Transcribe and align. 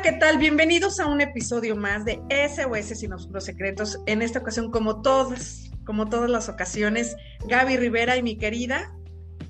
Hola, 0.00 0.12
¿qué 0.12 0.18
tal? 0.18 0.38
Bienvenidos 0.38 0.98
a 0.98 1.06
un 1.08 1.20
episodio 1.20 1.76
más 1.76 2.06
de 2.06 2.22
SOS 2.30 2.98
Sin 2.98 3.12
Oscuros 3.12 3.44
Secretos. 3.44 4.00
En 4.06 4.22
esta 4.22 4.38
ocasión, 4.38 4.70
como 4.70 5.02
todas, 5.02 5.70
como 5.84 6.08
todas 6.08 6.30
las 6.30 6.48
ocasiones, 6.48 7.16
Gaby 7.46 7.76
Rivera 7.76 8.16
y 8.16 8.22
mi 8.22 8.38
querida. 8.38 8.94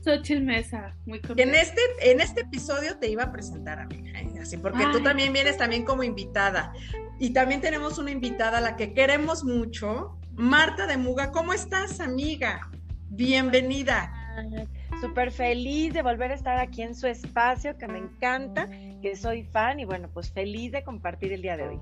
Xochitl 0.03 0.43
Mesa, 0.43 0.97
muy 1.07 1.21
contenta. 1.21 1.43
En 1.45 1.55
este, 1.55 1.81
en 2.01 2.21
este 2.21 2.41
episodio 2.41 2.99
te 2.99 3.09
iba 3.09 3.23
a 3.23 3.31
presentar, 3.31 3.79
amiga, 3.79 4.19
¿eh? 4.19 4.29
así, 4.43 4.57
porque 4.57 4.85
tú 4.91 5.01
también 5.05 5.33
vienes 5.33 5.57
también 5.57 5.85
como 5.85 6.03
invitada. 6.03 6.73
Y 7.21 7.31
también 7.31 7.61
tenemos 7.61 7.99
una 7.99 8.11
invitada 8.11 8.59
a 8.59 8.61
la 8.61 8.75
que 8.75 8.93
queremos 8.93 9.45
mucho, 9.45 10.19
Marta 10.33 10.89
de 10.89 10.97
Muga. 10.97 11.31
¿Cómo 11.31 11.53
estás, 11.53 12.01
amiga? 12.01 12.69
Bienvenida. 13.09 14.13
Súper 15.01 15.33
feliz 15.33 15.95
de 15.95 16.03
volver 16.03 16.31
a 16.31 16.35
estar 16.35 16.59
aquí 16.59 16.83
en 16.83 16.95
su 16.95 17.07
espacio, 17.07 17.79
que 17.79 17.89
me 17.89 17.99
encanta, 17.99 18.69
que 19.01 19.17
soy 19.17 19.45
fan 19.45 19.81
y 19.81 19.87
bueno, 19.87 20.11
pues 20.13 20.31
feliz 20.31 20.73
de 20.73 20.85
compartir 20.85 21.33
el 21.33 21.41
día 21.41 21.57
de 21.57 21.69
hoy. 21.69 21.81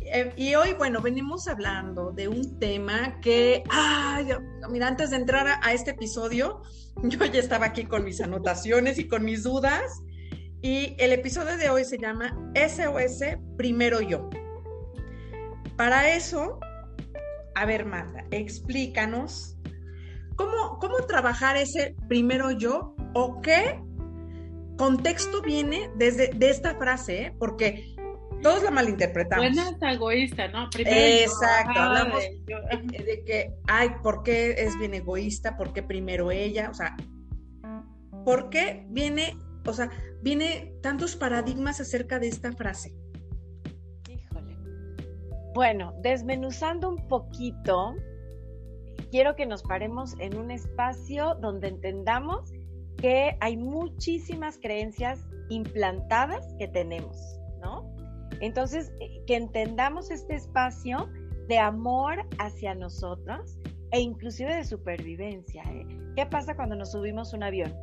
Eh, 0.00 0.32
y 0.36 0.54
hoy, 0.54 0.72
bueno, 0.72 1.02
venimos 1.02 1.48
hablando 1.48 2.12
de 2.12 2.28
un 2.28 2.58
tema 2.58 3.20
que, 3.20 3.62
ay, 3.68 4.28
mira, 4.70 4.88
antes 4.88 5.10
de 5.10 5.16
entrar 5.16 5.60
a, 5.62 5.72
este 5.72 5.90
episodio, 5.90 6.62
yo 7.02 7.24
ya 7.26 7.40
estaba 7.40 7.66
aquí 7.66 7.84
con 7.84 8.04
mis 8.04 8.22
anotaciones 8.22 8.98
y 8.98 9.06
con 9.06 9.24
mis 9.24 9.42
dudas. 9.42 10.02
Y 10.62 10.96
el 10.98 11.12
episodio 11.12 11.56
de 11.58 11.68
hoy 11.68 11.84
se 11.84 11.98
llama 11.98 12.34
SOS 12.54 13.36
Primero 13.58 14.00
Yo. 14.00 14.30
Para 15.76 16.14
eso, 16.16 16.58
a 17.54 17.66
ver, 17.66 17.84
Marta, 17.84 18.24
explícanos 18.30 19.57
¿Cómo, 20.38 20.96
trabajar 21.08 21.56
ese 21.56 21.96
primero 22.06 22.50
yo 22.52 22.94
o 23.14 23.40
qué 23.40 23.80
contexto 24.76 25.42
viene 25.42 25.90
desde 25.96 26.28
de 26.28 26.50
esta 26.50 26.76
frase? 26.76 27.22
¿eh? 27.22 27.34
Porque 27.38 27.96
todos 28.42 28.62
la 28.62 28.70
malinterpretamos. 28.70 29.46
Buena 29.52 29.92
egoísta, 29.92 30.48
¿no? 30.48 30.68
Exacto, 30.78 31.78
hablamos 31.78 32.22
de, 32.22 33.22
que, 33.26 33.52
ay, 33.66 33.90
¿por 34.02 34.22
qué 34.22 34.52
es 34.58 34.78
bien 34.78 34.94
egoísta? 34.94 35.56
¿Por 35.56 35.72
qué 35.72 35.82
primero 35.82 36.30
ella? 36.30 36.70
O 36.70 36.74
sea, 36.74 36.96
¿por 38.24 38.48
qué 38.50 38.86
viene, 38.90 39.36
o 39.66 39.72
sea, 39.72 39.90
viene 40.22 40.72
tantos 40.82 41.16
paradigmas 41.16 41.80
acerca 41.80 42.20
de 42.20 42.28
esta 42.28 42.52
frase? 42.52 42.94
Híjole. 44.08 44.56
Bueno, 45.54 45.94
desmenuzando 46.00 46.88
un 46.90 47.08
poquito, 47.08 47.96
quiero 49.10 49.36
que 49.36 49.46
nos 49.46 49.62
paremos 49.62 50.14
en 50.18 50.36
un 50.36 50.50
espacio 50.50 51.34
donde 51.36 51.68
entendamos 51.68 52.52
que 52.96 53.36
hay 53.40 53.56
muchísimas 53.56 54.58
creencias 54.58 55.20
implantadas 55.48 56.54
que 56.58 56.68
tenemos, 56.68 57.16
¿no? 57.60 57.94
Entonces, 58.40 58.92
eh, 59.00 59.22
que 59.26 59.36
entendamos 59.36 60.10
este 60.10 60.34
espacio 60.34 61.08
de 61.48 61.58
amor 61.58 62.26
hacia 62.38 62.74
nosotros 62.74 63.58
e 63.90 64.00
inclusive 64.00 64.54
de 64.54 64.64
supervivencia. 64.64 65.62
¿eh? 65.62 65.86
¿Qué 66.14 66.26
pasa 66.26 66.54
cuando 66.54 66.76
nos 66.76 66.92
subimos 66.92 67.32
un 67.32 67.42
avión? 67.42 67.74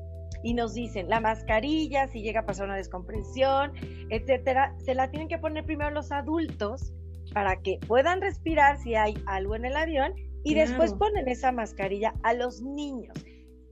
Y 0.43 0.53
nos 0.53 0.73
dicen, 0.73 1.09
la 1.09 1.19
mascarilla, 1.19 2.07
si 2.07 2.21
llega 2.21 2.41
a 2.41 2.45
pasar 2.45 2.65
una 2.65 2.75
descompresión, 2.75 3.71
etcétera, 4.09 4.75
se 4.77 4.93
la 4.93 5.09
tienen 5.09 5.27
que 5.27 5.39
poner 5.39 5.65
primero 5.65 5.89
los 5.89 6.11
adultos 6.11 6.93
para 7.33 7.61
que 7.61 7.79
puedan 7.87 8.21
respirar 8.21 8.77
si 8.77 8.93
hay 8.93 9.15
algo 9.25 9.55
en 9.55 9.65
el 9.65 9.75
avión 9.75 10.13
y 10.45 10.53
después 10.53 10.93
ponen 10.93 11.27
esa 11.27 11.51
mascarilla 11.51 12.13
a 12.23 12.33
los 12.33 12.61
niños. 12.61 13.17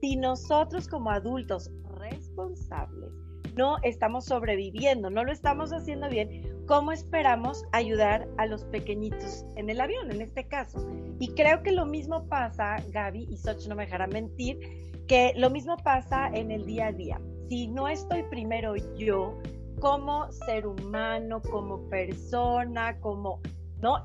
Si 0.00 0.16
nosotros 0.16 0.88
como 0.88 1.10
adultos 1.10 1.70
responsables 1.98 3.12
no 3.54 3.76
estamos 3.82 4.24
sobreviviendo, 4.24 5.08
no 5.08 5.24
lo 5.24 5.32
estamos 5.32 5.72
haciendo 5.72 6.08
bien, 6.08 6.42
¿cómo 6.66 6.90
esperamos 6.90 7.64
ayudar 7.72 8.28
a 8.36 8.46
los 8.46 8.64
pequeñitos 8.64 9.46
en 9.56 9.70
el 9.70 9.80
avión, 9.80 10.10
en 10.10 10.20
este 10.20 10.48
caso? 10.48 10.84
Y 11.20 11.28
creo 11.34 11.62
que 11.62 11.70
lo 11.70 11.86
mismo 11.86 12.26
pasa, 12.28 12.76
Gaby, 12.90 13.28
y 13.30 13.36
Soch 13.36 13.66
no 13.68 13.76
me 13.76 13.84
dejará 13.84 14.08
mentir, 14.08 14.58
que 15.06 15.32
lo 15.36 15.50
mismo 15.50 15.76
pasa 15.76 16.28
en 16.34 16.50
el 16.50 16.66
día 16.66 16.88
a 16.88 16.92
día. 16.92 17.20
Si 17.48 17.68
no 17.68 17.86
estoy 17.86 18.24
primero 18.24 18.74
yo, 18.96 19.38
como 19.78 20.32
ser 20.32 20.66
humano, 20.66 21.40
como 21.42 21.88
persona, 21.88 22.98
como 23.00 23.40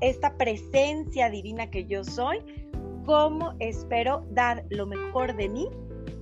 Esta 0.00 0.36
presencia 0.36 1.30
divina 1.30 1.70
que 1.70 1.86
yo 1.86 2.04
soy, 2.04 2.38
¿cómo 3.06 3.54
espero 3.60 4.26
dar 4.30 4.64
lo 4.68 4.86
mejor 4.86 5.34
de 5.36 5.48
mí 5.48 5.68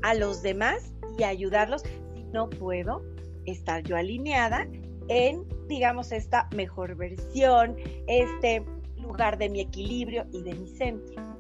a 0.03 0.15
los 0.15 0.43
demás 0.43 0.95
y 1.19 1.25
ayudarlos 1.25 1.83
si 1.83 2.23
no 2.33 2.49
puedo 2.49 3.03
estar 3.47 3.83
yo 3.83 3.97
alineada 3.97 4.69
en, 5.09 5.45
digamos, 5.69 6.13
esta 6.13 6.49
mejor 6.55 6.95
versión, 6.95 7.77
este 8.07 8.63
lugar 8.97 9.39
de 9.39 9.49
mi 9.49 9.61
equilibrio 9.61 10.25
y 10.33 10.43
de 10.43 10.55
mi 10.55 10.69
centro? 10.69 11.39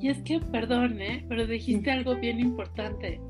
Y 0.00 0.10
es 0.10 0.20
que, 0.22 0.40
perdón, 0.40 1.00
¿eh? 1.00 1.24
pero 1.28 1.46
dijiste 1.46 1.90
algo 1.90 2.14
bien 2.16 2.40
importante. 2.40 3.20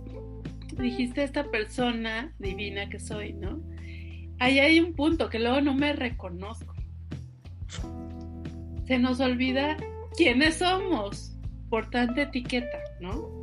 Dijiste 0.77 1.23
esta 1.23 1.45
persona 1.51 2.35
divina 2.39 2.89
que 2.89 2.99
soy, 2.99 3.33
¿no? 3.33 3.61
Ahí 4.41 4.59
hay 4.59 4.81
un 4.81 4.93
punto 4.93 5.29
que 5.29 5.39
luego 5.39 5.61
no 5.61 5.75
me 5.75 5.93
reconozco 5.93 6.68
se 8.89 8.99
nos 8.99 9.21
olvida 9.21 9.77
quiénes 10.17 10.57
somos 10.57 11.37
por 11.69 11.91
tanta 11.91 12.23
etiqueta, 12.23 12.79
¿no? 13.01 13.39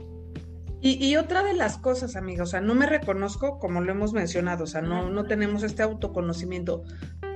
Y, 0.81 1.15
otra 1.15 1.41
de 1.41 1.55
las 1.55 1.79
cosas, 1.79 2.15
amigos, 2.15 2.49
o 2.49 2.51
sea, 2.51 2.61
no 2.61 2.75
me 2.75 2.85
reconozco 2.85 3.57
como 3.57 3.81
lo 3.81 3.91
hemos 3.91 4.13
mencionado, 4.13 4.65
o 4.65 4.67
sea, 4.67 4.81
no, 4.81 5.09
no 5.09 5.25
tenemos 5.25 5.63
este 5.63 5.81
autoconocimiento, 5.81 6.83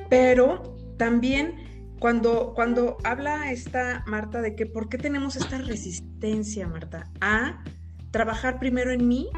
pero 0.07 0.77
también 0.99 1.55
cuando, 1.99 2.53
cuando 2.53 2.97
habla 3.03 3.51
esta 3.51 4.03
Marta 4.05 4.41
de 4.41 4.55
que 4.55 4.67
por 4.67 4.87
qué 4.87 4.99
tenemos 4.99 5.35
esta 5.35 5.57
resistencia, 5.57 6.67
Marta, 6.67 7.09
a 7.21 7.63
trabajar 8.11 8.59
primero 8.59 8.91
en 8.91 9.07
mí, 9.07 9.29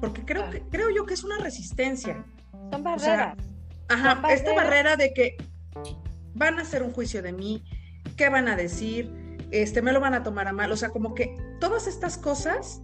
porque 0.00 0.24
creo, 0.24 0.50
que, 0.50 0.62
creo 0.62 0.90
yo 0.90 1.06
que 1.06 1.14
es 1.14 1.22
una 1.22 1.38
resistencia. 1.38 2.24
Son 2.72 2.82
barreras. 2.82 3.36
ajá, 3.88 4.20
esta 4.32 4.52
barrera 4.52 4.96
de 4.96 5.14
que 5.14 5.36
van 6.34 6.58
a 6.58 6.62
hacer 6.62 6.82
un 6.82 6.92
juicio 6.92 7.22
de 7.22 7.32
mí, 7.32 7.62
qué 8.16 8.28
van 8.28 8.48
a 8.48 8.56
decir, 8.56 9.10
este, 9.50 9.82
me 9.82 9.92
lo 9.92 10.00
van 10.00 10.14
a 10.14 10.22
tomar 10.22 10.48
a 10.48 10.52
mal, 10.52 10.72
o 10.72 10.76
sea, 10.76 10.90
como 10.90 11.14
que 11.14 11.36
todas 11.60 11.86
estas 11.86 12.16
cosas, 12.16 12.82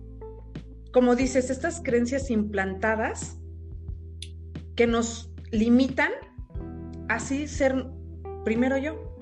como 0.93 1.17
dices, 1.17 1.51
estas 1.51 1.81
creencias 1.81 2.31
implantadas 2.31 3.39
que 4.77 4.87
nos 4.87 5.33
limitan 5.51 6.13
así 7.09 7.49
ser 7.49 7.87
primero 8.45 8.77
yo. 8.77 9.17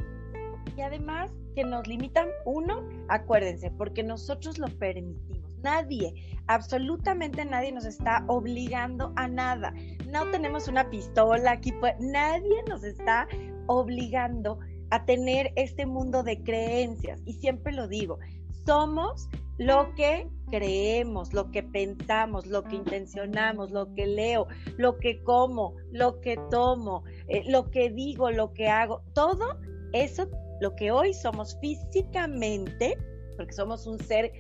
Y 0.77 0.81
además 0.83 1.31
que 1.55 1.65
nos 1.65 1.87
limitan, 1.87 2.29
uno, 2.45 2.87
acuérdense, 3.09 3.71
porque 3.71 4.03
nosotros 4.03 4.59
lo 4.59 4.67
permitimos. 4.67 5.51
Nadie, 5.63 6.39
absolutamente 6.49 7.45
nadie 7.45 7.73
nos 7.73 7.87
está 7.87 8.25
obligando 8.29 9.13
a 9.17 9.27
nada. 9.27 9.73
No 10.07 10.31
tenemos 10.31 10.69
una 10.69 10.91
pistola 10.91 11.53
aquí, 11.53 11.73
pues, 11.73 11.95
nadie 11.99 12.63
nos 12.69 12.85
está 12.85 13.27
obligando 13.67 14.59
a 14.91 15.05
tener 15.05 15.53
este 15.57 15.87
mundo 15.87 16.23
de 16.23 16.43
creencias. 16.43 17.21
Y 17.25 17.35
siempre 17.35 17.73
lo 17.73 17.89
digo, 17.89 18.19
somos 18.65 19.29
lo 19.59 19.95
que 19.95 20.29
creemos, 20.51 21.33
lo 21.33 21.51
que 21.51 21.63
pensamos, 21.63 22.47
lo 22.47 22.63
que 22.63 22.77
intencionamos, 22.77 23.71
lo 23.71 23.93
que 23.95 24.07
leo, 24.07 24.47
lo 24.77 24.99
que 24.99 25.23
como, 25.23 25.75
lo 25.93 26.21
que 26.21 26.39
tomo, 26.51 27.05
eh, 27.29 27.43
lo 27.47 27.71
que 27.71 27.91
digo, 27.91 28.31
lo 28.31 28.53
que 28.53 28.69
hago, 28.69 29.03
todo 29.15 29.59
eso, 29.93 30.29
lo 30.61 30.75
que 30.77 30.91
hoy 30.91 31.15
somos 31.15 31.59
físicamente, 31.61 32.97
porque 33.37 33.53
somos 33.53 33.87
un 33.87 33.99
ser 33.99 34.33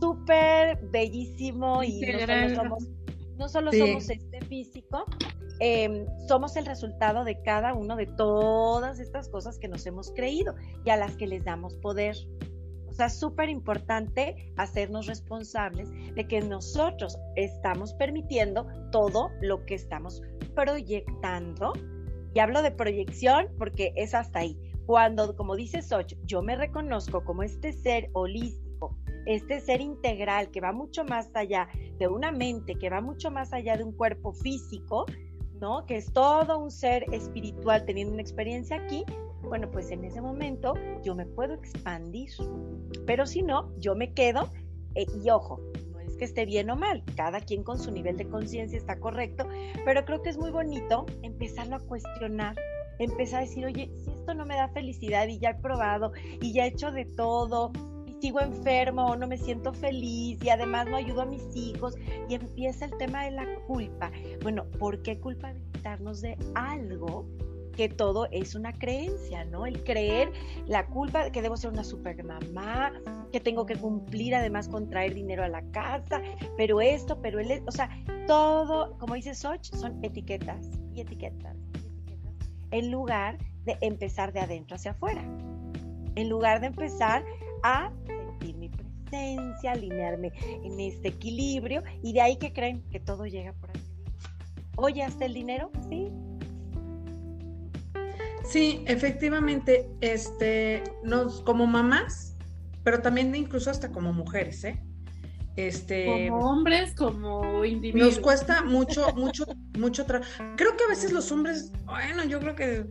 súper 0.00 0.78
bellísimo 0.90 1.82
y 1.82 2.00
no 2.00 2.18
solo 2.18 2.54
somos, 2.54 2.88
no 3.36 3.48
solo 3.48 3.72
somos 3.72 4.10
este 4.10 4.40
físico, 4.46 5.04
Em, 5.60 6.06
somos 6.26 6.56
el 6.56 6.66
resultado 6.66 7.24
de 7.24 7.40
cada 7.42 7.74
uno 7.74 7.96
de 7.96 8.06
todas 8.06 8.98
estas 8.98 9.28
cosas 9.28 9.58
que 9.58 9.68
nos 9.68 9.86
hemos 9.86 10.10
creído 10.12 10.54
y 10.84 10.90
a 10.90 10.96
las 10.96 11.16
que 11.16 11.26
les 11.26 11.44
damos 11.44 11.76
poder. 11.76 12.16
O 12.88 12.92
sea, 12.92 13.08
súper 13.08 13.48
importante 13.48 14.52
hacernos 14.56 15.06
responsables 15.06 15.90
de 16.14 16.28
que 16.28 16.40
nosotros 16.40 17.18
estamos 17.34 17.92
permitiendo 17.94 18.66
todo 18.90 19.30
lo 19.40 19.64
que 19.64 19.74
estamos 19.74 20.22
proyectando. 20.54 21.72
Y 22.34 22.40
hablo 22.40 22.62
de 22.62 22.70
proyección 22.70 23.48
porque 23.58 23.92
es 23.96 24.14
hasta 24.14 24.40
ahí. 24.40 24.58
Cuando, 24.86 25.34
como 25.34 25.56
dice 25.56 25.82
Soch, 25.82 26.14
yo 26.24 26.42
me 26.42 26.56
reconozco 26.56 27.24
como 27.24 27.42
este 27.42 27.72
ser 27.72 28.10
holístico, 28.12 28.96
este 29.24 29.60
ser 29.60 29.80
integral 29.80 30.50
que 30.50 30.60
va 30.60 30.72
mucho 30.72 31.04
más 31.04 31.30
allá 31.34 31.68
de 31.98 32.06
una 32.06 32.32
mente, 32.32 32.74
que 32.74 32.90
va 32.90 33.00
mucho 33.00 33.30
más 33.30 33.52
allá 33.52 33.76
de 33.76 33.84
un 33.84 33.92
cuerpo 33.92 34.32
físico, 34.32 35.06
¿no? 35.60 35.86
Que 35.86 35.96
es 35.96 36.12
todo 36.12 36.58
un 36.58 36.70
ser 36.70 37.04
espiritual 37.12 37.84
teniendo 37.84 38.12
una 38.12 38.22
experiencia 38.22 38.76
aquí, 38.76 39.04
bueno, 39.48 39.70
pues 39.70 39.90
en 39.90 40.04
ese 40.04 40.20
momento 40.20 40.74
yo 41.02 41.14
me 41.14 41.26
puedo 41.26 41.54
expandir. 41.54 42.30
Pero 43.06 43.26
si 43.26 43.42
no, 43.42 43.70
yo 43.78 43.94
me 43.94 44.12
quedo, 44.12 44.50
eh, 44.94 45.06
y 45.22 45.30
ojo, 45.30 45.60
no 45.92 46.00
es 46.00 46.16
que 46.16 46.24
esté 46.24 46.46
bien 46.46 46.70
o 46.70 46.76
mal, 46.76 47.02
cada 47.16 47.40
quien 47.40 47.62
con 47.62 47.78
su 47.78 47.90
nivel 47.90 48.16
de 48.16 48.28
conciencia 48.28 48.78
está 48.78 48.98
correcto, 48.98 49.46
pero 49.84 50.04
creo 50.04 50.22
que 50.22 50.30
es 50.30 50.38
muy 50.38 50.50
bonito 50.50 51.06
empezarlo 51.22 51.76
a 51.76 51.80
cuestionar, 51.80 52.56
empezar 52.98 53.42
a 53.42 53.44
decir, 53.44 53.66
oye, 53.66 53.90
si 53.96 54.10
esto 54.10 54.34
no 54.34 54.46
me 54.46 54.56
da 54.56 54.68
felicidad 54.68 55.26
y 55.28 55.38
ya 55.38 55.50
he 55.50 55.54
probado 55.54 56.12
y 56.40 56.52
ya 56.52 56.64
he 56.64 56.68
hecho 56.68 56.90
de 56.90 57.04
todo 57.04 57.72
sigo 58.24 58.40
enfermo 58.40 59.04
o 59.04 59.16
no 59.16 59.26
me 59.26 59.36
siento 59.36 59.74
feliz 59.74 60.42
y 60.42 60.48
además 60.48 60.86
no 60.86 60.96
ayudo 60.96 61.20
a 61.20 61.26
mis 61.26 61.44
hijos 61.54 61.94
y 62.26 62.34
empieza 62.34 62.86
el 62.86 62.96
tema 62.96 63.26
de 63.26 63.32
la 63.32 63.44
culpa. 63.66 64.10
Bueno, 64.42 64.64
¿por 64.78 65.02
qué 65.02 65.20
culpabilizarnos 65.20 66.22
de 66.22 66.38
algo 66.54 67.26
que 67.76 67.90
todo 67.90 68.26
es 68.30 68.54
una 68.54 68.72
creencia, 68.72 69.44
¿no? 69.44 69.66
El 69.66 69.84
creer 69.84 70.32
la 70.66 70.86
culpa 70.86 71.28
que 71.32 71.42
debo 71.42 71.58
ser 71.58 71.70
una 71.70 71.84
super 71.84 72.24
mamá, 72.24 72.94
que 73.30 73.40
tengo 73.40 73.66
que 73.66 73.76
cumplir 73.76 74.34
además 74.34 74.68
con 74.68 74.88
traer 74.88 75.12
dinero 75.12 75.44
a 75.44 75.48
la 75.48 75.60
casa, 75.72 76.22
pero 76.56 76.80
esto, 76.80 77.20
pero 77.20 77.40
él, 77.40 77.62
o 77.66 77.72
sea, 77.72 77.90
todo, 78.26 78.96
como 78.96 79.16
dice 79.16 79.34
Soch, 79.34 79.64
son 79.64 80.02
etiquetas 80.02 80.70
y 80.94 81.02
etiquetas, 81.02 81.58
en 82.70 82.90
lugar 82.90 83.36
de 83.66 83.76
empezar 83.82 84.32
de 84.32 84.40
adentro 84.40 84.76
hacia 84.76 84.92
afuera, 84.92 85.20
en 86.14 86.30
lugar 86.30 86.62
de 86.62 86.68
empezar 86.68 87.22
a 87.64 87.90
presencia, 89.04 89.72
alinearme 89.72 90.32
en 90.64 90.80
este 90.80 91.08
equilibrio 91.08 91.82
y 92.02 92.12
de 92.12 92.20
ahí 92.20 92.36
que 92.36 92.52
creen 92.52 92.82
que 92.90 93.00
todo 93.00 93.26
llega 93.26 93.52
por 93.54 93.70
ahí. 93.70 93.82
Oye, 94.76 95.02
hasta 95.02 95.24
el 95.24 95.34
dinero, 95.34 95.70
sí, 95.88 96.10
Sí, 98.44 98.84
efectivamente, 98.86 99.88
este, 100.00 100.84
nos, 101.02 101.40
como 101.40 101.66
mamás, 101.66 102.36
pero 102.82 103.00
también 103.00 103.34
incluso 103.34 103.70
hasta 103.70 103.90
como 103.90 104.12
mujeres, 104.12 104.62
¿eh? 104.64 104.80
Este, 105.56 106.28
como 106.28 106.50
hombres, 106.50 106.94
como 106.94 107.64
individuos. 107.64 108.16
Nos 108.16 108.20
cuesta 108.20 108.62
mucho, 108.62 109.14
mucho, 109.14 109.46
mucho 109.78 110.04
trabajo. 110.04 110.30
Creo 110.56 110.76
que 110.76 110.84
a 110.84 110.88
veces 110.88 111.12
los 111.12 111.30
hombres, 111.32 111.72
bueno, 111.86 112.24
yo 112.24 112.38
creo 112.40 112.54
que 112.54 112.86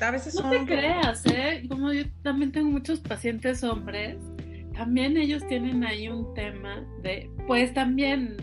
a 0.00 0.10
veces 0.10 0.34
no 0.34 0.42
son. 0.42 0.50
te 0.50 0.64
creas, 0.66 1.24
¿eh? 1.26 1.64
Como 1.68 1.92
yo 1.92 2.04
también 2.22 2.52
tengo 2.52 2.68
muchos 2.68 3.00
pacientes 3.00 3.64
hombres, 3.64 4.18
también 4.78 5.16
ellos 5.16 5.44
tienen 5.48 5.82
ahí 5.82 6.08
un 6.08 6.32
tema 6.34 6.86
de, 7.02 7.28
pues 7.48 7.74
también 7.74 8.36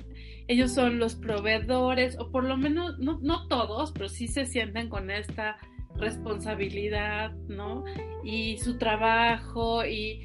ellos 0.49 0.73
son 0.73 0.99
los 0.99 1.15
proveedores, 1.15 2.19
o 2.19 2.29
por 2.29 2.43
lo 2.43 2.57
menos, 2.57 2.99
no, 2.99 3.19
no 3.21 3.47
todos, 3.47 3.93
pero 3.93 4.09
sí 4.09 4.27
se 4.27 4.45
sienten 4.45 4.89
con 4.89 5.09
esta 5.09 5.55
responsabilidad, 5.95 7.31
¿no? 7.47 7.85
Y 8.25 8.57
su 8.57 8.77
trabajo 8.77 9.85
y 9.85 10.21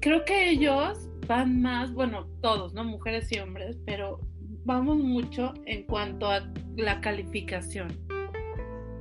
creo 0.00 0.24
que 0.24 0.50
ellos 0.50 1.08
van 1.28 1.62
más, 1.62 1.94
bueno, 1.94 2.26
todos, 2.42 2.74
¿no? 2.74 2.82
Mujeres 2.82 3.30
y 3.30 3.38
hombres, 3.38 3.78
pero 3.86 4.18
vamos 4.64 4.98
mucho 4.98 5.54
en 5.66 5.84
cuanto 5.84 6.26
a 6.26 6.52
la 6.76 7.00
calificación, 7.00 7.96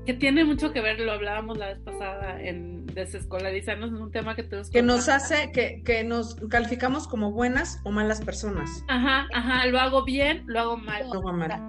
que 0.05 0.13
tiene 0.13 0.43
mucho 0.43 0.71
que 0.71 0.81
ver, 0.81 0.99
lo 0.99 1.11
hablábamos 1.11 1.57
la 1.57 1.67
vez 1.67 1.79
pasada 1.79 2.41
en 2.41 2.85
desescolarizarnos, 2.87 3.89
en 3.89 3.97
un 3.97 4.11
tema 4.11 4.35
que 4.35 4.43
tenemos 4.43 4.69
que 4.69 4.81
nos 4.81 5.07
hace, 5.09 5.51
que, 5.51 5.81
que 5.83 6.03
nos 6.03 6.35
calificamos 6.49 7.07
como 7.07 7.31
buenas 7.31 7.79
o 7.83 7.91
malas 7.91 8.21
personas. 8.21 8.83
Ajá, 8.87 9.27
ajá, 9.33 9.65
lo 9.67 9.79
hago 9.79 10.03
bien, 10.03 10.43
lo 10.47 10.59
hago 10.59 10.77
mal. 10.77 11.07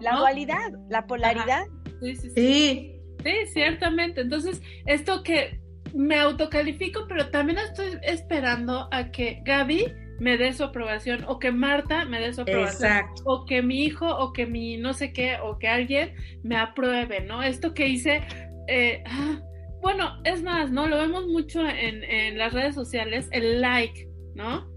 La, 0.01 0.17
dualidad, 0.17 0.73
la 0.89 1.07
polaridad. 1.07 1.65
Sí, 2.01 2.17
sí, 2.17 2.31
sí. 2.31 3.03
Sí, 3.23 3.33
ciertamente. 3.53 4.23
Entonces, 4.23 4.61
esto 4.87 5.23
que 5.23 5.61
me 5.95 6.19
autocalifico, 6.19 7.07
pero 7.09 7.29
también 7.31 7.59
estoy 7.59 7.99
esperando 8.03 8.89
a 8.91 9.11
que 9.11 9.43
Gaby 9.45 9.93
me 10.19 10.37
dé 10.37 10.53
su 10.53 10.65
aprobación 10.65 11.25
o 11.27 11.39
que 11.39 11.51
Marta 11.51 12.05
me 12.05 12.21
dé 12.21 12.33
su 12.33 12.43
aprobación 12.43 13.07
o 13.25 13.45
que 13.45 13.63
mi 13.63 13.85
hijo 13.85 14.07
o 14.07 14.33
que 14.33 14.47
mi 14.47 14.77
no 14.77 14.95
sé 14.95 15.13
qué 15.13 15.37
o 15.43 15.59
que 15.59 15.69
alguien 15.69 16.15
me 16.43 16.57
apruebe, 16.57 17.21
¿no? 17.21 17.43
Esto 17.43 17.75
que 17.75 17.89
hice, 17.89 18.23
eh, 18.69 19.03
ah, 19.07 19.41
bueno, 19.81 20.21
es 20.25 20.43
más, 20.43 20.71
¿no? 20.71 20.87
Lo 20.87 20.99
vemos 20.99 21.27
mucho 21.27 21.67
en, 21.67 22.05
en 22.05 22.39
las 22.39 22.53
redes 22.53 22.75
sociales, 22.75 23.29
el 23.33 23.61
like, 23.61 24.09
¿no? 24.35 24.71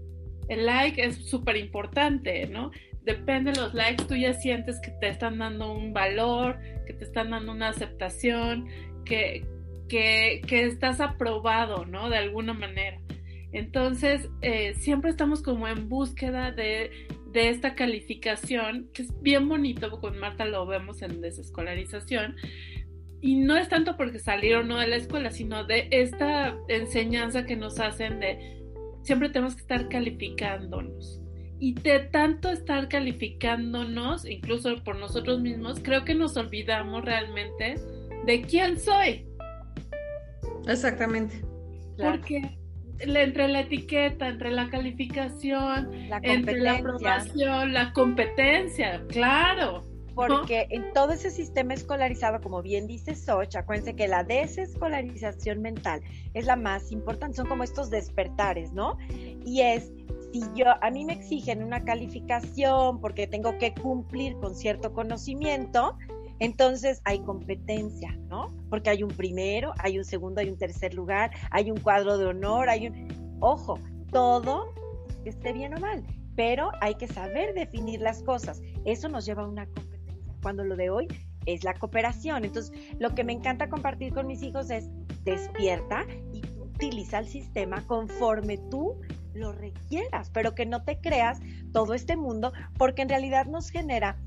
El 0.48 0.66
like 0.66 1.04
es 1.04 1.28
súper 1.28 1.56
importante, 1.56 2.46
¿no? 2.46 2.70
depende 3.06 3.52
de 3.52 3.60
los 3.60 3.72
likes, 3.72 4.04
tú 4.04 4.16
ya 4.16 4.34
sientes 4.34 4.80
que 4.80 4.90
te 4.90 5.08
están 5.08 5.38
dando 5.38 5.72
un 5.72 5.92
valor, 5.94 6.58
que 6.86 6.92
te 6.92 7.04
están 7.04 7.30
dando 7.30 7.52
una 7.52 7.68
aceptación, 7.68 8.66
que, 9.04 9.46
que, 9.88 10.42
estás 10.48 11.00
aprobado, 11.00 11.86
¿no? 11.86 12.10
De 12.10 12.18
alguna 12.18 12.52
manera. 12.52 13.00
Entonces, 13.52 14.28
eh, 14.42 14.74
siempre 14.74 15.10
estamos 15.10 15.42
como 15.42 15.68
en 15.68 15.88
búsqueda 15.88 16.52
de, 16.52 16.90
de, 17.32 17.48
esta 17.48 17.74
calificación, 17.74 18.90
que 18.92 19.02
es 19.02 19.22
bien 19.22 19.48
bonito, 19.48 20.00
con 20.00 20.18
Marta 20.18 20.44
lo 20.44 20.66
vemos 20.66 21.00
en 21.02 21.20
desescolarización, 21.20 22.36
y 23.20 23.36
no 23.36 23.56
es 23.56 23.68
tanto 23.68 23.96
porque 23.96 24.18
salieron 24.18 24.68
no 24.68 24.78
de 24.78 24.88
la 24.88 24.96
escuela, 24.96 25.30
sino 25.30 25.64
de 25.64 25.88
esta 25.90 26.56
enseñanza 26.68 27.46
que 27.46 27.56
nos 27.56 27.80
hacen 27.80 28.20
de 28.20 28.62
siempre 29.02 29.30
tenemos 29.30 29.54
que 29.54 29.62
estar 29.62 29.88
calificándonos 29.88 31.22
y 31.58 31.74
de 31.74 32.00
tanto 32.00 32.50
estar 32.50 32.88
calificándonos, 32.88 34.26
incluso 34.26 34.82
por 34.84 34.96
nosotros 34.96 35.40
mismos, 35.40 35.80
creo 35.82 36.04
que 36.04 36.14
nos 36.14 36.36
olvidamos 36.36 37.04
realmente 37.04 37.76
de 38.26 38.42
quién 38.42 38.78
soy. 38.78 39.26
Exactamente. 40.68 41.40
Porque 41.96 42.58
entre 43.00 43.48
la 43.48 43.60
etiqueta, 43.60 44.28
entre 44.28 44.50
la 44.50 44.68
calificación, 44.70 45.90
entre 46.22 46.58
la 46.60 46.76
aprobación, 46.76 47.72
la 47.72 47.92
competencia, 47.92 49.02
claro. 49.08 49.84
Porque 50.14 50.66
en 50.70 50.94
todo 50.94 51.12
ese 51.12 51.30
sistema 51.30 51.74
escolarizado, 51.74 52.40
como 52.40 52.62
bien 52.62 52.86
dice 52.86 53.14
Soch, 53.14 53.54
acuérdense 53.54 53.94
que 53.94 54.08
la 54.08 54.24
desescolarización 54.24 55.60
mental 55.60 56.00
es 56.32 56.46
la 56.46 56.56
más 56.56 56.90
importante, 56.90 57.36
son 57.36 57.46
como 57.48 57.64
estos 57.64 57.90
despertares, 57.90 58.72
¿no? 58.72 58.96
Y 59.44 59.60
es 59.60 59.92
si 60.32 60.40
yo 60.54 60.66
a 60.82 60.90
mí 60.90 61.04
me 61.04 61.12
exigen 61.12 61.62
una 61.62 61.84
calificación 61.84 63.00
porque 63.00 63.26
tengo 63.26 63.58
que 63.58 63.74
cumplir 63.74 64.36
con 64.36 64.54
cierto 64.54 64.92
conocimiento, 64.92 65.96
entonces 66.38 67.00
hay 67.04 67.20
competencia, 67.20 68.16
¿no? 68.28 68.54
Porque 68.68 68.90
hay 68.90 69.02
un 69.02 69.10
primero, 69.10 69.72
hay 69.78 69.98
un 69.98 70.04
segundo, 70.04 70.40
hay 70.40 70.50
un 70.50 70.58
tercer 70.58 70.94
lugar, 70.94 71.30
hay 71.50 71.70
un 71.70 71.78
cuadro 71.78 72.18
de 72.18 72.26
honor, 72.26 72.68
hay 72.68 72.88
un 72.88 73.36
ojo, 73.40 73.78
todo 74.10 74.74
esté 75.24 75.52
bien 75.52 75.74
o 75.76 75.80
mal, 75.80 76.04
pero 76.36 76.70
hay 76.80 76.94
que 76.94 77.08
saber 77.08 77.54
definir 77.54 78.00
las 78.00 78.22
cosas. 78.22 78.60
Eso 78.84 79.08
nos 79.08 79.26
lleva 79.26 79.42
a 79.42 79.48
una 79.48 79.66
competencia. 79.66 80.34
Cuando 80.42 80.64
lo 80.64 80.76
de 80.76 80.90
hoy 80.90 81.08
es 81.46 81.64
la 81.64 81.74
cooperación. 81.74 82.44
Entonces, 82.44 82.76
lo 82.98 83.14
que 83.14 83.24
me 83.24 83.32
encanta 83.32 83.68
compartir 83.68 84.12
con 84.12 84.26
mis 84.26 84.42
hijos 84.42 84.70
es 84.70 84.88
despierta 85.24 86.04
y 86.32 86.42
utiliza 86.58 87.18
el 87.18 87.26
sistema 87.26 87.84
conforme 87.86 88.58
tú 88.70 89.00
lo 89.32 89.52
requieras, 89.52 90.30
pero 90.30 90.54
que 90.54 90.66
no 90.66 90.82
te 90.84 91.00
creas 91.00 91.40
todo 91.72 91.94
este 91.94 92.16
mundo, 92.16 92.52
porque 92.78 93.02
en 93.02 93.08
realidad 93.08 93.46
nos 93.46 93.70
genera 93.70 94.18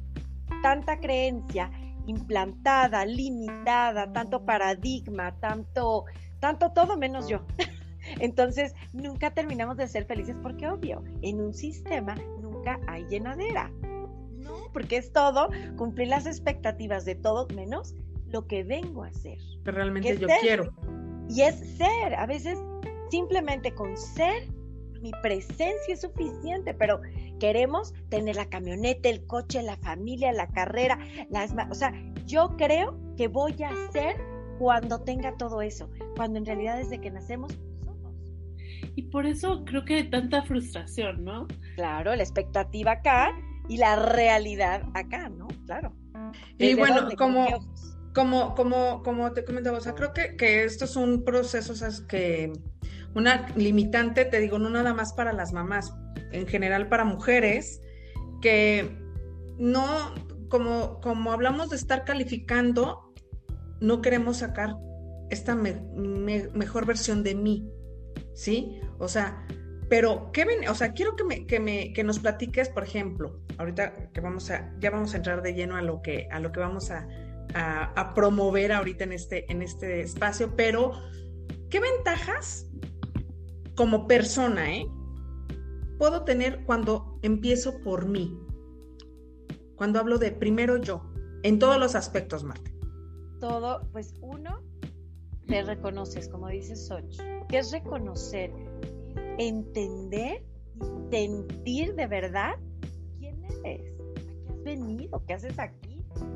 tanta 0.62 1.00
creencia 1.00 1.72
implantada, 2.10 3.06
limitada, 3.06 4.12
tanto 4.12 4.46
paradigma, 4.46 5.36
tanto, 5.40 6.06
tanto 6.40 6.72
todo 6.72 6.98
menos 6.98 7.28
yo. 7.28 7.42
Entonces, 8.20 8.74
nunca 8.94 9.32
terminamos 9.32 9.78
de 9.78 9.88
ser 9.88 10.06
felices 10.06 10.36
porque, 10.42 10.68
obvio, 10.68 11.04
en 11.22 11.42
un 11.42 11.54
sistema 11.54 12.16
nunca 12.42 12.80
hay 12.88 13.06
llenadera. 13.06 13.72
No, 14.38 14.56
porque 14.74 14.98
es 14.98 15.12
todo 15.12 15.50
cumplir 15.78 16.08
las 16.08 16.26
expectativas 16.26 17.06
de 17.06 17.16
todos 17.16 17.54
menos 17.54 17.94
lo 18.28 18.48
que 18.48 18.64
vengo 18.64 19.04
a 19.04 19.08
hacer. 19.08 19.38
Que 19.64 19.72
realmente 19.72 20.18
yo 20.18 20.28
quiero. 20.42 20.74
Y 21.30 21.42
es 21.42 21.56
ser. 21.78 22.16
A 22.16 22.26
veces 22.26 22.58
simplemente 23.10 23.74
con 23.74 23.96
ser 23.98 24.48
mi 25.02 25.12
presencia 25.22 25.94
es 25.94 26.02
suficiente, 26.02 26.74
pero 26.74 27.00
queremos 27.40 27.94
tener 28.10 28.36
la 28.36 28.50
camioneta, 28.50 29.10
el 29.10 29.26
coche, 29.26 29.64
la 29.64 29.78
familia, 29.78 30.32
la 30.32 30.48
carrera, 30.48 31.00
las, 31.30 31.54
o 31.70 31.76
sea, 31.76 31.94
yo 32.26 32.56
creo 32.58 33.00
que 33.18 33.28
voy 33.28 33.56
a 33.64 33.72
ser 33.92 34.16
cuando 34.60 35.02
tenga 35.02 35.36
todo 35.38 35.62
eso, 35.62 35.90
cuando 36.16 36.38
en 36.38 36.46
realidad 36.46 36.78
desde 36.78 37.00
que 37.00 37.10
nacemos 37.10 37.54
somos. 37.84 38.14
Y 38.96 39.04
por 39.04 39.26
eso 39.26 39.64
creo 39.66 39.86
que 39.86 39.96
hay 39.96 40.10
tanta 40.10 40.44
frustración, 40.44 41.24
¿no? 41.24 41.48
Claro, 41.76 42.16
la 42.16 42.24
expectativa 42.24 42.92
acá 42.92 43.32
y 43.70 43.78
la 43.78 43.96
realidad 43.96 44.84
acá, 44.94 45.30
¿no? 45.30 45.48
Claro. 45.66 45.94
Y 46.58 46.76
bueno, 46.76 47.08
como, 47.18 47.48
como, 48.14 48.56
como, 48.56 49.04
como 49.04 49.32
te 49.34 49.46
comentaba, 49.46 49.78
o 49.78 49.82
sea, 49.82 49.96
creo 49.96 50.14
que, 50.14 50.36
que 50.36 50.64
esto 50.64 50.86
es 50.86 50.96
un 50.96 51.24
proceso, 51.24 51.74
o 51.74 51.76
sea, 51.76 51.90
que 52.08 52.52
una 53.16 53.48
limitante, 53.56 54.26
te 54.26 54.40
digo, 54.40 54.60
no 54.60 54.70
nada 54.70 54.94
más 54.94 55.14
para 55.14 55.34
las 55.34 55.54
mamás, 55.54 55.94
en 56.32 56.48
general 56.48 56.90
para 56.90 57.06
mujeres, 57.06 57.82
que 58.42 58.98
no, 59.58 60.14
como, 60.50 61.00
como 61.02 61.32
hablamos 61.32 61.70
de 61.70 61.76
estar 61.76 62.06
calificando, 62.06 63.14
no 63.80 64.02
queremos 64.02 64.38
sacar 64.38 64.76
esta 65.30 65.56
mejor 65.56 66.86
versión 66.86 67.24
de 67.24 67.36
mí, 67.36 67.70
¿sí? 68.34 68.80
O 68.98 69.08
sea, 69.08 69.46
pero, 69.90 70.32
¿qué? 70.32 70.46
O 70.70 70.76
sea, 70.76 70.94
quiero 70.94 71.16
que, 71.16 71.24
me, 71.24 71.46
que, 71.48 71.60
me, 71.60 71.94
que 71.94 72.04
nos 72.04 72.20
platiques, 72.20 72.70
por 72.70 72.84
ejemplo, 72.84 73.42
ahorita 73.58 74.12
que 74.12 74.22
vamos 74.22 74.50
a, 74.52 74.72
ya 74.80 74.92
vamos 74.92 75.14
a 75.14 75.18
entrar 75.18 75.42
de 75.42 75.54
lleno 75.54 75.78
a 75.78 75.82
lo 75.82 76.02
que, 76.02 76.28
a 76.32 76.40
lo 76.40 76.52
que 76.52 76.60
vamos 76.60 76.92
a, 76.92 77.08
a, 77.54 78.14
promover 78.16 78.72
ahorita 78.72 79.04
en 79.04 79.14
este, 79.14 79.52
en 79.52 79.62
este 79.62 80.02
espacio, 80.02 80.56
pero 80.56 80.92
¿qué 81.70 81.80
ventajas 81.80 82.68
como 83.76 84.08
persona, 84.08 84.74
eh, 84.74 84.88
puedo 85.98 86.24
tener 86.24 86.64
cuando 86.66 87.20
empiezo 87.22 87.80
por 87.82 88.08
mí? 88.08 88.38
Cuando 89.76 90.00
hablo 90.00 90.18
de 90.18 90.32
primero 90.32 90.78
yo, 90.78 91.02
en 91.44 91.60
todos 91.60 91.80
los 91.80 91.96
aspectos, 91.96 92.44
Marta. 92.44 92.70
Todo, 93.40 93.88
pues 93.92 94.14
uno, 94.22 94.62
te 95.48 95.64
reconoces, 95.64 96.28
como 96.28 96.48
dice 96.50 96.76
Soch, 96.76 97.18
que 97.48 97.60
es 97.60 97.72
reconocer, 97.72 98.52
entender 99.38 100.44
sentir 101.10 101.96
de 101.96 102.08
verdad 102.08 102.54
quién 103.20 103.44
eres, 103.64 103.94
a 104.00 104.24
qué 104.24 104.50
has 104.50 104.64
venido, 104.64 105.24
qué 105.26 105.34
haces 105.34 105.60
aquí. 105.60 105.89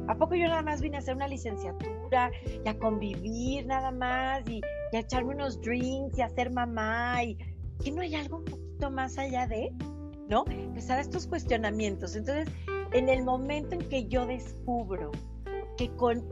¿A 0.08 0.16
poco 0.16 0.36
yo 0.36 0.48
nada 0.48 0.62
más 0.62 0.82
vine 0.82 0.98
a 0.98 1.00
hacer 1.00 1.16
una 1.16 1.28
licenciatura 1.28 2.32
y 2.64 2.68
a 2.68 2.78
convivir 2.78 3.66
nada 3.66 3.92
más 3.92 4.48
y, 4.50 4.62
a 4.94 5.00
echarme 5.00 5.34
unos 5.34 5.60
drinks 5.62 6.18
y 6.18 6.22
a 6.22 6.30
ser 6.30 6.52
mamá 6.52 7.24
y 7.24 7.36
que 7.84 7.92
no 7.92 8.02
hay 8.02 8.16
algo 8.16 8.38
un 8.38 8.46
poquito 8.46 8.92
más 8.92 9.18
allá 9.18 9.48
de, 9.48 9.72
¿no? 10.30 10.46
Empezar 10.48 11.00
estos 11.00 11.26
cuestionamientos. 11.26 12.16
Entonces, 12.16 12.54
en 12.92 13.10
el 13.10 13.24
momento 13.24 13.76
en 13.76 13.90
que 13.90 14.06
yo 14.08 14.26
descubro 14.26 15.12
que 15.78 15.90
con 15.96 16.24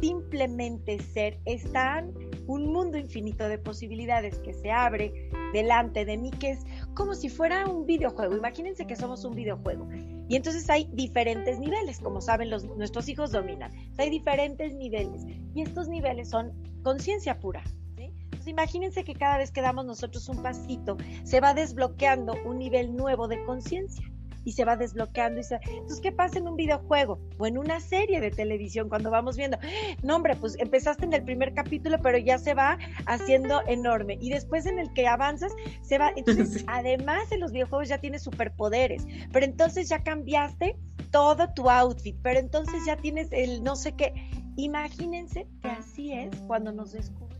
simplemente 0.00 0.98
ser 0.98 1.38
están 1.44 2.12
un 2.46 2.72
mundo 2.72 2.98
infinito 2.98 3.48
de 3.48 3.58
posibilidades 3.58 4.40
que 4.40 4.52
se 4.52 4.70
abre 4.70 5.30
delante 5.52 6.04
de 6.04 6.16
mí, 6.18 6.30
que 6.30 6.50
es 6.50 6.64
como 6.94 7.14
si 7.14 7.28
fuera 7.28 7.68
un 7.68 7.86
videojuego. 7.86 8.36
Imagínense 8.36 8.86
que 8.86 8.96
somos 8.96 9.24
un 9.24 9.34
videojuego. 9.34 9.88
Y 10.32 10.36
entonces 10.36 10.70
hay 10.70 10.88
diferentes 10.94 11.58
niveles, 11.58 11.98
como 11.98 12.22
saben, 12.22 12.48
los, 12.48 12.64
nuestros 12.64 13.06
hijos 13.10 13.32
dominan. 13.32 13.70
Hay 13.98 14.08
diferentes 14.08 14.74
niveles. 14.74 15.26
Y 15.54 15.60
estos 15.60 15.88
niveles 15.88 16.30
son 16.30 16.54
conciencia 16.82 17.38
pura. 17.38 17.62
Entonces 17.98 18.46
imagínense 18.46 19.04
que 19.04 19.12
cada 19.12 19.36
vez 19.36 19.50
que 19.50 19.60
damos 19.60 19.84
nosotros 19.84 20.30
un 20.30 20.42
pasito, 20.42 20.96
se 21.24 21.40
va 21.40 21.52
desbloqueando 21.52 22.34
un 22.46 22.58
nivel 22.60 22.96
nuevo 22.96 23.28
de 23.28 23.44
conciencia 23.44 24.10
y 24.44 24.52
se 24.52 24.64
va 24.64 24.76
desbloqueando. 24.76 25.40
Y 25.40 25.44
se... 25.44 25.56
Entonces, 25.68 26.00
¿qué 26.00 26.12
pasa 26.12 26.38
en 26.38 26.48
un 26.48 26.56
videojuego 26.56 27.18
o 27.38 27.46
en 27.46 27.58
una 27.58 27.80
serie 27.80 28.20
de 28.20 28.30
televisión 28.30 28.88
cuando 28.88 29.10
vamos 29.10 29.36
viendo? 29.36 29.58
No, 30.02 30.16
hombre, 30.16 30.36
pues 30.36 30.56
empezaste 30.58 31.04
en 31.04 31.12
el 31.12 31.24
primer 31.24 31.54
capítulo, 31.54 31.98
pero 32.02 32.18
ya 32.18 32.38
se 32.38 32.54
va 32.54 32.78
haciendo 33.06 33.62
enorme. 33.66 34.18
Y 34.20 34.30
después 34.30 34.66
en 34.66 34.78
el 34.78 34.92
que 34.92 35.06
avanzas, 35.06 35.52
se 35.82 35.98
va. 35.98 36.12
Entonces, 36.16 36.64
además 36.68 37.30
en 37.32 37.40
los 37.40 37.52
videojuegos 37.52 37.88
ya 37.88 37.98
tienes 37.98 38.22
superpoderes, 38.22 39.06
pero 39.32 39.46
entonces 39.46 39.88
ya 39.88 40.02
cambiaste 40.02 40.76
todo 41.10 41.52
tu 41.54 41.68
outfit, 41.68 42.16
pero 42.22 42.40
entonces 42.40 42.84
ya 42.86 42.96
tienes 42.96 43.28
el 43.32 43.62
no 43.62 43.76
sé 43.76 43.92
qué. 43.92 44.12
Imagínense 44.56 45.46
que 45.62 45.68
así 45.68 46.12
es 46.12 46.34
cuando 46.46 46.72
nos 46.72 46.92
descubrimos 46.92 47.31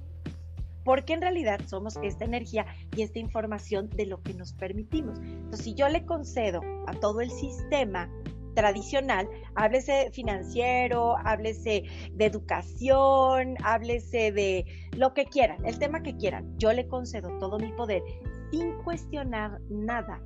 porque 0.85 1.13
en 1.13 1.23
realidad 1.23 1.61
somos 1.67 1.99
esta 2.03 2.25
energía 2.25 2.67
y 2.97 3.03
esta 3.03 3.19
información 3.19 3.89
de 3.91 4.07
lo 4.07 4.23
que 4.23 4.35
nos 4.35 4.53
permitimos. 4.53 5.19
Entonces, 5.19 5.65
si 5.65 5.75
yo 5.75 5.89
le 5.89 6.05
concedo 6.05 6.61
a 6.87 6.93
todo 6.95 7.21
el 7.21 7.31
sistema 7.31 8.11
tradicional, 8.55 9.29
háblese 9.55 10.11
financiero, 10.13 11.17
háblese 11.25 11.85
de 12.13 12.27
educación, 12.27 13.57
háblese 13.63 14.33
de 14.33 14.67
lo 14.97 15.15
que 15.15 15.25
quieran, 15.25 15.65
el 15.65 15.79
tema 15.79 16.03
que 16.03 16.17
quieran, 16.17 16.59
yo 16.59 16.73
le 16.73 16.87
concedo 16.87 17.37
todo 17.39 17.59
mi 17.59 17.73
poder 17.73 18.03
sin 18.51 18.73
cuestionar 18.83 19.61
nada. 19.71 20.21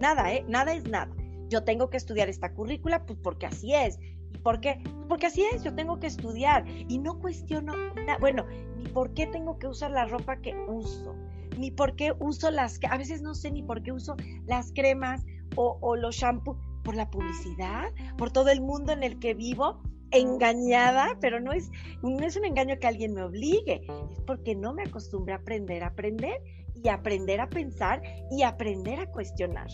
Nada, 0.00 0.32
¿eh? 0.32 0.44
Nada 0.48 0.74
es 0.74 0.84
nada. 0.88 1.14
Yo 1.48 1.64
tengo 1.64 1.88
que 1.90 1.96
estudiar 1.96 2.28
esta 2.28 2.52
currícula, 2.52 3.06
pues 3.06 3.18
porque 3.22 3.46
así 3.46 3.74
es. 3.74 3.98
¿Y 4.32 4.38
por 4.38 4.60
qué? 4.60 4.82
Porque 5.08 5.26
así 5.26 5.44
es, 5.52 5.62
yo 5.62 5.74
tengo 5.74 5.98
que 5.98 6.06
estudiar 6.06 6.64
y 6.66 6.98
no 6.98 7.18
cuestiono 7.18 7.72
nada. 7.94 8.18
Bueno, 8.18 8.44
ni 8.76 8.86
por 8.88 9.14
qué 9.14 9.26
tengo 9.26 9.58
que 9.58 9.66
usar 9.66 9.90
la 9.90 10.06
ropa 10.06 10.36
que 10.36 10.54
uso, 10.68 11.14
ni 11.58 11.70
por 11.70 11.96
qué 11.96 12.12
uso 12.18 12.50
las, 12.50 12.78
a 12.88 12.96
veces 12.96 13.22
no 13.22 13.34
sé 13.34 13.50
ni 13.50 13.62
por 13.62 13.82
qué 13.82 13.92
uso 13.92 14.16
las 14.46 14.72
cremas 14.72 15.24
o, 15.56 15.96
los 15.96 16.16
shampoos, 16.16 16.56
por 16.84 16.94
la 16.94 17.10
publicidad, 17.10 17.92
por 18.16 18.30
todo 18.30 18.50
el 18.50 18.60
mundo 18.60 18.92
en 18.92 19.02
el 19.02 19.18
que 19.18 19.34
vivo, 19.34 19.82
engañada, 20.10 21.18
pero 21.20 21.40
no 21.40 21.52
es, 21.52 21.70
no 22.02 22.24
es 22.24 22.36
un 22.36 22.44
engaño 22.44 22.78
que 22.78 22.86
alguien 22.86 23.12
me 23.12 23.22
obligue, 23.22 23.82
es 24.10 24.20
porque 24.20 24.54
no 24.54 24.72
me 24.72 24.84
acostumbré 24.84 25.34
a 25.34 25.38
aprender 25.38 25.82
a 25.82 25.88
aprender 25.88 26.40
y 26.82 26.88
aprender 26.88 27.40
a 27.40 27.48
pensar 27.48 28.02
y 28.30 28.42
aprender 28.42 29.00
a 29.00 29.06
cuestionar. 29.06 29.68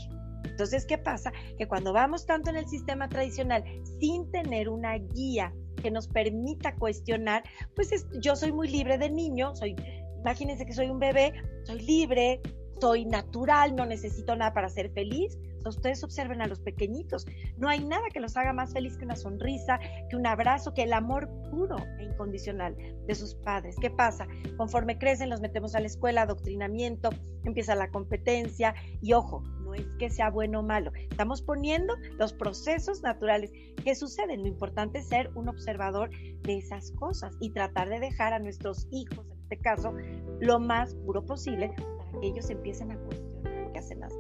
Entonces, 0.45 0.87
¿qué 0.87 0.99
pasa? 0.99 1.33
Que 1.59 1.67
cuando 1.67 1.93
vamos 1.93 2.27
tanto 2.27 2.51
en 2.51 2.57
el 2.57 2.67
sistema 2.69 3.09
tradicional 3.09 3.65
sin 4.01 4.31
tener 4.31 4.69
una 4.69 4.95
guía 4.95 5.53
que 5.83 5.91
nos 5.91 6.09
permita 6.09 6.75
cuestionar, 6.77 7.43
pues 7.75 7.91
yo 8.21 8.37
soy 8.37 8.53
muy 8.53 8.69
libre 8.69 8.99
de 8.99 9.11
niño, 9.11 9.55
soy, 9.55 9.77
imagínense 10.21 10.65
que 10.65 10.73
soy 10.73 10.89
un 10.89 10.99
bebé, 10.99 11.33
soy 11.65 11.81
libre, 11.81 12.41
soy 12.81 13.05
natural, 13.05 13.75
no 13.75 13.87
necesito 13.87 14.35
nada 14.37 14.53
para 14.53 14.69
ser 14.69 14.91
feliz. 14.93 15.39
Ustedes 15.67 16.05
observen 16.05 16.43
a 16.43 16.47
los 16.47 16.61
pequeñitos, 16.61 17.27
no 17.57 17.69
hay 17.69 17.83
nada 17.83 18.05
que 18.13 18.21
los 18.21 18.37
haga 18.37 18.53
más 18.53 18.75
feliz 18.75 18.99
que 18.99 19.07
una 19.07 19.17
sonrisa, 19.17 19.81
que 20.11 20.17
un 20.17 20.27
abrazo, 20.27 20.75
que 20.75 20.83
el 20.83 20.93
amor 20.93 21.31
puro 21.51 21.77
e 21.99 22.05
incondicional 22.05 22.77
de 23.07 23.15
sus 23.15 23.35
padres. 23.35 23.77
¿Qué 23.81 23.91
pasa? 23.91 24.27
Conforme 24.59 24.99
crecen, 24.99 25.31
los 25.31 25.41
metemos 25.41 25.75
a 25.75 25.81
la 25.81 25.87
escuela, 25.87 26.23
adoctrinamiento, 26.23 27.09
empieza 27.45 27.75
la 27.75 27.91
competencia 27.91 28.75
y 29.01 29.15
ojo, 29.15 29.43
es 29.75 29.87
que 29.99 30.11
sea 30.11 30.31
bueno 30.31 30.61
o 30.61 30.63
malo. 30.63 30.93
Estamos 31.11 31.43
poniendo 31.43 31.95
los 32.19 32.33
procesos 32.33 33.03
naturales 33.03 33.53
que 33.85 33.95
suceden. 33.95 34.43
Lo 34.43 34.49
importante 34.49 34.99
es 34.99 35.09
ser 35.09 35.31
un 35.35 35.49
observador 35.49 36.11
de 36.43 36.59
esas 36.59 36.93
cosas 36.93 37.35
y 37.41 37.51
tratar 37.51 37.89
de 37.89 38.01
dejar 38.01 38.33
a 38.33 38.39
nuestros 38.39 38.87
hijos, 38.91 39.27
en 39.31 39.39
este 39.43 39.59
caso, 39.59 39.95
lo 40.41 40.59
más 40.59 40.95
puro 40.95 41.25
posible 41.25 41.75
para 41.99 42.21
que 42.21 42.27
ellos 42.29 42.51
empiecen 42.51 42.93
a 42.93 42.97
cuestionar 42.99 43.73
qué 43.73 43.79
hacen 43.79 44.01
las 44.01 44.13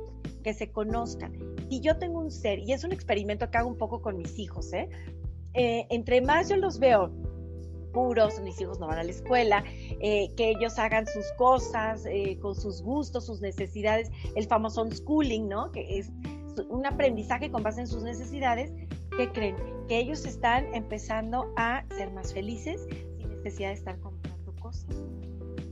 que 0.42 0.54
se 0.54 0.70
conozcan. 0.70 1.32
Y 1.70 1.80
yo 1.80 1.98
tengo 1.98 2.20
un 2.20 2.30
ser, 2.30 2.58
y 2.58 2.72
es 2.72 2.84
un 2.84 2.92
experimento 2.92 3.50
que 3.50 3.58
hago 3.58 3.68
un 3.68 3.78
poco 3.78 4.02
con 4.02 4.16
mis 4.16 4.38
hijos, 4.38 4.72
¿eh? 4.72 4.88
Eh, 5.54 5.86
entre 5.90 6.20
más 6.20 6.48
yo 6.48 6.56
los 6.56 6.78
veo 6.78 7.12
puros, 7.94 8.38
mis 8.40 8.60
hijos 8.60 8.78
no 8.78 8.86
van 8.88 8.98
a 8.98 9.04
la 9.04 9.10
escuela, 9.10 9.64
eh, 10.00 10.28
que 10.36 10.50
ellos 10.50 10.78
hagan 10.78 11.06
sus 11.06 11.24
cosas 11.38 12.04
eh, 12.04 12.38
con 12.42 12.54
sus 12.54 12.82
gustos, 12.82 13.24
sus 13.24 13.40
necesidades, 13.40 14.10
el 14.36 14.46
famoso 14.46 14.82
unschooling, 14.82 15.48
¿no? 15.48 15.70
Que 15.72 15.98
es 15.98 16.10
un 16.68 16.84
aprendizaje 16.84 17.50
con 17.50 17.62
base 17.62 17.80
en 17.80 17.86
sus 17.86 18.02
necesidades, 18.02 18.72
que 19.16 19.30
creen 19.32 19.56
que 19.88 19.98
ellos 19.98 20.26
están 20.26 20.66
empezando 20.74 21.52
a 21.56 21.84
ser 21.96 22.12
más 22.12 22.34
felices 22.34 22.86
sin 23.16 23.28
necesidad 23.28 23.68
de 23.68 23.74
estar 23.74 23.98
comprando 24.00 24.52
cosas. 24.60 25.02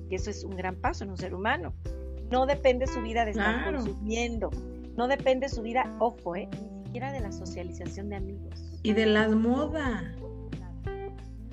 Y 0.09 0.14
eso 0.14 0.31
es 0.31 0.45
un 0.45 0.57
gran 0.57 0.76
paso 0.76 1.05
en 1.05 1.11
un 1.11 1.17
ser 1.17 1.35
humano. 1.35 1.75
No 2.31 2.47
depende 2.47 2.87
su 2.87 3.02
vida 3.02 3.25
de 3.25 3.33
estar 3.33 3.64
consumiendo, 3.64 4.50
no 4.97 5.09
depende 5.09 5.49
su 5.49 5.62
vida, 5.62 5.95
ojo, 5.99 6.37
¿eh? 6.37 6.49
ni 6.52 6.85
siquiera 6.85 7.12
de 7.12 7.21
la 7.21 7.33
socialización 7.33 8.09
de 8.09 8.17
amigos. 8.17 8.81
Y 8.83 8.93
de 8.93 9.07
la 9.07 9.29
moda. 9.29 10.14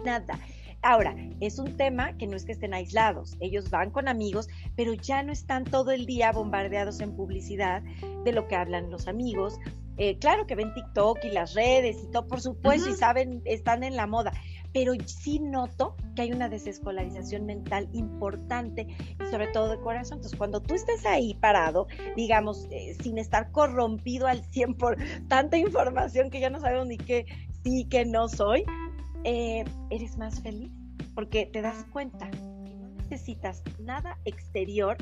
Nada. 0.05 0.19
nada. 0.19 0.39
Ahora, 0.81 1.15
es 1.41 1.59
un 1.59 1.75
tema 1.75 2.17
que 2.17 2.25
no 2.25 2.37
es 2.37 2.45
que 2.45 2.53
estén 2.53 2.73
aislados, 2.73 3.35
ellos 3.41 3.69
van 3.69 3.91
con 3.91 4.07
amigos, 4.07 4.47
pero 4.77 4.93
ya 4.93 5.23
no 5.23 5.33
están 5.33 5.65
todo 5.65 5.91
el 5.91 6.05
día 6.05 6.31
bombardeados 6.31 7.01
en 7.01 7.15
publicidad 7.15 7.83
de 8.23 8.31
lo 8.31 8.47
que 8.47 8.55
hablan 8.55 8.89
los 8.89 9.07
amigos. 9.07 9.59
Eh, 9.97 10.17
claro 10.19 10.47
que 10.47 10.55
ven 10.55 10.73
TikTok 10.73 11.19
y 11.25 11.31
las 11.31 11.53
redes 11.53 11.97
y 12.01 12.11
todo, 12.11 12.27
por 12.27 12.39
supuesto, 12.39 12.89
y 12.89 12.93
saben, 12.93 13.41
están 13.43 13.83
en 13.83 13.97
la 13.97 14.07
moda, 14.07 14.31
pero 14.71 14.93
sí 15.05 15.39
noto 15.39 15.97
que 16.15 16.21
hay 16.21 16.31
una 16.31 16.47
desescolarización 16.47 17.45
mental 17.45 17.89
importante 17.91 18.87
y 19.19 19.25
sobre 19.29 19.47
todo 19.47 19.69
de 19.69 19.81
corazón. 19.81 20.19
Entonces, 20.19 20.37
cuando 20.37 20.61
tú 20.61 20.75
estés 20.75 21.05
ahí 21.05 21.33
parado, 21.33 21.87
digamos, 22.15 22.67
eh, 22.71 22.95
sin 23.01 23.17
estar 23.17 23.51
corrompido 23.51 24.27
al 24.27 24.45
100 24.45 24.75
por 24.75 24.97
tanta 25.27 25.57
información 25.57 26.29
que 26.29 26.39
ya 26.39 26.49
no 26.49 26.61
sabemos 26.61 26.87
ni 26.87 26.97
qué 26.97 27.25
sí, 27.63 27.85
qué 27.89 28.05
no 28.05 28.29
soy, 28.29 28.63
eh, 29.23 29.65
eres 29.89 30.17
más 30.17 30.41
feliz 30.41 30.71
porque 31.15 31.45
te 31.45 31.61
das 31.61 31.85
cuenta 31.91 32.29
que 32.29 32.75
no 32.75 32.89
necesitas 32.95 33.63
nada 33.79 34.17
exterior 34.25 34.97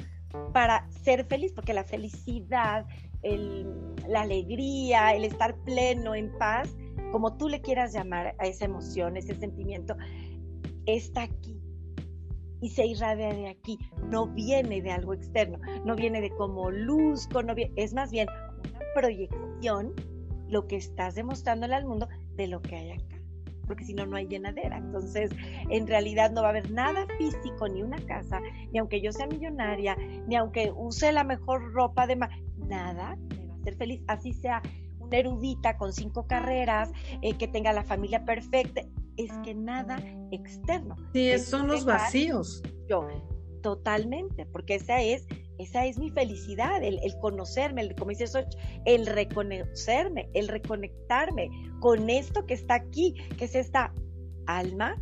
para 0.54 0.90
ser 0.90 1.26
feliz, 1.26 1.54
porque 1.54 1.74
la 1.74 1.84
felicidad, 1.84 2.86
la 4.08 4.22
alegría, 4.22 5.14
el 5.14 5.26
estar 5.26 5.56
pleno, 5.64 6.16
en 6.16 6.36
paz, 6.38 6.76
como 7.12 7.38
tú 7.38 7.48
le 7.48 7.62
quieras 7.62 7.94
llamar 7.94 8.36
a 8.40 8.48
esa 8.48 8.66
emoción, 8.66 9.18
ese 9.18 9.36
sentimiento, 9.36 9.96
está 10.86 11.24
aquí 11.24 11.62
y 12.62 12.70
se 12.70 12.86
irradia 12.86 13.34
de 13.34 13.50
aquí, 13.50 13.78
no 14.10 14.28
viene 14.28 14.82
de 14.82 14.92
algo 14.92 15.14
externo, 15.14 15.60
no 15.86 15.96
viene 15.96 16.22
de 16.22 16.32
cómo 16.32 16.72
luzco, 16.72 17.44
no 17.44 17.54
es 17.76 17.94
más 17.94 18.12
bien 18.12 18.28
una 18.70 18.80
proyección, 18.96 19.94
lo 20.50 20.66
que 20.66 20.78
estás 20.78 21.14
demostrándole 21.14 21.76
al 21.76 21.86
mundo 21.86 22.08
de 22.36 22.48
lo 22.48 22.62
que 22.62 22.76
hay 22.76 22.92
acá 22.92 23.17
porque 23.68 23.86
si 23.86 23.94
no, 23.94 24.06
no 24.06 24.16
hay 24.16 24.28
llenadera. 24.28 24.78
Entonces, 24.78 25.30
en 25.70 25.86
realidad 25.86 26.32
no 26.32 26.42
va 26.42 26.48
a 26.48 26.52
haber 26.52 26.72
nada 26.72 27.06
físico, 27.18 27.68
ni 27.68 27.84
una 27.84 28.00
casa, 28.06 28.42
ni 28.72 28.80
aunque 28.80 29.02
yo 29.02 29.12
sea 29.12 29.28
millonaria, 29.28 29.96
ni 30.28 30.36
aunque 30.36 30.72
use 30.76 31.12
la 31.12 31.24
mejor 31.24 31.74
ropa 31.74 32.08
de... 32.08 32.16
nada 32.58 33.16
me 33.16 33.46
va 33.46 33.54
a 33.54 33.58
hacer 33.58 33.76
feliz, 33.76 34.02
así 34.08 34.34
sea 34.34 34.62
una 35.00 35.18
erudita 35.18 35.78
con 35.78 35.94
cinco 35.94 36.28
carreras, 36.28 36.92
eh, 37.22 37.38
que 37.38 37.48
tenga 37.48 37.74
la 37.74 37.84
familia 37.84 38.26
perfecta. 38.26 38.82
Es 39.18 39.32
que 39.44 39.56
nada 39.56 40.00
externo. 40.32 40.96
Sí, 41.14 41.38
son 41.40 41.68
los 41.68 41.86
vacíos. 41.86 42.62
Yo, 42.88 43.08
totalmente, 43.64 44.46
porque 44.46 44.76
esa 44.76 45.02
es, 45.02 45.26
esa 45.58 45.86
es 45.86 45.98
mi 45.98 46.10
felicidad, 46.12 46.84
el, 46.84 47.00
conocerme, 47.20 47.82
el, 47.82 47.96
como 47.96 48.12
dice 48.12 48.26
el 48.86 49.06
reconocerme, 49.06 50.30
el 50.34 50.48
reconectarme 50.48 51.50
con 51.80 52.10
esto 52.10 52.46
que 52.46 52.54
está 52.54 52.76
aquí, 52.76 53.16
que 53.38 53.46
es 53.46 53.56
esta 53.56 53.94
alma, 54.46 55.02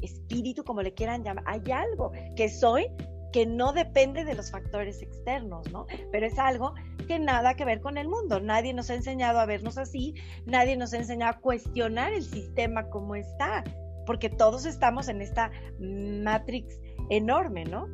espíritu, 0.00 0.64
como 0.64 0.82
le 0.82 0.94
quieran 0.94 1.22
llamar. 1.22 1.44
Hay 1.46 1.62
algo 1.70 2.12
que 2.36 2.48
soy 2.48 2.86
que 3.32 3.46
no 3.46 3.72
depende 3.72 4.24
de 4.24 4.34
los 4.34 4.50
factores 4.50 5.02
externos, 5.02 5.70
¿no? 5.72 5.86
Pero 6.10 6.26
es 6.26 6.38
algo 6.38 6.74
que 7.08 7.18
nada 7.18 7.54
que 7.54 7.64
ver 7.64 7.80
con 7.80 7.96
el 7.96 8.08
mundo. 8.08 8.40
Nadie 8.40 8.74
nos 8.74 8.90
ha 8.90 8.94
enseñado 8.94 9.40
a 9.40 9.46
vernos 9.46 9.78
así, 9.78 10.14
nadie 10.44 10.76
nos 10.76 10.92
ha 10.92 10.98
enseñado 10.98 11.32
a 11.32 11.40
cuestionar 11.40 12.12
el 12.12 12.22
sistema 12.22 12.88
como 12.90 13.14
está, 13.16 13.64
porque 14.06 14.28
todos 14.28 14.66
estamos 14.66 15.08
en 15.08 15.22
esta 15.22 15.50
matrix 15.80 16.78
enorme, 17.10 17.64
¿no? 17.64 17.88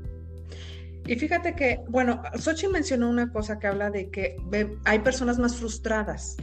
Y 1.09 1.17
fíjate 1.17 1.55
que, 1.55 1.81
bueno, 1.89 2.23
Sochi 2.39 2.69
mencionó 2.69 3.09
una 3.09 3.33
cosa 3.33 3.59
que 3.59 3.67
habla 3.67 3.91
de 3.91 4.11
que 4.11 4.37
hay 4.85 4.99
personas 4.99 5.39
más 5.39 5.57
frustradas. 5.57 6.37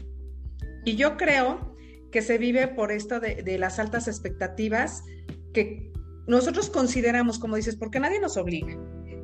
Y 0.83 0.95
yo 0.95 1.17
creo 1.17 1.75
que 2.11 2.23
se 2.23 2.39
vive 2.39 2.67
por 2.67 2.91
esto 2.91 3.19
de, 3.19 3.43
de 3.43 3.59
las 3.59 3.77
altas 3.77 4.07
expectativas 4.07 5.03
que 5.53 5.91
nosotros 6.25 6.71
consideramos, 6.71 7.37
como 7.37 7.55
dices, 7.55 7.75
porque 7.75 7.99
nadie 7.99 8.19
nos 8.19 8.37
obliga, 8.37 8.75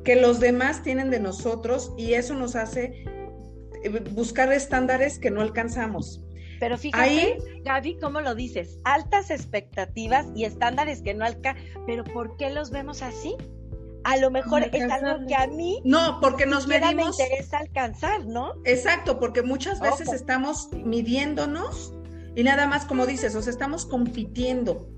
que 0.04 0.14
los 0.14 0.38
demás 0.38 0.84
tienen 0.84 1.10
de 1.10 1.18
nosotros 1.18 1.92
y 1.98 2.14
eso 2.14 2.34
nos 2.34 2.54
hace 2.54 3.04
eh, 3.82 4.04
buscar 4.12 4.52
estándares 4.52 5.18
que 5.18 5.32
no 5.32 5.40
alcanzamos. 5.40 6.24
Pero 6.60 6.78
fíjate, 6.78 7.38
Gaby, 7.64 7.98
¿cómo 7.98 8.20
lo 8.20 8.36
dices? 8.36 8.78
Altas 8.84 9.32
expectativas 9.32 10.28
y 10.36 10.44
estándares 10.44 11.02
que 11.02 11.14
no 11.14 11.24
alcanzan. 11.24 11.64
Pero 11.86 12.04
¿por 12.04 12.36
qué 12.36 12.50
los 12.50 12.70
vemos 12.70 13.02
así? 13.02 13.34
A 14.04 14.16
lo 14.16 14.30
mejor 14.30 14.62
es 14.72 14.90
algo 14.90 15.26
que 15.26 15.34
a 15.34 15.46
mí 15.46 15.80
no, 15.84 16.18
porque 16.20 16.46
nos 16.46 16.66
medimos. 16.66 17.18
me 17.18 17.24
interesa 17.24 17.58
alcanzar, 17.58 18.26
¿no? 18.26 18.54
Exacto, 18.64 19.18
porque 19.18 19.42
muchas 19.42 19.80
veces 19.80 20.12
estamos 20.12 20.70
midiéndonos 20.72 21.92
y 22.34 22.42
nada 22.44 22.66
más, 22.66 22.86
como 22.86 23.06
dices, 23.06 23.34
o 23.34 23.42
sea, 23.42 23.52
estamos 23.52 23.86
compitiendo. 23.86 24.88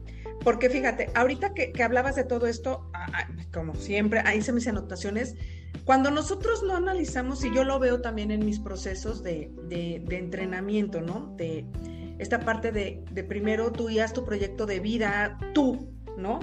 Porque 0.43 0.69
fíjate, 0.69 1.11
ahorita 1.15 1.55
que, 1.55 1.73
hablabas 1.83 2.17
de 2.17 2.25
todo 2.25 2.47
esto, 2.47 2.91
como 3.53 3.75
siempre, 3.75 4.21
ahí 4.25 4.43
se 4.43 4.53
mis 4.53 4.69
anotaciones, 4.69 5.37
cuando 5.85 6.11
nosotros 6.11 6.63
no 6.63 6.77
analizamos, 6.77 7.45
y 7.45 7.55
yo 7.55 7.65
lo 7.65 7.79
veo 7.79 8.01
también 8.01 8.31
en 8.31 8.45
mis 8.45 8.61
procesos 8.61 9.23
de, 9.23 9.51
entrenamiento, 10.11 11.01
¿no? 11.01 11.35
De 11.37 11.67
esta 12.19 12.41
parte 12.41 12.73
de, 12.73 13.25
primero 13.25 13.73
tú 13.73 13.91
y 13.91 13.99
haz 13.99 14.13
tu 14.13 14.25
proyecto 14.25 14.67
de 14.67 14.81
vida, 14.81 15.39
tú, 15.55 15.91
¿no? 16.17 16.41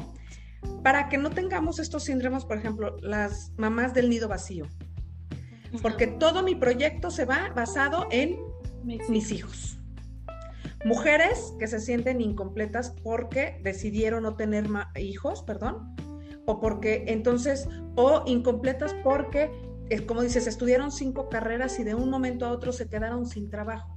Para 0.83 1.09
que 1.09 1.17
no 1.17 1.29
tengamos 1.29 1.79
estos 1.79 2.03
síndromes, 2.03 2.45
por 2.45 2.57
ejemplo, 2.57 2.97
las 3.01 3.51
mamás 3.57 3.93
del 3.93 4.09
nido 4.09 4.27
vacío. 4.27 4.65
Porque 5.81 6.07
todo 6.07 6.43
mi 6.43 6.55
proyecto 6.55 7.11
se 7.11 7.25
va 7.25 7.51
basado 7.55 8.07
en 8.11 8.37
mis 8.83 9.31
hijos. 9.31 9.77
Mujeres 10.83 11.53
que 11.59 11.67
se 11.67 11.79
sienten 11.79 12.21
incompletas 12.21 12.95
porque 13.03 13.59
decidieron 13.63 14.23
no 14.23 14.35
tener 14.35 14.65
hijos, 14.95 15.43
perdón, 15.43 15.95
o 16.45 16.59
porque 16.59 17.05
entonces, 17.07 17.67
o 17.95 18.23
incompletas 18.25 18.95
porque, 19.03 19.51
eh, 19.89 20.05
como 20.05 20.23
dices, 20.23 20.47
estudiaron 20.47 20.91
cinco 20.91 21.29
carreras 21.29 21.79
y 21.79 21.83
de 21.83 21.93
un 21.93 22.09
momento 22.09 22.45
a 22.45 22.51
otro 22.51 22.73
se 22.73 22.89
quedaron 22.89 23.27
sin 23.27 23.49
trabajo 23.49 23.95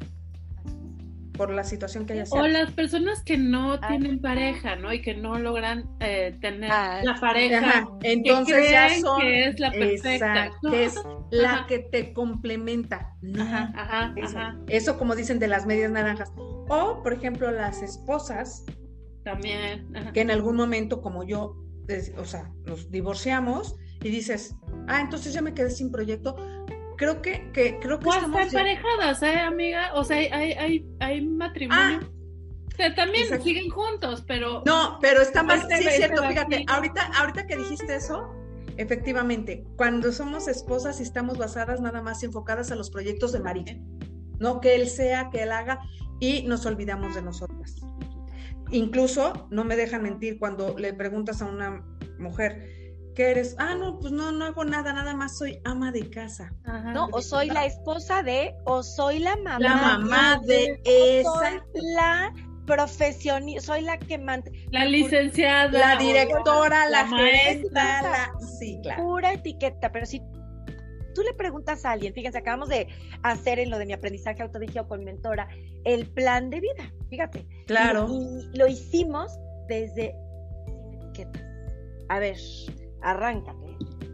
por 1.37 1.51
la 1.51 1.65
situación 1.65 2.07
que 2.07 2.15
haya 2.15 2.27
sido. 2.27 2.43
O 2.43 2.47
las 2.47 2.71
personas 2.73 3.23
que 3.23 3.37
no 3.37 3.79
tienen 3.81 4.21
pareja, 4.21 4.77
¿no? 4.77 4.93
Y 4.93 5.03
que 5.03 5.15
no 5.15 5.39
logran 5.39 5.89
eh, 6.01 6.37
tener 6.41 6.71
ah, 6.71 7.01
la 7.03 7.21
pareja. 7.21 7.89
Entonces 8.03 8.71
ya 8.71 8.89
son, 9.01 9.21
que 9.21 9.49
es 9.49 9.61
la 9.61 9.71
perfecta. 9.71 10.51
que 10.71 10.85
es 10.85 10.95
la 11.31 11.67
que 11.69 11.81
te 11.81 12.13
complementa. 12.13 13.15
Ajá, 13.39 14.15
eso, 14.17 14.39
eso, 14.69 14.99
como 14.99 15.15
dicen 15.15 15.39
de 15.39 15.49
las 15.49 15.67
medias 15.67 15.91
naranjas. 15.91 16.33
O, 16.69 17.03
por 17.03 17.13
ejemplo, 17.13 17.51
las 17.51 17.83
esposas. 17.83 18.65
También. 19.25 19.93
Que 20.13 20.21
en 20.21 20.31
algún 20.31 20.57
momento, 20.57 21.01
como 21.01 21.25
yo, 21.25 21.57
o 22.19 22.25
sea, 22.25 22.51
nos 22.67 22.91
divorciamos 22.91 23.77
y 24.03 24.11
dices, 24.11 24.55
ah, 24.87 25.01
entonces 25.01 25.33
ya 25.33 25.41
me 25.41 25.55
quedé 25.55 25.71
sin 25.71 25.91
proyecto 25.91 26.37
creo 27.05 27.23
que, 27.23 27.53
que 27.53 27.79
creo 27.81 27.99
que 27.99 28.09
o 28.09 28.13
estamos 28.13 28.41
emparejadas, 28.41 29.23
¿eh, 29.23 29.39
amiga? 29.41 29.91
O 29.95 30.05
sea, 30.05 30.17
hay, 30.17 30.53
hay, 30.53 30.87
hay 31.01 31.27
matrimonio. 31.27 32.01
Ah, 32.03 32.09
o 32.67 32.77
sea, 32.77 32.95
también 32.95 33.43
siguen 33.43 33.71
juntos, 33.71 34.25
pero. 34.27 34.63
No, 34.67 34.99
pero 35.01 35.21
está 35.21 35.43
más. 35.43 35.67
Sí, 35.69 35.89
cierto, 35.91 36.27
fíjate, 36.27 36.65
ahorita, 36.67 37.11
ahorita 37.19 37.47
que 37.47 37.57
dijiste 37.57 37.95
eso, 37.95 38.35
efectivamente, 38.77 39.65
cuando 39.77 40.13
somos 40.13 40.49
esposas 40.49 40.99
y 41.01 41.03
estamos 41.03 41.39
basadas 41.39 41.81
nada 41.81 42.03
más 42.03 42.23
enfocadas 42.23 42.73
a 42.73 42.75
los 42.75 42.91
proyectos 42.91 43.33
de 43.33 43.41
marido, 43.41 43.75
¿no? 44.39 44.61
Que 44.61 44.75
él 44.75 44.89
sea, 44.89 45.31
que 45.31 45.43
él 45.43 45.53
haga, 45.53 45.81
y 46.21 46.43
nos 46.45 46.67
olvidamos 46.67 47.15
de 47.15 47.23
nosotras. 47.23 47.77
Incluso, 48.71 49.47
no 49.51 49.65
me 49.65 49.77
dejan 49.77 50.03
mentir, 50.03 50.39
cuando 50.39 50.77
le 50.77 50.95
preguntas 50.95 51.43
a 51.43 51.45
una 51.45 51.85
mujer, 52.19 52.84
¿Qué 53.15 53.31
eres? 53.31 53.55
Ah, 53.59 53.75
no, 53.77 53.99
pues 54.01 54.13
no, 54.13 54.33
no 54.33 54.45
hago 54.45 54.65
nada, 54.65 54.93
nada 54.93 55.15
más 55.15 55.39
soy 55.39 55.61
ama 55.65 55.93
de 55.93 56.11
casa. 56.11 56.53
no, 56.93 57.09
o 57.13 57.23
soy 57.23 57.49
la 57.49 57.65
esposa 57.65 58.23
de, 58.23 58.55
o 58.65 58.83
soy 58.83 59.21
la 59.21 59.37
mamá. 59.37 59.59
La 59.61 59.77
mamá 59.77 60.41
de, 60.45 60.81
esa. 60.85 61.31
Soy 61.31 61.61
la 61.95 62.33
profesión, 62.67 63.45
soy 63.61 63.83
la 63.83 63.99
que 63.99 64.19
mantiene. 64.19 64.67
La 64.73 64.85
licenciada. 64.85 65.71
La 65.71 65.97
directora, 65.97 66.89
la, 66.89 67.07
la 67.07 68.03
la. 68.03 68.33
Sí, 68.59 68.81
claro. 68.83 69.05
Pura 69.05 69.33
etiqueta, 69.33 69.93
pero 69.93 70.07
si 70.07 70.21
tú 71.15 71.23
le 71.23 71.35
preguntas 71.35 71.85
a 71.85 71.93
alguien, 71.93 72.13
fíjense, 72.13 72.39
acabamos 72.39 72.69
de 72.69 72.89
hacer 73.23 73.61
en 73.61 73.71
lo 73.71 73.79
de 73.79 73.87
mi 73.87 73.93
aprendizaje 73.93 74.43
autodirigido 74.43 74.89
con 74.89 75.05
mentora, 75.05 75.49
el 75.85 76.07
plan 76.11 76.51
de 76.51 76.61
vida, 76.61 76.93
fíjate. 77.09 77.47
Claro. 77.67 78.09
Y, 78.11 78.57
lo 78.59 78.67
hicimos 78.67 79.39
desde 79.69 80.17
etiquetas. 80.93 81.43
A 82.09 82.19
ver, 82.19 82.37
arráncate. 83.05 83.65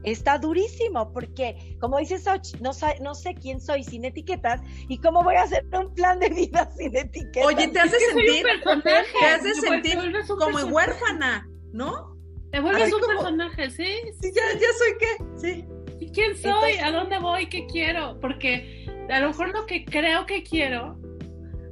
Está 0.02 0.38
durísimo 0.38 1.12
porque, 1.12 1.76
como 1.78 1.98
dice 1.98 2.18
Soch, 2.18 2.54
no, 2.60 2.70
no 3.02 3.14
sé 3.14 3.34
quién 3.34 3.60
soy 3.60 3.84
sin 3.84 4.04
etiquetas 4.04 4.62
y 4.88 4.98
cómo 4.98 5.22
voy 5.22 5.34
a 5.34 5.42
hacer 5.42 5.66
un 5.72 5.92
plan 5.94 6.18
de 6.18 6.30
vida 6.30 6.70
sin 6.76 6.96
etiquetas. 6.96 7.46
Oye, 7.46 7.68
te 7.68 7.80
hace 7.80 7.98
sentir, 7.98 8.46
te 8.82 9.26
hace 9.26 9.54
sentir 9.54 9.98
como 10.26 10.58
huérfana, 10.58 11.46
¿no? 11.72 12.16
Te 12.50 12.60
vuelves 12.60 12.92
un 12.92 13.00
personaje, 13.00 13.70
¿sí? 13.70 14.00
Sí, 14.20 14.32
ya, 14.34 14.58
ya 14.58 14.68
soy 14.78 14.98
qué, 14.98 15.24
sí. 15.36 15.64
¿Y 16.00 16.10
quién 16.12 16.36
soy? 16.36 16.78
¿A 16.82 16.90
dónde 16.90 17.18
voy? 17.18 17.48
¿Qué 17.48 17.66
quiero? 17.66 18.18
Porque 18.20 18.86
a 19.10 19.20
lo 19.20 19.28
mejor 19.28 19.50
lo 19.50 19.66
que 19.66 19.84
creo 19.84 20.24
que 20.24 20.42
quiero 20.42 20.98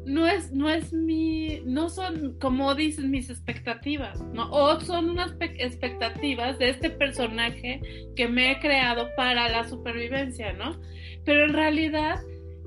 no 0.08 0.26
es, 0.26 0.52
no 0.52 0.70
es 0.70 0.92
mi, 0.92 1.60
no 1.64 1.88
son 1.90 2.38
como 2.40 2.74
dicen 2.74 3.10
mis 3.10 3.30
expectativas, 3.30 4.20
¿no? 4.32 4.50
O 4.50 4.80
son 4.80 5.10
unas 5.10 5.34
expectativas 5.40 6.58
de 6.58 6.70
este 6.70 6.90
personaje 6.90 7.80
que 8.16 8.26
me 8.26 8.52
he 8.52 8.60
creado 8.60 9.08
para 9.16 9.48
la 9.48 9.68
supervivencia, 9.68 10.52
¿no? 10.54 10.80
Pero 11.24 11.44
en 11.44 11.52
realidad, 11.52 12.20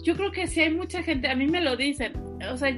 yo 0.04 0.15
creo 0.15 0.32
que 0.32 0.47
sí 0.47 0.62
hay 0.62 0.73
mucha 0.73 1.01
gente, 1.04 1.27
a 1.27 1.36
mí 1.36 1.47
me 1.47 1.62
lo 1.62 1.75
dicen, 1.75 2.13
o 2.51 2.58
sea, 2.58 2.71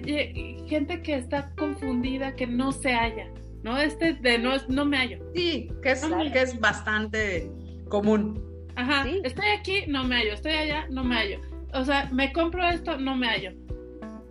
gente 0.68 1.02
que 1.02 1.16
está 1.16 1.54
confundida, 1.56 2.34
que 2.36 2.48
no 2.48 2.72
se 2.72 2.94
halla, 2.94 3.30
¿no? 3.64 3.78
Este 3.78 4.14
de 4.14 4.38
no, 4.38 4.56
no 4.70 4.86
me 4.86 4.98
hallo. 4.98 5.20
Sí, 5.36 5.70
que 5.82 5.92
es, 5.92 6.06
que 6.32 6.42
es 6.42 6.60
bastante 6.60 7.52
común. 7.90 8.42
Ajá, 8.76 9.06
estoy 9.24 9.48
aquí, 9.60 9.84
no 9.88 10.04
me 10.06 10.16
hallo, 10.16 10.34
estoy 10.34 10.54
allá, 10.54 10.88
no 10.90 11.04
me 11.04 11.16
hallo. 11.16 11.40
O 11.74 11.84
sea, 11.84 12.10
me 12.12 12.32
compro 12.32 12.68
esto, 12.68 12.98
no 12.98 13.16
me 13.16 13.28
hallo 13.28 13.63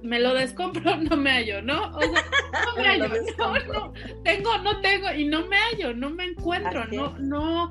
me 0.02 0.18
lo 0.18 0.34
descompro, 0.34 0.96
no 1.10 1.16
me 1.16 1.30
hallo, 1.30 1.62
¿no? 1.62 1.90
O 1.96 2.00
sea, 2.00 2.22
no 2.66 2.76
me 2.76 2.88
hallo, 2.88 3.08
no, 3.38 3.58
no, 3.58 3.92
tengo, 4.24 4.58
no 4.58 4.80
tengo, 4.80 5.12
y 5.12 5.24
no 5.24 5.46
me 5.46 5.56
hallo, 5.56 5.94
no 5.94 6.10
me 6.10 6.24
encuentro, 6.24 6.86
no, 6.86 7.18
no, 7.18 7.70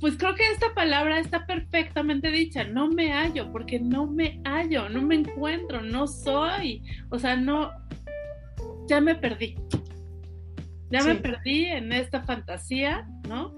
pues 0.00 0.16
creo 0.16 0.34
que 0.34 0.50
esta 0.50 0.74
palabra 0.74 1.18
está 1.18 1.46
perfectamente 1.46 2.30
dicha, 2.30 2.64
no 2.64 2.88
me 2.88 3.12
hallo, 3.12 3.50
porque 3.52 3.78
no 3.78 4.06
me 4.06 4.40
hallo, 4.44 4.88
no 4.88 5.02
me 5.02 5.16
encuentro, 5.16 5.80
no 5.80 6.06
soy, 6.06 6.82
o 7.10 7.18
sea, 7.18 7.36
no, 7.36 7.70
ya 8.88 9.00
me 9.00 9.14
perdí, 9.14 9.56
ya 10.90 11.02
me 11.02 11.14
perdí 11.14 11.66
en 11.66 11.92
esta 11.92 12.22
fantasía, 12.22 13.06
¿no? 13.28 13.54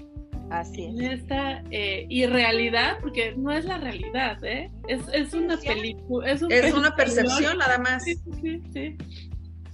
Así 0.51 0.85
es. 0.85 0.95
En 0.95 1.03
esta 1.03 1.63
eh, 1.71 2.07
irrealidad, 2.09 2.99
porque 3.01 3.35
no 3.37 3.51
es 3.53 3.65
la 3.65 3.79
realidad, 3.79 4.43
¿eh? 4.45 4.71
Es, 4.89 5.03
es 5.13 5.35
una 5.35 5.57
película. 5.57 6.31
Es, 6.31 6.43
es 6.49 6.75
una 6.75 6.95
percepción 6.95 7.59
nada 7.59 7.79
más. 7.79 8.05
Sí, 8.05 8.15
sí, 8.41 8.63
sí. 8.73 8.97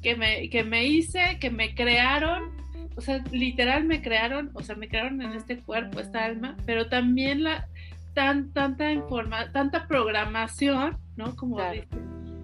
Que 0.02 0.16
me, 0.16 0.48
que 0.48 0.64
me 0.64 0.86
hice, 0.86 1.38
que 1.40 1.50
me 1.50 1.74
crearon, 1.74 2.50
o 2.96 3.00
sea, 3.00 3.22
literal 3.30 3.84
me 3.84 4.02
crearon, 4.02 4.50
o 4.54 4.62
sea, 4.62 4.74
me 4.74 4.88
crearon 4.88 5.22
en 5.22 5.32
este 5.32 5.58
cuerpo, 5.58 6.00
esta 6.00 6.24
alma, 6.24 6.56
pero 6.66 6.88
también 6.88 7.44
la 7.44 7.66
tan, 8.14 8.52
tanta 8.52 8.92
informa, 8.92 9.52
tanta 9.52 9.86
programación, 9.86 10.98
¿no? 11.16 11.36
Como 11.36 11.58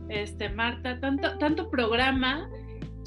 este, 0.09 0.49
Marta, 0.49 0.99
tanto, 1.01 1.37
tanto 1.39 1.71
programa, 1.71 2.49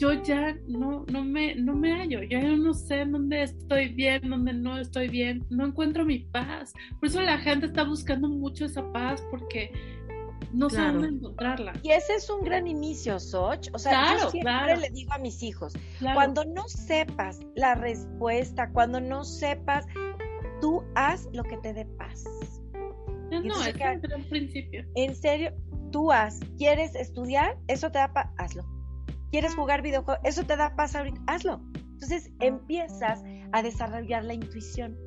yo 0.01 0.13
ya 0.13 0.57
no, 0.67 1.05
no, 1.11 1.23
me, 1.23 1.53
no 1.53 1.75
me 1.75 1.93
hallo, 1.93 2.23
yo 2.23 2.39
ya 2.39 2.55
no 2.55 2.73
sé 2.73 3.05
dónde 3.05 3.43
estoy 3.43 3.89
bien, 3.89 4.27
dónde 4.27 4.51
no 4.51 4.79
estoy 4.79 5.07
bien, 5.09 5.45
no 5.51 5.67
encuentro 5.67 6.03
mi 6.03 6.17
paz. 6.17 6.73
Por 6.99 7.07
eso 7.07 7.21
la 7.21 7.37
gente 7.37 7.67
está 7.67 7.83
buscando 7.83 8.27
mucho 8.27 8.65
esa 8.65 8.81
paz, 8.91 9.23
porque 9.29 9.71
no 10.53 10.71
saben 10.71 11.05
encontrarla. 11.05 11.73
Y 11.83 11.91
ese 11.91 12.15
es 12.15 12.27
un 12.31 12.43
gran 12.43 12.65
inicio, 12.65 13.19
Soch. 13.19 13.69
O 13.73 13.77
sea, 13.77 14.17
yo 14.17 14.31
siempre 14.31 14.77
le 14.77 14.89
digo 14.89 15.13
a 15.13 15.19
mis 15.19 15.43
hijos, 15.43 15.73
cuando 16.15 16.45
no 16.45 16.67
sepas 16.67 17.39
la 17.55 17.75
respuesta, 17.75 18.71
cuando 18.71 18.99
no 18.99 19.23
sepas, 19.23 19.85
tú 20.61 20.83
haz 20.95 21.29
lo 21.31 21.43
que 21.43 21.57
te 21.57 21.73
dé 21.73 21.85
paz. 21.85 22.23
No, 23.29 23.63
es 23.63 24.15
un 24.15 24.23
principio. 24.23 24.83
En 24.95 25.15
serio, 25.15 25.53
tú 25.91 26.11
haz. 26.11 26.39
¿Quieres 26.57 26.95
estudiar? 26.95 27.55
Eso 27.67 27.91
te 27.91 27.99
da 27.99 28.11
paz, 28.11 28.31
hazlo. 28.39 28.80
¿Quieres 29.31 29.55
jugar 29.55 29.81
videojuegos? 29.81 30.21
Eso 30.25 30.43
te 30.43 30.57
da 30.57 30.75
paz 30.75 30.93
ahorita, 30.93 31.21
hazlo. 31.25 31.61
Entonces 31.73 32.31
empiezas 32.41 33.23
a 33.53 33.63
desarrollar 33.63 34.25
la 34.25 34.33
intuición, 34.33 34.97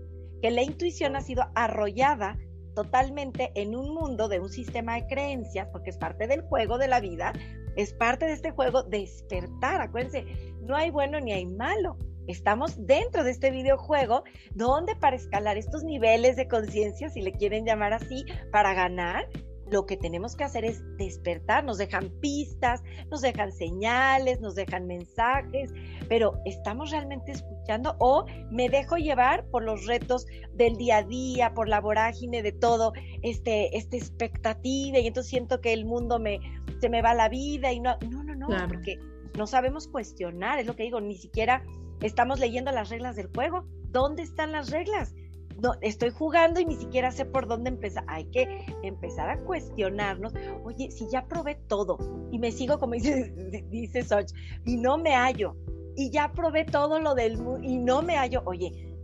que 0.40 0.50
la 0.50 0.62
intuición 0.62 1.14
ha 1.14 1.20
sido 1.20 1.44
arrollada 1.54 2.38
totalmente 2.74 3.52
en 3.54 3.76
un 3.76 3.94
mundo 3.94 4.28
de 4.28 4.40
un 4.40 4.48
sistema 4.48 4.94
de 4.94 5.06
creencias, 5.06 5.68
porque 5.70 5.90
es 5.90 5.98
parte 5.98 6.26
del 6.26 6.40
juego 6.40 6.78
de 6.78 6.88
la 6.88 7.00
vida, 7.00 7.34
es 7.76 7.92
parte 7.92 8.24
de 8.24 8.32
este 8.32 8.50
juego 8.50 8.82
despertar. 8.82 9.82
Acuérdense, 9.82 10.24
no 10.62 10.74
hay 10.74 10.90
bueno 10.90 11.20
ni 11.20 11.32
hay 11.32 11.44
malo. 11.44 11.98
Estamos 12.26 12.86
dentro 12.86 13.24
de 13.24 13.30
este 13.30 13.50
videojuego 13.50 14.24
donde 14.54 14.96
para 14.96 15.16
escalar 15.16 15.58
estos 15.58 15.84
niveles 15.84 16.36
de 16.36 16.48
conciencia, 16.48 17.10
si 17.10 17.20
le 17.20 17.32
quieren 17.32 17.66
llamar 17.66 17.92
así, 17.92 18.24
para 18.50 18.72
ganar, 18.72 19.28
lo 19.70 19.86
que 19.86 19.96
tenemos 19.96 20.36
que 20.36 20.44
hacer 20.44 20.64
es 20.64 20.82
despertar, 20.96 21.64
nos 21.64 21.78
dejan 21.78 22.10
pistas, 22.20 22.82
nos 23.10 23.22
dejan 23.22 23.52
señales, 23.52 24.40
nos 24.40 24.54
dejan 24.54 24.86
mensajes, 24.86 25.72
pero 26.08 26.38
¿estamos 26.44 26.90
realmente 26.90 27.32
escuchando 27.32 27.96
o 27.98 28.24
me 28.50 28.68
dejo 28.68 28.96
llevar 28.96 29.46
por 29.46 29.62
los 29.62 29.86
retos 29.86 30.26
del 30.52 30.76
día 30.76 30.98
a 30.98 31.02
día, 31.02 31.54
por 31.54 31.68
la 31.68 31.80
vorágine 31.80 32.42
de 32.42 32.52
todo, 32.52 32.92
este, 33.22 33.76
esta 33.76 33.96
expectativa 33.96 34.98
y 34.98 35.06
entonces 35.06 35.30
siento 35.30 35.60
que 35.60 35.72
el 35.72 35.84
mundo 35.84 36.18
me, 36.18 36.40
se 36.80 36.88
me 36.88 37.02
va 37.02 37.14
la 37.14 37.28
vida 37.28 37.72
y 37.72 37.80
no, 37.80 37.96
no, 38.10 38.22
no, 38.22 38.34
no, 38.34 38.48
porque 38.68 38.98
no 39.36 39.46
sabemos 39.46 39.88
cuestionar, 39.88 40.58
es 40.58 40.66
lo 40.66 40.76
que 40.76 40.84
digo, 40.84 41.00
ni 41.00 41.16
siquiera 41.16 41.64
estamos 42.02 42.38
leyendo 42.38 42.70
las 42.70 42.90
reglas 42.90 43.16
del 43.16 43.28
juego. 43.28 43.64
¿Dónde 43.90 44.22
están 44.22 44.52
las 44.52 44.70
reglas? 44.70 45.14
No, 45.60 45.74
estoy 45.80 46.10
jugando 46.10 46.60
y 46.60 46.64
ni 46.64 46.76
siquiera 46.76 47.10
sé 47.10 47.24
por 47.24 47.46
dónde 47.46 47.70
empezar. 47.70 48.04
Hay 48.08 48.24
que 48.26 48.66
empezar 48.82 49.30
a 49.30 49.38
cuestionarnos. 49.40 50.34
Oye, 50.64 50.90
si 50.90 51.08
ya 51.10 51.26
probé 51.26 51.54
todo 51.54 51.98
y 52.30 52.38
me 52.38 52.52
sigo, 52.52 52.78
como 52.78 52.94
dice, 52.94 53.32
dice 53.70 54.02
Soch, 54.02 54.30
y 54.64 54.76
no 54.76 54.98
me 54.98 55.14
hallo, 55.14 55.56
y 55.96 56.10
ya 56.10 56.32
probé 56.32 56.64
todo 56.64 56.98
lo 56.98 57.14
del 57.14 57.38
mundo 57.38 57.60
y 57.62 57.78
no 57.78 58.02
me 58.02 58.16
hallo, 58.16 58.42
oye, 58.46 58.94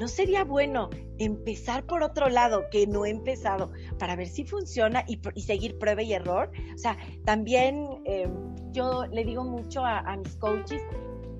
¿no 0.00 0.08
sería 0.08 0.44
bueno 0.44 0.90
empezar 1.18 1.84
por 1.84 2.02
otro 2.02 2.28
lado 2.28 2.64
que 2.70 2.86
no 2.86 3.04
he 3.04 3.10
empezado 3.10 3.72
para 3.98 4.16
ver 4.16 4.28
si 4.28 4.44
funciona 4.44 5.04
y, 5.06 5.20
seguir 5.40 5.78
prueba 5.78 6.02
y 6.02 6.12
error? 6.12 6.50
O 6.74 6.78
sea, 6.78 6.96
también 7.24 8.02
em, 8.04 8.32
yo 8.72 9.06
le 9.06 9.24
digo 9.24 9.44
mucho 9.44 9.84
a, 9.84 10.00
a 10.00 10.16
mis 10.16 10.34
coaches 10.36 10.82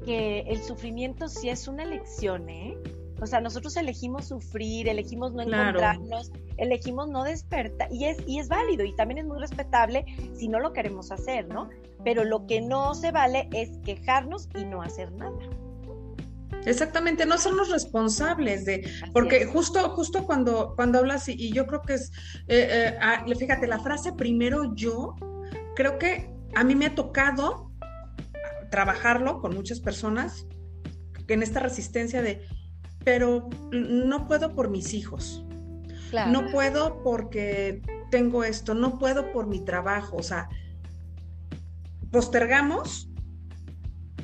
que 0.05 0.41
el 0.41 0.63
sufrimiento 0.63 1.29
sí 1.29 1.49
es 1.49 1.69
una 1.69 1.85
lección, 1.85 2.49
¿eh? 2.49 2.79
O 3.21 3.27
sea, 3.27 3.41
nosotros 3.41 3.77
elegimos 3.77 4.29
sufrir, 4.29 4.89
elegimos 4.89 5.33
no 5.33 5.43
encontrarnos, 5.43 6.31
elegimos 6.57 7.09
no 7.09 7.25
despertar, 7.25 7.93
y 7.93 8.05
es, 8.05 8.19
y 8.27 8.39
es 8.39 8.49
válido, 8.49 8.85
y 8.85 8.95
también 8.95 9.19
es 9.19 9.27
muy 9.27 9.41
respetable 9.41 10.05
si 10.35 10.49
no 10.49 10.61
lo 10.61 10.73
queremos 10.73 11.11
hacer, 11.11 11.49
¿no? 11.49 11.69
Pero 12.05 12.25
lo 12.25 12.47
que 12.47 12.61
no 12.61 12.95
se 12.95 13.11
vale 13.11 13.49
es 13.53 13.71
quejarnos 13.85 14.49
y 14.57 14.65
no 14.65 14.83
hacer 14.83 15.11
nada. 15.13 15.39
Exactamente, 16.65 17.25
no 17.25 17.39
somos 17.39 17.71
responsables 17.71 18.65
de, 18.65 18.89
porque 19.13 19.47
justo, 19.47 19.91
justo 19.91 20.25
cuando, 20.25 20.75
cuando 20.77 20.99
hablas, 20.99 21.29
y, 21.29 21.53
yo 21.53 21.67
creo 21.67 21.83
que 21.83 21.95
es, 21.95 22.11
eh, 22.49 22.69
eh, 22.71 22.99
ah, 23.01 23.25
fíjate, 23.39 23.67
la 23.67 23.79
frase 23.79 24.13
primero 24.13 24.75
yo, 24.75 25.15
creo 25.75 25.99
que 25.99 26.31
a 26.55 26.65
mí 26.65 26.75
me 26.75 26.87
ha 26.87 26.95
tocado 26.95 27.71
trabajarlo 28.71 29.41
con 29.41 29.55
muchas 29.55 29.81
personas 29.81 30.47
en 31.29 31.43
esta 31.43 31.61
resistencia 31.61 32.23
de 32.23 32.43
pero 33.05 33.49
no 33.71 34.27
puedo 34.27 34.55
por 34.55 34.71
mis 34.71 34.95
hijos. 34.95 35.45
No 36.13 36.51
puedo 36.51 37.03
porque 37.03 37.83
tengo 38.11 38.45
esto, 38.45 38.75
no 38.75 38.99
puedo 38.99 39.33
por 39.33 39.47
mi 39.47 39.61
trabajo, 39.61 40.17
o 40.17 40.23
sea, 40.23 40.49
postergamos, 42.11 43.11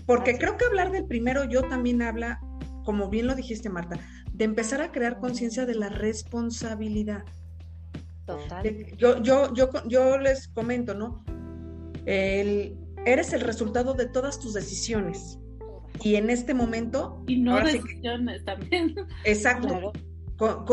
porque 0.07 0.39
creo 0.39 0.57
que 0.57 0.65
hablar 0.65 0.91
del 0.91 1.07
primero 1.07 1.45
yo 1.45 1.63
también 1.63 2.01
habla, 2.03 2.41
como 2.85 3.11
bien 3.11 3.27
lo 3.27 3.35
dijiste 3.35 3.69
Marta, 3.69 3.99
de 4.33 4.45
empezar 4.45 4.81
a 4.81 4.93
crear 4.93 5.19
conciencia 5.19 5.67
de 5.67 5.75
la 5.75 5.91
responsabilidad. 5.91 7.25
Total. 8.25 8.87
Yo, 8.97 9.23
yo, 9.23 9.53
yo, 9.53 9.71
yo 9.87 10.19
les 10.19 10.49
comento, 10.49 10.95
¿no? 10.95 11.25
eres 12.07 13.33
el 13.33 13.41
resultado 13.41 13.95
de 13.95 14.07
todas 14.07 14.39
tus 14.39 14.53
decisiones. 14.55 15.39
Y 16.03 16.17
en 16.17 16.31
este 16.31 16.55
momento... 16.55 17.23
Y 17.27 17.37
no 17.37 17.61
decisiones 17.61 18.45
también. 18.45 18.95
Exacto. 19.25 19.93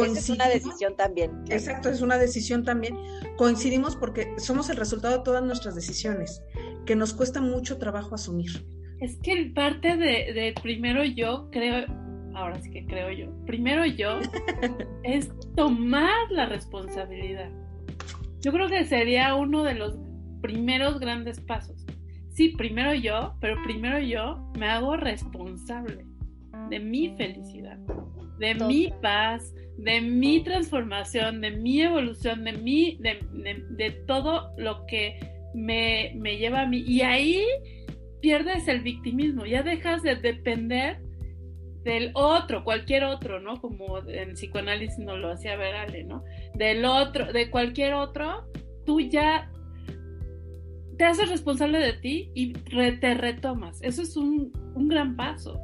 es 0.05 0.29
una 0.29 0.47
decisión 0.49 0.95
también. 0.95 1.31
Exacto, 1.49 1.89
es 1.89 2.01
una 2.01 2.17
decisión 2.17 2.63
también. 2.63 2.95
Coincidimos 3.37 3.95
porque 3.95 4.33
somos 4.37 4.69
el 4.69 4.77
resultado 4.77 5.17
de 5.17 5.23
todas 5.23 5.43
nuestras 5.43 5.75
decisiones, 5.75 6.41
que 6.85 6.95
nos 6.95 7.13
cuesta 7.13 7.41
mucho 7.41 7.77
trabajo 7.77 8.15
asumir. 8.15 8.65
Es 8.99 9.17
que 9.17 9.51
parte 9.55 9.97
de, 9.97 10.33
de 10.33 10.53
primero 10.61 11.03
yo 11.03 11.49
creo, 11.51 11.85
ahora 12.35 12.59
sí 12.59 12.71
que 12.71 12.85
creo 12.85 13.11
yo, 13.11 13.31
primero 13.45 13.85
yo 13.85 14.19
es 15.03 15.29
tomar 15.55 16.31
la 16.31 16.45
responsabilidad. 16.47 17.49
Yo 18.41 18.51
creo 18.51 18.67
que 18.67 18.85
sería 18.85 19.35
uno 19.35 19.63
de 19.63 19.75
los 19.75 19.97
primeros 20.41 20.99
grandes 20.99 21.39
pasos 21.39 21.85
sí, 22.41 22.49
primero 22.49 22.95
yo, 22.95 23.35
pero 23.39 23.61
primero 23.63 23.99
yo 23.99 24.51
me 24.57 24.65
hago 24.65 24.97
responsable 24.97 26.07
de 26.71 26.79
mi 26.79 27.15
felicidad, 27.15 27.77
de 28.39 28.55
mi 28.55 28.91
paz, 28.99 29.53
de 29.77 30.01
mi 30.01 30.43
transformación, 30.43 31.41
de 31.41 31.51
mi 31.51 31.81
evolución, 31.83 32.43
de 32.43 32.53
mi, 32.53 32.97
de, 32.99 33.91
todo 34.07 34.53
lo 34.57 34.87
que 34.87 35.19
me, 35.53 36.13
me, 36.15 36.37
lleva 36.37 36.61
a 36.61 36.67
mí. 36.67 36.79
Y 36.79 37.01
ahí 37.01 37.43
pierdes 38.21 38.67
el 38.67 38.81
victimismo, 38.81 39.45
ya 39.45 39.61
dejas 39.61 40.01
de 40.01 40.15
depender 40.15 40.99
del 41.83 42.09
otro, 42.15 42.63
cualquier 42.63 43.03
otro, 43.03 43.39
¿no? 43.39 43.61
Como 43.61 43.99
en 44.07 44.33
psicoanálisis 44.33 44.97
nos 44.97 45.19
lo 45.19 45.29
hacía 45.29 45.55
ver 45.57 45.75
Ale, 45.75 46.05
¿no? 46.05 46.23
Del 46.55 46.85
otro, 46.85 47.31
de 47.31 47.51
cualquier 47.51 47.93
otro, 47.93 48.45
tú 48.83 48.99
ya 48.99 49.50
te 51.01 51.07
haces 51.07 51.29
responsable 51.29 51.79
de 51.79 51.93
ti 51.93 52.31
y 52.35 52.53
te 52.53 53.15
retomas. 53.15 53.79
Eso 53.81 54.03
es 54.03 54.15
un, 54.15 54.51
gran 54.87 55.15
paso, 55.15 55.59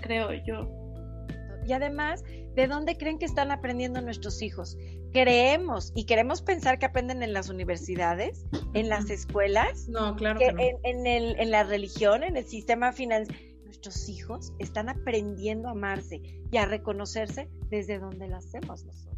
creo 0.00 0.32
yo. 0.44 0.68
Y 1.64 1.72
además, 1.72 2.24
¿de 2.56 2.66
dónde 2.66 2.98
creen 2.98 3.20
que 3.20 3.24
están 3.24 3.52
aprendiendo 3.52 4.00
nuestros 4.00 4.42
hijos? 4.42 4.76
Creemos 5.12 5.92
y 5.94 6.06
queremos 6.06 6.42
pensar 6.42 6.80
que 6.80 6.86
aprenden 6.86 7.22
en 7.22 7.32
las 7.32 7.50
universidades, 7.50 8.44
en 8.74 8.88
las 8.88 9.10
escuelas, 9.10 9.88
no, 9.88 10.16
claro 10.16 10.40
En, 10.40 11.06
el, 11.06 11.38
en 11.38 11.50
la 11.52 11.62
religión, 11.62 12.24
en 12.24 12.36
el 12.36 12.44
sistema 12.44 12.92
financiero. 12.92 13.40
Nuestros 13.64 14.08
hijos 14.08 14.52
están 14.58 14.88
aprendiendo 14.88 15.68
a 15.68 15.70
amarse 15.70 16.20
y 16.50 16.56
a 16.56 16.66
reconocerse 16.66 17.48
desde 17.70 18.00
donde 18.00 18.26
lo 18.26 18.38
hacemos 18.38 18.84
nosotros. 18.84 19.11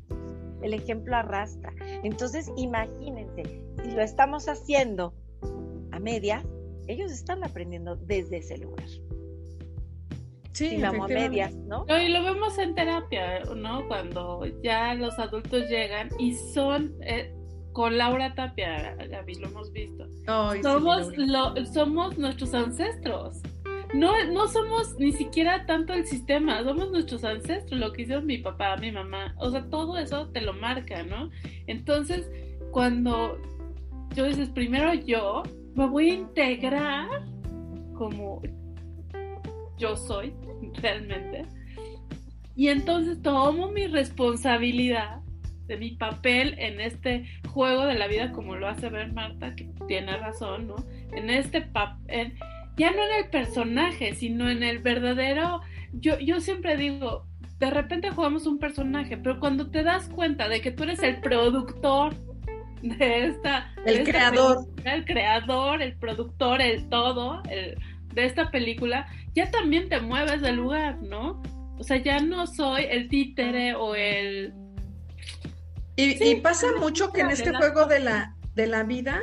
El 0.62 0.74
ejemplo 0.74 1.16
arrastra. 1.16 1.72
Entonces, 2.02 2.50
imagínense, 2.56 3.42
si 3.82 3.90
lo 3.90 4.00
estamos 4.00 4.48
haciendo 4.48 5.12
a 5.92 5.98
medias, 5.98 6.44
ellos 6.86 7.12
están 7.12 7.44
aprendiendo 7.44 7.96
desde 7.96 8.38
ese 8.38 8.58
lugar. 8.58 8.86
Sí, 10.52 10.82
a 10.84 10.92
medias, 10.92 11.52
¿no? 11.54 11.84
Y 11.88 12.08
lo 12.08 12.22
vemos 12.22 12.56
en 12.58 12.74
terapia, 12.76 13.40
¿no? 13.56 13.86
Cuando 13.88 14.46
ya 14.62 14.94
los 14.94 15.18
adultos 15.18 15.68
llegan 15.68 16.10
y 16.18 16.34
son 16.34 16.94
eh, 17.00 17.34
con 17.72 17.98
Laura 17.98 18.34
Tapia, 18.36 18.94
Gaby, 18.94 19.34
lo 19.34 19.48
hemos 19.48 19.72
visto. 19.72 20.06
somos, 20.62 21.10
somos 21.72 22.16
nuestros 22.18 22.54
ancestros. 22.54 23.42
No, 23.94 24.12
no 24.32 24.48
somos 24.48 24.98
ni 24.98 25.12
siquiera 25.12 25.66
tanto 25.66 25.92
el 25.92 26.04
sistema, 26.04 26.64
somos 26.64 26.90
nuestros 26.90 27.22
ancestros, 27.22 27.78
lo 27.78 27.92
que 27.92 28.02
hicieron 28.02 28.26
mi 28.26 28.38
papá, 28.38 28.76
mi 28.76 28.90
mamá. 28.90 29.34
O 29.38 29.50
sea, 29.50 29.68
todo 29.70 29.96
eso 29.96 30.28
te 30.30 30.40
lo 30.40 30.52
marca, 30.52 31.04
¿no? 31.04 31.30
Entonces, 31.68 32.28
cuando 32.72 33.40
yo 34.16 34.24
dices, 34.26 34.48
primero 34.48 34.92
yo 34.94 35.44
me 35.76 35.86
voy 35.86 36.10
a 36.10 36.14
integrar 36.14 37.08
como 37.94 38.42
yo 39.78 39.96
soy 39.96 40.34
realmente. 40.82 41.46
Y 42.56 42.68
entonces 42.68 43.22
tomo 43.22 43.70
mi 43.70 43.86
responsabilidad 43.86 45.20
de 45.66 45.76
mi 45.76 45.92
papel 45.92 46.54
en 46.58 46.80
este 46.80 47.26
juego 47.48 47.86
de 47.86 47.94
la 47.94 48.06
vida, 48.06 48.32
como 48.32 48.56
lo 48.56 48.68
hace 48.68 48.88
ver 48.88 49.12
Marta, 49.12 49.54
que 49.54 49.70
tiene 49.88 50.16
razón, 50.16 50.68
¿no? 50.68 50.76
En 51.12 51.30
este 51.30 51.62
papel, 51.62 52.34
ya 52.76 52.90
no 52.90 53.04
en 53.04 53.24
el 53.24 53.30
personaje, 53.30 54.14
sino 54.14 54.50
en 54.50 54.62
el 54.62 54.78
verdadero, 54.80 55.60
yo, 55.92 56.18
yo 56.18 56.40
siempre 56.40 56.76
digo, 56.76 57.26
de 57.58 57.70
repente 57.70 58.10
jugamos 58.10 58.46
un 58.46 58.58
personaje, 58.58 59.16
pero 59.16 59.38
cuando 59.38 59.70
te 59.70 59.82
das 59.82 60.08
cuenta 60.08 60.48
de 60.48 60.60
que 60.60 60.70
tú 60.72 60.82
eres 60.82 61.02
el 61.02 61.20
productor 61.20 62.14
de 62.82 63.26
esta... 63.26 63.72
El 63.86 64.04
creador. 64.04 64.66
el 64.84 65.04
creador, 65.04 65.82
el 65.82 65.96
productor, 65.96 66.60
el 66.60 66.88
todo 66.88 67.42
el, 67.48 67.78
de 68.12 68.24
esta 68.24 68.50
película, 68.50 69.06
ya 69.34 69.50
también 69.50 69.88
te 69.88 70.00
mueves 70.00 70.40
del 70.42 70.56
lugar, 70.56 71.00
¿no? 71.02 71.42
O 71.78 71.82
sea, 71.82 71.96
ya 71.96 72.20
no 72.20 72.46
soy 72.46 72.84
el 72.88 73.08
títere 73.08 73.74
o 73.74 73.94
el... 73.94 74.52
Y, 75.96 76.34
pasa 76.36 76.66
mucho 76.80 77.12
que 77.12 77.20
en 77.20 77.30
este 77.30 77.54
juego 77.54 77.86
de 77.86 78.00
la, 78.00 78.34
de 78.56 78.66
la 78.66 78.82
vida, 78.82 79.22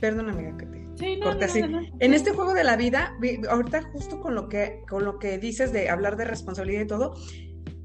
perdón 0.00 0.30
amiga 0.30 0.56
que 0.56 0.64
sí, 0.96 1.16
no, 1.16 1.30
así. 1.30 1.60
En 2.00 2.14
este 2.14 2.32
juego 2.32 2.54
de 2.54 2.64
la 2.64 2.76
vida, 2.76 3.16
ahorita 3.48 3.82
justo 3.92 4.20
con 4.20 4.34
lo 4.34 4.48
que 4.48 4.82
con 4.88 5.04
lo 5.04 5.18
que 5.18 5.38
dices 5.38 5.72
de 5.72 5.88
hablar 5.88 6.16
de 6.16 6.24
responsabilidad 6.24 6.82
y 6.82 6.86
todo, 6.86 7.14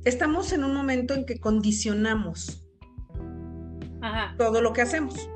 estamos 0.06 0.52
en 0.52 0.64
un 0.64 0.74
momento 0.74 1.14
en 1.14 1.26
que 1.26 1.40
condicionamos 1.40 2.66
todo 4.38 4.62
lo 4.62 4.74
que 4.74 4.82
hacemos. 4.82 5.30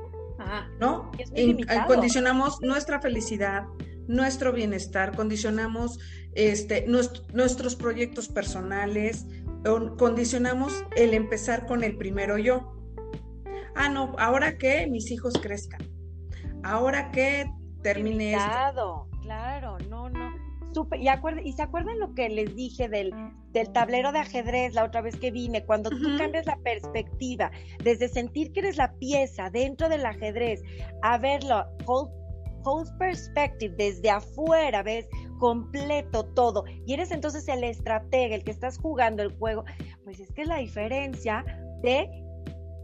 ¿No? 0.78 1.10
condicionamos 1.88 2.60
nuestra 2.62 3.00
felicidad, 3.00 3.64
nuestro 4.06 4.52
bienestar, 4.52 5.16
condicionamos 5.16 5.98
este, 6.34 6.86
nuestros 6.86 7.74
proyectos 7.74 8.28
personales, 8.28 9.26
condicionamos 9.98 10.84
el 10.96 11.14
empezar 11.14 11.66
con 11.66 11.82
el 11.82 11.96
primero 11.96 12.38
yo. 12.38 12.72
Ah, 13.74 13.88
no, 13.88 14.14
ahora 14.18 14.56
que 14.56 14.86
mis 14.86 15.10
hijos 15.10 15.34
crezcan, 15.42 15.80
ahora 16.62 17.10
que 17.10 17.50
termine 17.86 18.34
esto. 18.34 19.08
Claro, 19.22 19.78
no, 19.88 20.08
no. 20.10 20.30
y, 20.96 21.08
y 21.48 21.52
se 21.52 21.62
acuerdan 21.62 21.98
lo 21.98 22.14
que 22.14 22.28
les 22.28 22.54
dije 22.54 22.88
del, 22.88 23.12
del, 23.52 23.72
tablero 23.72 24.12
de 24.12 24.20
ajedrez 24.20 24.74
la 24.74 24.84
otra 24.84 25.00
vez 25.00 25.16
que 25.16 25.30
vine, 25.30 25.64
cuando 25.64 25.90
tú 25.90 26.16
cambias 26.18 26.46
la 26.46 26.58
perspectiva, 26.58 27.50
desde 27.82 28.08
sentir 28.08 28.52
que 28.52 28.60
eres 28.60 28.76
la 28.76 28.92
pieza 28.94 29.50
dentro 29.50 29.88
del 29.88 30.04
ajedrez, 30.04 30.62
a 31.02 31.18
verlo 31.18 31.64
whole, 31.86 32.10
whole 32.64 32.90
perspective, 32.98 33.74
desde 33.76 34.10
afuera, 34.10 34.82
ves 34.82 35.08
completo 35.38 36.24
todo, 36.34 36.64
y 36.86 36.94
eres 36.94 37.10
entonces 37.10 37.46
el 37.48 37.62
estratega, 37.64 38.34
el 38.34 38.44
que 38.44 38.50
estás 38.50 38.78
jugando 38.78 39.22
el 39.22 39.36
juego, 39.38 39.64
pues 40.04 40.20
es 40.20 40.32
que 40.32 40.42
es 40.42 40.48
la 40.48 40.58
diferencia 40.58 41.44
de 41.82 42.08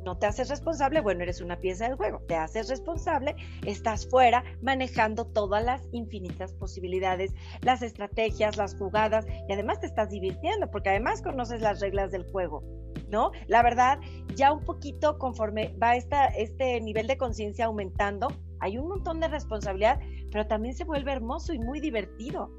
no 0.04 0.18
te 0.18 0.26
haces 0.26 0.48
responsable, 0.48 1.00
bueno, 1.00 1.22
eres 1.22 1.40
una 1.40 1.58
pieza 1.58 1.86
del 1.86 1.96
juego, 1.96 2.20
te 2.26 2.36
haces 2.36 2.68
responsable, 2.68 3.36
estás 3.66 4.08
fuera 4.08 4.44
manejando 4.60 5.26
todas 5.26 5.64
las 5.64 5.88
infinitas 5.92 6.52
posibilidades, 6.54 7.34
las 7.62 7.82
estrategias, 7.82 8.56
las 8.56 8.76
jugadas 8.76 9.26
y 9.48 9.52
además 9.52 9.80
te 9.80 9.86
estás 9.86 10.10
divirtiendo 10.10 10.70
porque 10.70 10.90
además 10.90 11.22
conoces 11.22 11.60
las 11.60 11.80
reglas 11.80 12.10
del 12.10 12.24
juego, 12.30 12.62
¿no? 13.08 13.30
La 13.46 13.62
verdad, 13.62 13.98
ya 14.34 14.52
un 14.52 14.64
poquito 14.64 15.18
conforme 15.18 15.76
va 15.82 15.96
esta, 15.96 16.26
este 16.26 16.80
nivel 16.80 17.06
de 17.06 17.16
conciencia 17.16 17.66
aumentando, 17.66 18.28
hay 18.60 18.78
un 18.78 18.88
montón 18.88 19.20
de 19.20 19.28
responsabilidad, 19.28 19.98
pero 20.30 20.46
también 20.46 20.74
se 20.74 20.84
vuelve 20.84 21.12
hermoso 21.12 21.52
y 21.52 21.58
muy 21.58 21.80
divertido 21.80 22.50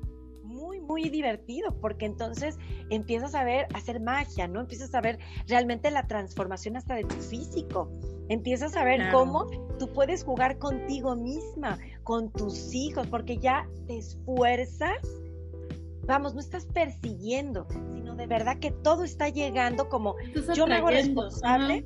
muy, 0.64 0.80
muy 0.80 1.10
divertido, 1.10 1.78
porque 1.80 2.06
entonces 2.06 2.58
empiezas 2.90 3.36
a 3.36 3.44
ver, 3.44 3.68
a 3.74 3.78
hacer 3.78 4.00
magia, 4.00 4.48
¿no? 4.48 4.62
Empiezas 4.62 4.94
a 4.96 5.02
ver 5.02 5.20
realmente 5.48 5.92
la 5.92 6.08
transformación 6.08 6.78
hasta 6.78 6.96
de 6.96 7.04
tu 7.04 7.16
físico. 7.16 7.92
Empiezas 8.30 8.76
a 8.78 8.84
ver 8.84 9.12
cómo 9.12 9.46
tú 9.78 9.92
puedes 9.92 10.24
jugar 10.24 10.58
contigo 10.58 11.16
misma, 11.16 11.78
con 12.04 12.32
tus 12.32 12.74
hijos, 12.74 13.08
porque 13.08 13.38
ya 13.38 13.68
te 13.88 13.98
esfuerzas. 13.98 14.98
Vamos, 16.06 16.34
no 16.34 16.40
estás 16.40 16.66
persiguiendo, 16.66 17.68
sino 17.94 18.16
de 18.16 18.28
verdad 18.28 18.60
que 18.60 18.72
todo 18.72 19.04
está 19.04 19.30
llegando 19.30 19.90
como 19.90 20.16
yo 20.54 20.68
me 20.68 20.76
hago 20.76 20.90
responsable 20.90 21.86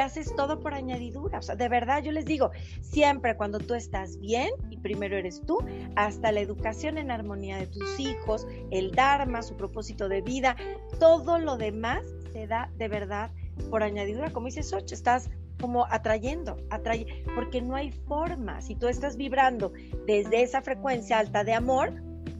haces 0.00 0.34
todo 0.36 0.60
por 0.60 0.74
añadidura. 0.74 1.38
O 1.38 1.42
sea, 1.42 1.54
de 1.56 1.68
verdad 1.68 2.02
yo 2.02 2.12
les 2.12 2.24
digo, 2.24 2.50
siempre 2.80 3.36
cuando 3.36 3.58
tú 3.58 3.74
estás 3.74 4.18
bien, 4.20 4.50
y 4.70 4.78
primero 4.78 5.16
eres 5.16 5.42
tú, 5.46 5.58
hasta 5.94 6.32
la 6.32 6.40
educación 6.40 6.98
en 6.98 7.10
armonía 7.10 7.58
de 7.58 7.66
tus 7.66 7.98
hijos, 7.98 8.46
el 8.70 8.92
Dharma, 8.92 9.42
su 9.42 9.56
propósito 9.56 10.08
de 10.08 10.22
vida, 10.22 10.56
todo 10.98 11.38
lo 11.38 11.56
demás 11.56 12.02
se 12.32 12.46
da 12.46 12.70
de 12.76 12.88
verdad 12.88 13.30
por 13.70 13.82
añadidura. 13.82 14.30
Como 14.30 14.46
dices, 14.46 14.72
Ocho, 14.72 14.94
estás 14.94 15.30
como 15.60 15.86
atrayendo, 15.86 16.56
atrae, 16.70 17.24
porque 17.34 17.62
no 17.62 17.76
hay 17.76 17.90
forma. 17.90 18.60
Si 18.60 18.74
tú 18.74 18.88
estás 18.88 19.16
vibrando 19.16 19.72
desde 20.06 20.42
esa 20.42 20.62
frecuencia 20.62 21.18
alta 21.18 21.44
de 21.44 21.54
amor, 21.54 21.92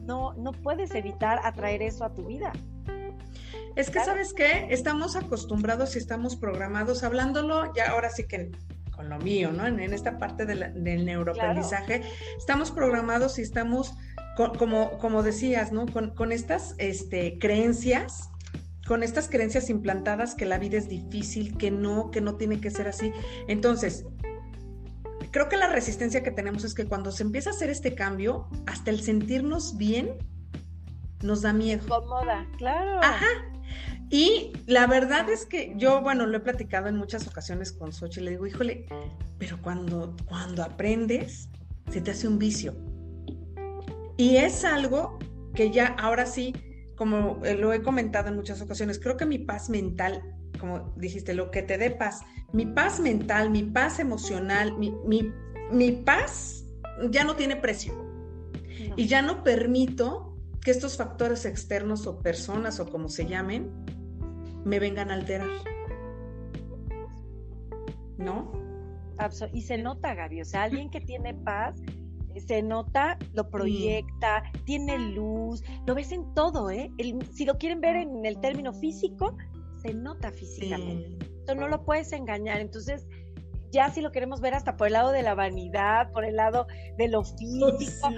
no, 0.05 0.33
no 0.33 0.51
puedes 0.51 0.93
evitar 0.95 1.39
atraer 1.43 1.81
eso 1.81 2.03
a 2.03 2.13
tu 2.13 2.25
vida. 2.25 2.53
Es 3.77 3.91
que, 3.91 4.03
¿sabes 4.03 4.33
qué? 4.33 4.67
Estamos 4.71 5.15
acostumbrados 5.15 5.95
y 5.95 5.99
estamos 5.99 6.35
programados, 6.35 7.03
hablándolo 7.03 7.71
ya 7.75 7.91
ahora 7.91 8.09
sí 8.09 8.23
que 8.23 8.51
con 8.97 9.07
lo 9.07 9.19
mío, 9.19 9.51
¿no? 9.51 9.67
En, 9.67 9.79
esta 9.93 10.17
parte 10.17 10.47
del 10.47 11.05
neuroaprendizaje, 11.05 12.01
estamos 12.35 12.71
programados 12.71 13.37
y 13.37 13.43
estamos, 13.43 13.93
como, 14.35 14.97
como 14.97 15.21
decías, 15.21 15.71
¿no? 15.71 15.85
Con, 15.85 16.31
estas 16.31 16.73
este, 16.79 17.37
creencias, 17.37 18.31
con 18.87 19.03
estas 19.03 19.29
creencias 19.29 19.69
implantadas 19.69 20.33
que 20.33 20.45
la 20.45 20.57
vida 20.57 20.79
es 20.79 20.89
difícil, 20.89 21.55
que 21.59 21.69
no, 21.69 22.09
que 22.09 22.19
no 22.19 22.35
tiene 22.35 22.59
que 22.59 22.71
ser 22.71 22.87
así. 22.87 23.13
Entonces, 23.47 24.05
creo 25.29 25.49
que 25.49 25.57
la 25.57 25.67
resistencia 25.67 26.23
que 26.23 26.31
tenemos 26.31 26.63
es 26.63 26.73
que 26.73 26.85
cuando 26.85 27.11
se 27.11 27.21
empieza 27.21 27.51
a 27.51 27.53
hacer 27.53 27.69
este 27.69 27.93
cambio, 27.93 28.47
hasta 28.65 28.89
el 28.89 29.01
sentirnos 29.01 29.77
bien, 29.77 30.17
nos 31.21 31.43
da 31.43 31.53
miedo. 31.53 31.87
Cómoda, 31.87 32.47
claro. 32.57 32.99
Ajá, 33.03 33.27
y 34.09 34.53
la 34.67 34.87
verdad 34.87 35.29
es 35.29 35.45
que 35.45 35.73
yo, 35.77 36.01
bueno, 36.01 36.25
lo 36.25 36.37
he 36.37 36.39
platicado 36.39 36.87
en 36.87 36.95
muchas 36.95 37.27
ocasiones 37.27 37.71
con 37.71 37.91
Sochi, 37.91 38.21
le 38.21 38.31
digo, 38.31 38.47
híjole, 38.47 38.87
pero 39.37 39.61
cuando, 39.61 40.15
cuando 40.25 40.63
aprendes, 40.63 41.49
se 41.91 42.01
te 42.01 42.11
hace 42.11 42.27
un 42.27 42.39
vicio. 42.39 42.75
Y 44.17 44.37
es 44.37 44.63
algo 44.63 45.19
que 45.53 45.71
ya 45.71 45.87
ahora 45.87 46.25
sí, 46.25 46.53
como 46.95 47.43
eh, 47.43 47.55
lo 47.55 47.73
he 47.73 47.81
comentado 47.81 48.29
en 48.29 48.35
muchas 48.35 48.61
ocasiones, 48.61 48.99
creo 48.99 49.17
que 49.17 49.25
mi 49.25 49.39
paz 49.39 49.69
mental, 49.69 50.23
como 50.59 50.93
dijiste, 50.95 51.33
lo 51.33 51.51
que 51.51 51.61
te 51.61 51.77
dé 51.77 51.91
paz, 51.91 52.21
mi 52.53 52.65
paz 52.65 52.99
mental, 52.99 53.49
mi 53.49 53.63
paz 53.63 53.99
emocional, 53.99 54.77
mi, 54.77 54.93
mi, 55.05 55.91
paz 55.91 56.65
ya 57.11 57.23
no 57.23 57.35
tiene 57.35 57.57
precio. 57.57 57.93
Y 58.95 59.07
ya 59.07 59.21
no 59.21 59.43
permito 59.43 60.37
que 60.61 60.71
estos 60.71 60.97
factores 60.97 61.45
externos 61.45 62.07
o 62.07 62.19
personas 62.19 62.79
o 62.79 62.87
como 62.89 63.09
se 63.09 63.25
llamen, 63.25 63.71
me 64.67 64.79
vengan 64.79 65.11
a 65.11 65.15
alterar. 65.15 65.49
¿No? 68.17 68.51
Y 69.53 69.61
se 69.61 69.77
nota, 69.77 70.13
Gaby, 70.13 70.41
o 70.41 70.45
sea, 70.45 70.63
alguien 70.63 70.89
que 70.89 71.01
tiene 71.01 71.33
paz, 71.33 71.75
se 72.45 72.61
nota, 72.61 73.17
lo 73.33 73.49
proyecta, 73.49 74.43
tiene 74.65 74.99
luz, 74.99 75.63
lo 75.87 75.95
ves 75.95 76.11
en 76.11 76.33
todo, 76.35 76.69
¿eh? 76.69 76.91
si 77.33 77.45
lo 77.45 77.57
quieren 77.57 77.81
ver 77.81 77.95
en 77.95 78.25
el 78.25 78.39
término 78.39 78.73
físico, 78.73 79.35
se 79.81 79.93
nota 79.93 80.31
físicamente. 80.31 81.17
Entonces 81.21 81.57
no 81.57 81.67
lo 81.67 81.83
puedes 81.83 82.11
engañar. 82.11 82.59
Entonces, 82.59 83.07
ya 83.71 83.89
si 83.89 84.01
lo 84.01 84.11
queremos 84.11 84.41
ver 84.41 84.53
hasta 84.53 84.77
por 84.77 84.87
el 84.87 84.93
lado 84.93 85.11
de 85.11 85.23
la 85.23 85.33
vanidad, 85.33 86.11
por 86.11 86.25
el 86.25 86.35
lado 86.35 86.67
de 86.97 87.07
lo 87.07 87.23
físico. 87.23 88.09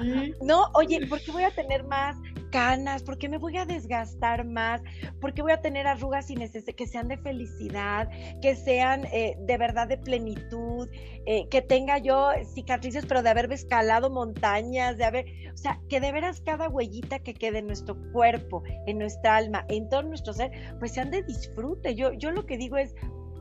No, 0.44 0.66
oye, 0.74 1.06
¿por 1.08 1.22
qué 1.22 1.32
voy 1.32 1.44
a 1.44 1.52
tener 1.52 1.86
más 1.86 2.18
canas? 2.50 3.04
¿Por 3.04 3.18
qué 3.18 3.30
me 3.30 3.38
voy 3.38 3.58
a 3.58 3.66
desgastar 3.66 4.46
más? 4.46 4.82
¿Por 5.20 5.34
qué 5.34 5.42
voy 5.42 5.52
a 5.52 5.62
tener 5.62 5.88
arrugas 5.88 6.28
que 6.76 6.88
sean 6.88 7.08
de 7.08 7.18
felicidad, 7.18 8.10
que 8.42 8.56
sean 8.56 9.06
eh, 9.12 9.36
de 9.40 9.58
verdad 9.58 9.88
de 9.88 9.98
plenitud, 9.98 10.88
eh, 11.26 11.48
que 11.50 11.62
tenga 11.62 11.98
yo 11.98 12.32
cicatrices, 12.54 13.06
pero 13.06 13.22
de 13.22 13.30
haber 13.30 13.52
escalado 13.52 14.10
montañas, 14.10 14.98
de 14.98 15.06
haber, 15.06 15.26
o 15.54 15.58
sea, 15.58 15.80
que 15.90 16.00
de 16.00 16.12
veras 16.12 16.42
cada 16.42 16.70
huellita 16.70 17.20
que 17.20 17.34
quede 17.34 17.60
en 17.60 17.68
nuestro 17.68 17.98
cuerpo, 18.12 18.64
en 18.86 18.98
nuestra 19.00 19.38
alma, 19.38 19.66
en 19.70 19.90
todo 19.90 20.04
nuestro 20.04 20.34
ser, 20.34 20.52
pues 20.80 20.94
sean 20.94 21.12
de 21.12 21.24
disfrute. 21.24 21.96
Yo, 21.96 22.14
yo 22.14 22.32
lo 22.32 22.46
que 22.46 22.58
digo 22.58 22.78
es, 22.78 22.96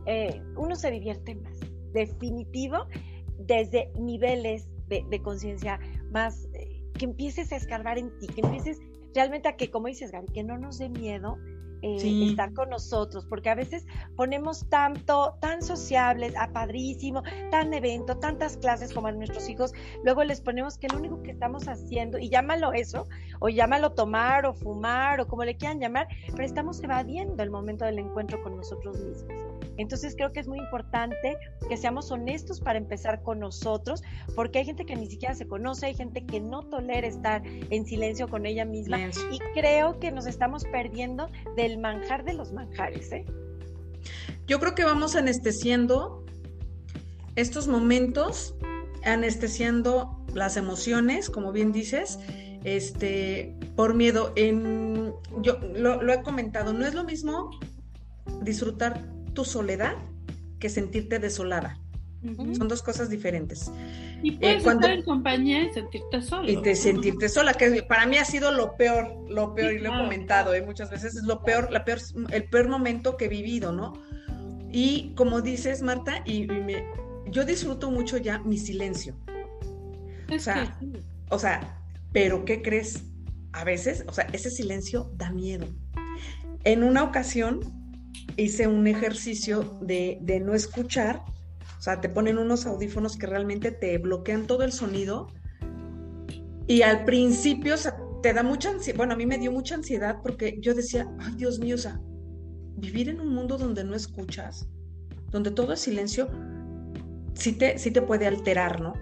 eh, 0.06 0.42
uno 0.56 0.74
se 0.74 0.90
divierte 0.90 1.34
más 1.34 1.58
definitivo 1.92 2.86
desde 3.38 3.90
niveles 3.98 4.68
de, 4.88 5.22
conciencia 5.22 5.78
más, 6.10 6.48
que 6.98 7.04
empieces 7.04 7.52
a 7.52 7.56
escarbar 7.56 7.98
en 7.98 8.16
ti, 8.18 8.26
que 8.26 8.40
empieces 8.40 8.80
realmente 9.14 9.48
a 9.48 9.56
que, 9.56 9.70
como 9.70 9.88
dices 9.88 10.10
Gaby, 10.10 10.28
que 10.32 10.44
no 10.44 10.58
nos 10.58 10.78
dé 10.78 10.88
miedo 10.88 11.38
eh, 11.82 12.28
estar 12.28 12.52
con 12.54 12.70
nosotros, 12.70 13.24
porque 13.26 13.50
a 13.50 13.54
veces 13.54 13.86
ponemos 14.16 14.68
tanto, 14.68 15.36
tan 15.40 15.62
sociables, 15.62 16.34
a 16.36 16.52
padrísimo, 16.52 17.22
tan 17.52 17.72
evento, 17.72 18.18
tantas 18.18 18.56
clases 18.56 18.92
como 18.92 19.06
a 19.06 19.12
nuestros 19.12 19.48
hijos, 19.48 19.72
luego 20.02 20.24
les 20.24 20.40
ponemos 20.40 20.76
que 20.76 20.88
lo 20.88 20.98
único 20.98 21.22
que 21.22 21.30
estamos 21.30 21.68
haciendo, 21.68 22.18
y 22.18 22.30
llámalo 22.30 22.72
eso, 22.72 23.06
o 23.38 23.48
llámalo 23.48 23.92
tomar 23.92 24.44
o 24.44 24.54
fumar, 24.54 25.20
o 25.20 25.28
como 25.28 25.44
le 25.44 25.56
quieran 25.56 25.78
llamar, 25.78 26.08
pero 26.32 26.44
estamos 26.44 26.82
evadiendo 26.82 27.40
el 27.42 27.50
momento 27.50 27.84
del 27.84 28.00
encuentro 28.00 28.42
con 28.42 28.56
nosotros 28.56 28.98
mismos. 29.00 29.47
Entonces 29.76 30.14
creo 30.16 30.32
que 30.32 30.40
es 30.40 30.48
muy 30.48 30.58
importante 30.58 31.36
que 31.68 31.76
seamos 31.76 32.10
honestos 32.10 32.60
para 32.60 32.78
empezar 32.78 33.22
con 33.22 33.38
nosotros, 33.38 34.02
porque 34.34 34.58
hay 34.58 34.64
gente 34.64 34.84
que 34.84 34.96
ni 34.96 35.06
siquiera 35.06 35.34
se 35.34 35.46
conoce, 35.46 35.86
hay 35.86 35.94
gente 35.94 36.24
que 36.26 36.40
no 36.40 36.62
tolera 36.64 37.06
estar 37.06 37.42
en 37.44 37.86
silencio 37.86 38.28
con 38.28 38.46
ella 38.46 38.64
misma 38.64 38.98
y 39.30 39.38
creo 39.54 39.98
que 39.98 40.10
nos 40.10 40.26
estamos 40.26 40.64
perdiendo 40.64 41.28
del 41.56 41.78
manjar 41.78 42.24
de 42.24 42.34
los 42.34 42.52
manjares. 42.52 43.12
¿eh? 43.12 43.24
Yo 44.46 44.58
creo 44.60 44.74
que 44.74 44.84
vamos 44.84 45.14
anestesiando 45.14 46.24
estos 47.36 47.68
momentos, 47.68 48.56
anestesiando 49.04 50.24
las 50.34 50.56
emociones, 50.56 51.30
como 51.30 51.52
bien 51.52 51.72
dices, 51.72 52.18
este, 52.64 53.56
por 53.76 53.94
miedo. 53.94 54.32
En, 54.34 55.12
yo 55.40 55.58
lo, 55.74 56.02
lo 56.02 56.12
he 56.12 56.22
comentado, 56.22 56.72
no 56.72 56.84
es 56.84 56.94
lo 56.94 57.04
mismo 57.04 57.50
disfrutar 58.42 59.17
tu 59.38 59.44
soledad 59.44 59.94
que 60.58 60.68
sentirte 60.68 61.20
desolada. 61.20 61.78
Son 62.56 62.66
dos 62.66 62.82
cosas 62.82 63.08
diferentes. 63.08 63.70
Y 64.20 64.32
puedes 64.32 64.66
eh, 64.66 64.68
estar 64.68 64.90
en 64.90 65.04
compañía 65.04 65.62
y 65.62 65.72
sentirte 65.72 66.20
sola. 66.22 66.50
Y 66.50 66.60
te 66.60 66.74
sentirte 66.74 67.28
sola, 67.28 67.54
que 67.54 67.84
para 67.84 68.04
mí 68.06 68.16
ha 68.16 68.24
sido 68.24 68.50
lo 68.50 68.76
peor, 68.76 69.14
lo 69.28 69.54
peor, 69.54 69.74
y 69.74 69.78
lo 69.78 69.94
he 69.94 69.96
comentado 69.96 70.54
eh, 70.54 70.62
muchas 70.62 70.90
veces, 70.90 71.14
es 71.14 71.22
lo 71.22 71.44
peor, 71.44 71.70
la 71.70 71.84
peor, 71.84 72.00
el 72.32 72.48
peor 72.48 72.68
momento 72.68 73.16
que 73.16 73.26
he 73.26 73.28
vivido, 73.28 73.70
¿no? 73.70 73.92
Y 74.72 75.14
como 75.14 75.40
dices, 75.40 75.82
Marta, 75.82 76.24
y, 76.26 76.48
yo 77.30 77.44
disfruto 77.44 77.92
mucho 77.92 78.16
ya 78.16 78.40
mi 78.40 78.58
silencio. 78.58 79.14
o 80.34 80.38
sea, 80.40 80.76
o 81.30 81.38
sea, 81.38 81.80
pero 82.10 82.44
¿qué 82.44 82.60
crees? 82.60 83.04
A 83.52 83.62
veces, 83.62 84.04
o 84.08 84.12
sea, 84.12 84.26
ese 84.32 84.50
silencio 84.50 85.12
da 85.14 85.30
miedo. 85.30 85.68
En 86.64 86.82
una 86.82 87.04
ocasión, 87.04 87.77
hice 88.38 88.68
un 88.68 88.86
ejercicio 88.86 89.78
de, 89.82 90.40
no 90.44 90.54
escuchar, 90.54 91.22
o 91.78 91.82
sea, 91.82 92.00
te 92.00 92.08
ponen 92.08 92.38
unos 92.38 92.66
audífonos 92.66 93.16
que 93.16 93.26
realmente 93.26 93.72
te 93.72 93.98
bloquean 93.98 94.46
todo 94.46 94.62
el 94.62 94.72
sonido 94.72 95.28
y 96.66 96.82
al 96.82 97.04
principio, 97.04 97.74
o 97.74 97.76
sea, 97.76 97.96
te 98.22 98.32
da 98.32 98.42
mucha 98.42 98.70
ansiedad, 98.70 98.96
bueno, 98.96 99.14
a 99.14 99.16
mí 99.16 99.26
me 99.26 99.38
dio 99.38 99.52
mucha 99.52 99.74
ansiedad 99.74 100.18
porque 100.22 100.58
yo 100.60 100.74
decía, 100.74 101.08
ay 101.18 101.34
Dios 101.36 101.58
mío, 101.58 101.74
o 101.74 101.78
sea, 101.78 102.00
vivir 102.76 103.08
en 103.08 103.20
un 103.20 103.34
mundo 103.34 103.58
donde 103.58 103.82
no 103.82 103.94
escuchas, 103.94 104.68
donde 105.30 105.50
todo 105.50 105.72
es 105.72 105.80
silencio, 105.80 106.28
sí 107.34 107.52
te, 107.52 107.78
sí 107.78 107.90
te 107.90 108.02
puede 108.02 108.26
alterar, 108.26 108.80
¿no? 108.80 108.94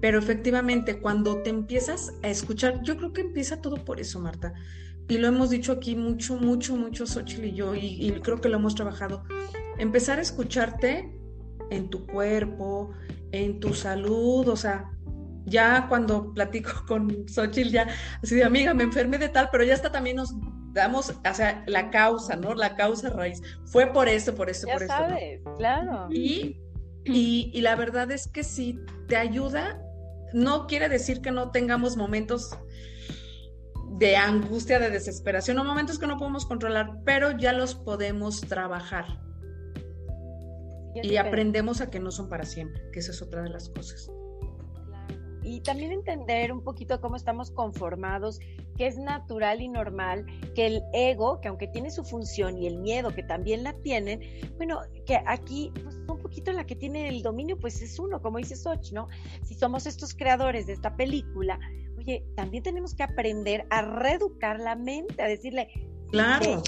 Pero 0.00 0.18
efectivamente, 0.18 1.00
cuando 1.00 1.42
te 1.42 1.50
empiezas 1.50 2.12
a 2.22 2.28
escuchar, 2.28 2.82
yo 2.82 2.96
creo 2.96 3.12
que 3.12 3.20
empieza 3.20 3.60
todo 3.60 3.76
por 3.76 4.00
eso, 4.00 4.20
Marta 4.20 4.52
y 5.08 5.18
lo 5.18 5.28
hemos 5.28 5.50
dicho 5.50 5.72
aquí 5.72 5.96
mucho, 5.96 6.36
mucho, 6.36 6.76
mucho, 6.76 7.06
Xochitl 7.06 7.44
y 7.44 7.52
yo, 7.52 7.74
y, 7.74 8.10
creo 8.22 8.40
que 8.40 8.48
lo 8.48 8.56
hemos 8.56 8.74
trabajado, 8.74 9.24
empezar 9.78 10.18
a 10.18 10.22
escucharte 10.22 11.12
en 11.70 11.90
tu 11.90 12.06
cuerpo, 12.06 12.90
en 13.32 13.60
tu 13.60 13.74
salud, 13.74 14.48
o 14.48 14.56
sea, 14.56 14.90
ya 15.44 15.86
cuando 15.88 16.32
platico 16.32 16.70
con 16.86 17.28
Xochitl, 17.28 17.70
ya 17.70 17.88
así 18.22 18.36
de 18.36 18.44
amiga, 18.44 18.74
me 18.74 18.84
enfermé 18.84 19.18
de 19.18 19.28
tal, 19.28 19.48
pero 19.50 19.64
ya 19.64 19.74
está 19.74 19.90
también 19.90 20.16
nos 20.16 20.34
damos, 20.72 21.10
o 21.10 21.34
sea, 21.34 21.62
la 21.66 21.90
causa, 21.90 22.36
¿no? 22.36 22.54
La 22.54 22.76
causa 22.76 23.10
raíz. 23.10 23.42
Fue 23.66 23.92
por 23.92 24.08
eso, 24.08 24.34
por 24.34 24.48
eso, 24.48 24.66
ya 24.66 24.74
por 24.74 24.86
sabes, 24.86 25.42
claro. 25.58 26.08
Y, 26.10 26.56
y, 27.04 27.50
y 27.52 27.60
la 27.60 27.76
verdad 27.76 28.10
es 28.10 28.28
que 28.28 28.42
sí, 28.42 28.78
te 29.08 29.16
ayuda, 29.16 29.82
no 30.32 30.66
quiere 30.66 30.88
decir 30.88 31.20
que 31.20 31.30
no 31.30 31.50
tengamos 31.50 31.96
momentos 31.96 32.56
de 33.98 34.16
angustia, 34.16 34.78
de 34.78 34.90
desesperación, 34.90 35.58
o 35.58 35.64
momentos 35.64 35.98
que 35.98 36.06
no 36.06 36.18
podemos 36.18 36.46
controlar, 36.46 37.00
pero 37.04 37.36
ya 37.36 37.52
los 37.52 37.74
podemos 37.74 38.40
trabajar. 38.40 39.20
Y 40.94 41.16
aprendemos 41.16 41.80
a 41.80 41.90
que 41.90 42.00
no 42.00 42.10
son 42.10 42.28
para 42.28 42.44
siempre, 42.44 42.82
que 42.92 43.00
esa 43.00 43.12
es 43.12 43.22
otra 43.22 43.42
de 43.42 43.50
las 43.50 43.68
cosas. 43.68 44.10
Y 45.44 45.60
también 45.60 45.90
entender 45.90 46.52
un 46.52 46.62
poquito 46.62 47.00
cómo 47.00 47.16
estamos 47.16 47.50
conformados, 47.50 48.38
que 48.76 48.86
es 48.86 48.96
natural 48.96 49.60
y 49.60 49.68
normal 49.68 50.24
que 50.54 50.66
el 50.66 50.82
ego, 50.92 51.40
que 51.40 51.48
aunque 51.48 51.66
tiene 51.66 51.90
su 51.90 52.04
función 52.04 52.58
y 52.58 52.66
el 52.66 52.78
miedo 52.78 53.12
que 53.14 53.24
también 53.24 53.64
la 53.64 53.72
tienen, 53.82 54.20
bueno, 54.56 54.80
que 55.04 55.20
aquí 55.26 55.72
pues, 55.82 55.96
un 56.08 56.18
poquito 56.18 56.52
la 56.52 56.64
que 56.64 56.76
tiene 56.76 57.08
el 57.08 57.22
dominio 57.22 57.58
pues 57.58 57.82
es 57.82 57.98
uno, 57.98 58.22
como 58.22 58.38
dice 58.38 58.54
Soch, 58.54 58.92
¿no? 58.92 59.08
Si 59.42 59.54
somos 59.54 59.86
estos 59.86 60.14
creadores 60.14 60.66
de 60.66 60.74
esta 60.74 60.94
película, 60.96 61.58
oye, 62.02 62.24
también 62.36 62.62
tenemos 62.62 62.94
que 62.94 63.02
aprender 63.02 63.66
a 63.70 63.82
reeducar 63.82 64.60
la 64.60 64.76
mente, 64.76 65.22
a 65.22 65.26
decirle, 65.26 65.68
Claro. 66.12 66.62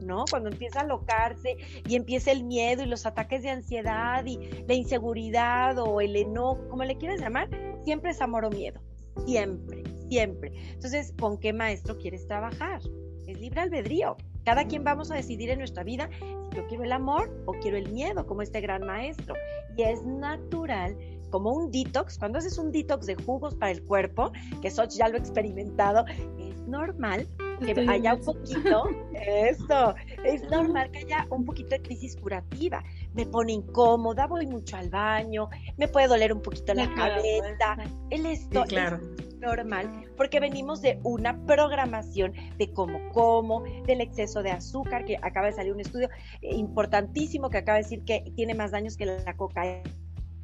¿no? 0.00 0.24
Cuando 0.30 0.48
empieza 0.48 0.80
a 0.80 0.82
alocarse 0.82 1.58
y 1.86 1.94
empieza 1.94 2.32
el 2.32 2.44
miedo 2.44 2.82
y 2.82 2.86
los 2.86 3.04
ataques 3.04 3.42
de 3.42 3.50
ansiedad 3.50 4.24
y 4.24 4.38
la 4.66 4.72
inseguridad 4.72 5.78
o 5.78 6.00
el 6.00 6.16
enojo, 6.16 6.66
como 6.70 6.84
le 6.84 6.96
quieras 6.96 7.20
llamar, 7.20 7.50
siempre 7.84 8.12
es 8.12 8.20
amor 8.22 8.46
o 8.46 8.50
miedo. 8.50 8.80
Siempre, 9.26 9.82
siempre. 10.08 10.52
Entonces, 10.72 11.12
¿con 11.20 11.38
qué 11.38 11.52
maestro 11.52 11.98
quieres 11.98 12.26
trabajar? 12.26 12.80
Es 13.26 13.38
libre 13.38 13.60
albedrío. 13.60 14.16
Cada 14.44 14.66
quien 14.66 14.84
vamos 14.84 15.10
a 15.10 15.16
decidir 15.16 15.50
en 15.50 15.58
nuestra 15.58 15.84
vida 15.84 16.08
si 16.18 16.56
yo 16.56 16.66
quiero 16.66 16.84
el 16.84 16.92
amor 16.92 17.30
o 17.44 17.52
quiero 17.52 17.76
el 17.76 17.92
miedo, 17.92 18.26
como 18.26 18.40
este 18.40 18.62
gran 18.62 18.86
maestro. 18.86 19.34
Y 19.76 19.82
es 19.82 20.02
natural 20.02 20.96
como 21.30 21.52
un 21.52 21.70
detox, 21.70 22.18
cuando 22.18 22.38
haces 22.38 22.58
un 22.58 22.72
detox 22.72 23.06
de 23.06 23.14
jugos 23.14 23.54
para 23.54 23.72
el 23.72 23.82
cuerpo, 23.82 24.32
que 24.62 24.70
Soch 24.70 24.90
ya 24.90 25.08
lo 25.08 25.16
ha 25.16 25.18
experimentado, 25.18 26.04
es 26.38 26.60
normal 26.66 27.26
que 27.58 27.86
haya 27.88 28.14
un 28.14 28.24
poquito, 28.24 28.84
eso, 29.14 29.94
es 30.24 30.48
normal 30.50 30.90
que 30.90 30.98
haya 30.98 31.26
un 31.30 31.44
poquito 31.44 31.70
de 31.70 31.82
crisis 31.82 32.16
curativa. 32.16 32.82
Me 33.14 33.26
pone 33.26 33.52
incómoda, 33.52 34.26
voy 34.26 34.46
mucho 34.46 34.76
al 34.76 34.90
baño, 34.90 35.48
me 35.76 35.88
puede 35.88 36.08
doler 36.08 36.32
un 36.32 36.42
poquito 36.42 36.74
la 36.74 36.92
cabeza. 36.94 37.76
El 38.10 38.26
esto 38.26 38.64
claro. 38.64 39.00
es 39.18 39.38
normal 39.38 40.04
porque 40.16 40.40
venimos 40.40 40.82
de 40.82 40.98
una 41.02 41.44
programación 41.46 42.32
de 42.58 42.72
cómo 42.72 43.08
como, 43.12 43.62
del 43.86 44.00
exceso 44.00 44.42
de 44.42 44.50
azúcar, 44.50 45.04
que 45.04 45.16
acaba 45.22 45.46
de 45.46 45.52
salir 45.52 45.72
un 45.72 45.80
estudio 45.80 46.08
importantísimo 46.42 47.50
que 47.50 47.58
acaba 47.58 47.78
de 47.78 47.84
decir 47.84 48.04
que 48.04 48.32
tiene 48.36 48.54
más 48.54 48.70
daños 48.70 48.96
que 48.96 49.06
la 49.06 49.36
cocaína 49.36 49.82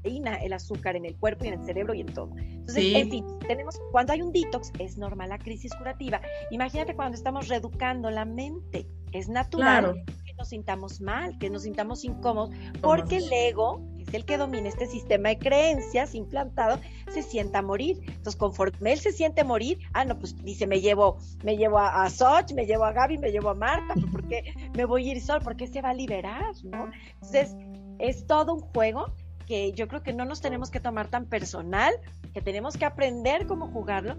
el 0.04 0.52
azúcar 0.52 0.96
en 0.96 1.06
el 1.06 1.16
cuerpo 1.16 1.44
y 1.44 1.48
en 1.48 1.60
el 1.60 1.64
cerebro 1.64 1.94
y 1.94 2.00
en 2.00 2.12
todo. 2.12 2.30
Entonces, 2.36 2.94
en 2.94 3.10
fin, 3.10 3.26
tenemos, 3.46 3.80
cuando 3.90 4.12
hay 4.12 4.22
un 4.22 4.32
detox, 4.32 4.72
es 4.78 4.98
normal 4.98 5.30
la 5.30 5.38
crisis 5.38 5.74
curativa. 5.74 6.20
Imagínate 6.50 6.94
cuando 6.94 7.16
estamos 7.16 7.48
reeducando 7.48 8.10
la 8.10 8.24
mente, 8.24 8.86
es 9.12 9.28
natural 9.28 10.04
que 10.24 10.34
nos 10.34 10.48
sintamos 10.48 11.00
mal, 11.00 11.38
que 11.38 11.48
nos 11.48 11.62
sintamos 11.62 12.04
incómodos, 12.04 12.54
porque 12.80 13.18
el 13.18 13.32
ego, 13.32 13.80
el 14.12 14.24
que 14.24 14.36
domina 14.36 14.68
este 14.68 14.86
sistema 14.86 15.30
de 15.30 15.38
creencias 15.38 16.14
implantado, 16.14 16.78
se 17.10 17.22
sienta 17.22 17.60
a 17.60 17.62
morir. 17.62 17.98
Entonces, 18.00 18.36
conforme 18.36 18.92
él 18.92 18.98
se 18.98 19.12
siente 19.12 19.44
morir, 19.44 19.78
ah, 19.92 20.04
no, 20.04 20.18
pues 20.18 20.36
dice, 20.44 20.66
me 20.66 20.80
llevo, 20.80 21.18
me 21.42 21.56
llevo 21.56 21.78
a, 21.78 22.04
a 22.04 22.10
Soch, 22.10 22.52
me 22.54 22.66
llevo 22.66 22.84
a 22.84 22.92
Gaby, 22.92 23.18
me 23.18 23.30
llevo 23.30 23.50
a 23.50 23.54
Marta, 23.54 23.94
pues, 23.94 24.06
¿por 24.06 24.26
qué 24.28 24.54
me 24.76 24.84
voy 24.84 25.08
a 25.08 25.12
ir 25.12 25.20
sol? 25.20 25.40
¿Por 25.42 25.56
qué 25.56 25.66
se 25.66 25.80
va 25.80 25.90
a 25.90 25.94
liberar? 25.94 26.52
¿no? 26.64 26.90
Entonces, 27.14 27.54
es 27.98 28.26
todo 28.26 28.54
un 28.54 28.60
juego 28.60 29.14
que 29.46 29.72
yo 29.72 29.88
creo 29.88 30.02
que 30.02 30.12
no 30.12 30.24
nos 30.24 30.40
tenemos 30.40 30.70
que 30.70 30.80
tomar 30.80 31.08
tan 31.08 31.26
personal, 31.26 31.92
que 32.32 32.40
tenemos 32.40 32.76
que 32.76 32.84
aprender 32.84 33.46
cómo 33.46 33.68
jugarlo 33.68 34.16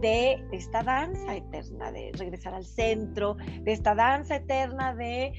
de 0.00 0.42
esta 0.52 0.82
danza 0.82 1.36
eterna, 1.36 1.92
de 1.92 2.10
regresar 2.14 2.54
al 2.54 2.64
centro, 2.64 3.36
de 3.62 3.72
esta 3.72 3.94
danza 3.94 4.36
eterna 4.36 4.94
de 4.94 5.32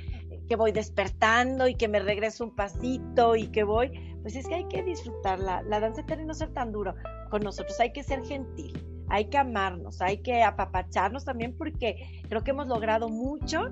que 0.47 0.55
voy 0.55 0.71
despertando 0.71 1.67
y 1.67 1.75
que 1.75 1.87
me 1.87 1.99
regreso 1.99 2.43
un 2.43 2.55
pasito 2.55 3.35
y 3.35 3.47
que 3.47 3.63
voy, 3.63 3.91
pues 4.21 4.35
es 4.35 4.47
que 4.47 4.55
hay 4.55 4.67
que 4.67 4.83
disfrutar 4.83 5.39
la, 5.39 5.63
la 5.63 5.79
danza 5.79 6.01
eterna 6.01 6.23
y 6.23 6.27
no 6.27 6.33
ser 6.33 6.53
tan 6.53 6.71
duro 6.71 6.93
con 7.29 7.41
nosotros, 7.41 7.79
hay 7.79 7.91
que 7.91 8.03
ser 8.03 8.23
gentil, 8.23 8.85
hay 9.09 9.25
que 9.25 9.37
amarnos, 9.37 10.01
hay 10.01 10.17
que 10.17 10.43
apapacharnos 10.43 11.25
también 11.25 11.57
porque 11.57 12.21
creo 12.29 12.43
que 12.43 12.51
hemos 12.51 12.67
logrado 12.67 13.09
mucho 13.09 13.69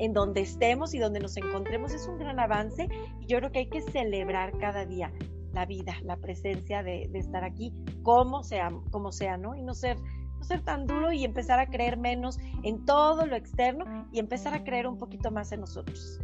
en 0.00 0.14
donde 0.14 0.40
estemos 0.40 0.94
y 0.94 0.98
donde 0.98 1.20
nos 1.20 1.36
encontremos 1.36 1.92
es 1.92 2.08
un 2.08 2.18
gran 2.18 2.40
avance 2.40 2.88
y 3.20 3.26
yo 3.26 3.38
creo 3.38 3.52
que 3.52 3.58
hay 3.60 3.68
que 3.68 3.82
celebrar 3.82 4.58
cada 4.58 4.84
día 4.86 5.12
la 5.52 5.66
vida, 5.66 5.94
la 6.02 6.16
presencia 6.16 6.82
de, 6.82 7.10
estar 7.14 7.44
aquí, 7.44 7.72
como 8.02 8.42
sea, 8.42 8.70
como 8.90 9.12
sea, 9.12 9.36
¿no? 9.36 9.54
Y 9.54 9.62
no 9.62 9.74
ser, 9.74 9.98
no 10.38 10.44
ser 10.44 10.62
tan 10.62 10.86
duro 10.86 11.12
y 11.12 11.24
empezar 11.24 11.58
a 11.58 11.66
creer 11.66 11.98
menos 11.98 12.38
en 12.62 12.84
todo 12.84 13.26
lo 13.26 13.36
externo 13.36 14.08
y 14.12 14.18
empezar 14.20 14.54
a 14.54 14.64
creer 14.64 14.86
un 14.86 14.96
poquito 14.96 15.30
más 15.30 15.52
en 15.52 15.60
nosotros. 15.60 16.18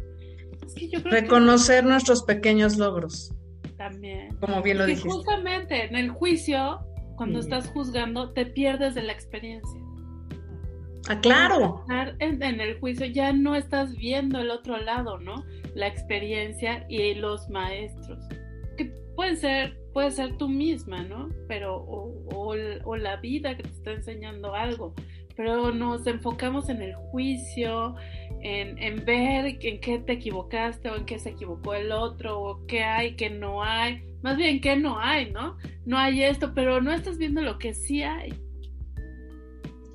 Reconocer 1.05 1.85
nuestros 1.85 2.23
pequeños 2.23 2.77
logros. 2.77 3.33
También. 3.77 4.35
Como 4.37 4.61
bien 4.61 4.79
lo 4.79 4.85
dijiste. 4.85 5.09
Justamente 5.09 5.85
en 5.85 5.95
el 5.95 6.09
juicio, 6.09 6.79
cuando 7.15 7.39
estás 7.39 7.67
juzgando, 7.67 8.33
te 8.33 8.45
pierdes 8.45 8.95
de 8.95 9.03
la 9.03 9.13
experiencia. 9.13 9.86
Ah, 11.09 11.19
claro. 11.21 11.85
En, 12.19 12.41
en, 12.43 12.59
el 12.59 12.79
juicio 12.79 13.05
ya 13.05 13.31
no 13.31 13.55
estás 13.55 13.95
viendo 13.95 14.39
el 14.39 14.49
otro 14.51 14.77
lado, 14.77 15.17
¿no? 15.19 15.45
La 15.73 15.87
experiencia 15.87 16.85
y 16.89 17.15
los 17.15 17.49
maestros. 17.49 18.19
Que 18.77 18.85
pueden 19.15 19.37
ser, 19.37 19.77
puede 19.93 20.11
ser 20.11 20.37
tú 20.37 20.49
misma, 20.49 21.03
¿no? 21.03 21.29
Pero, 21.47 21.77
o, 21.77 22.55
o, 22.85 22.95
la 22.95 23.17
vida 23.17 23.55
que 23.55 23.63
te 23.63 23.69
está 23.69 23.91
enseñando 23.91 24.53
algo. 24.53 24.93
Pero 25.35 25.71
nos 25.71 26.05
enfocamos 26.07 26.67
en 26.69 26.81
el 26.81 26.95
juicio 26.95 27.95
en, 28.41 28.77
en, 28.79 29.05
ver 29.05 29.45
en 29.61 29.79
qué 29.79 29.99
te 29.99 30.13
equivocaste 30.13 30.89
o 30.89 30.95
en 30.95 31.05
qué 31.05 31.19
se 31.19 31.29
equivocó 31.29 31.73
el 31.73 31.91
otro 31.91 32.41
o 32.41 32.65
qué 32.65 32.83
hay, 32.83 33.15
qué 33.15 33.29
no 33.29 33.63
hay, 33.63 34.01
más 34.23 34.35
bien 34.37 34.61
qué 34.61 34.75
no 34.75 34.99
hay, 34.99 35.31
¿no? 35.31 35.57
No 35.85 35.97
hay 35.97 36.23
esto, 36.23 36.53
pero 36.53 36.81
no 36.81 36.91
estás 36.91 37.17
viendo 37.17 37.41
lo 37.41 37.59
que 37.59 37.73
sí 37.73 38.03
hay. 38.03 38.33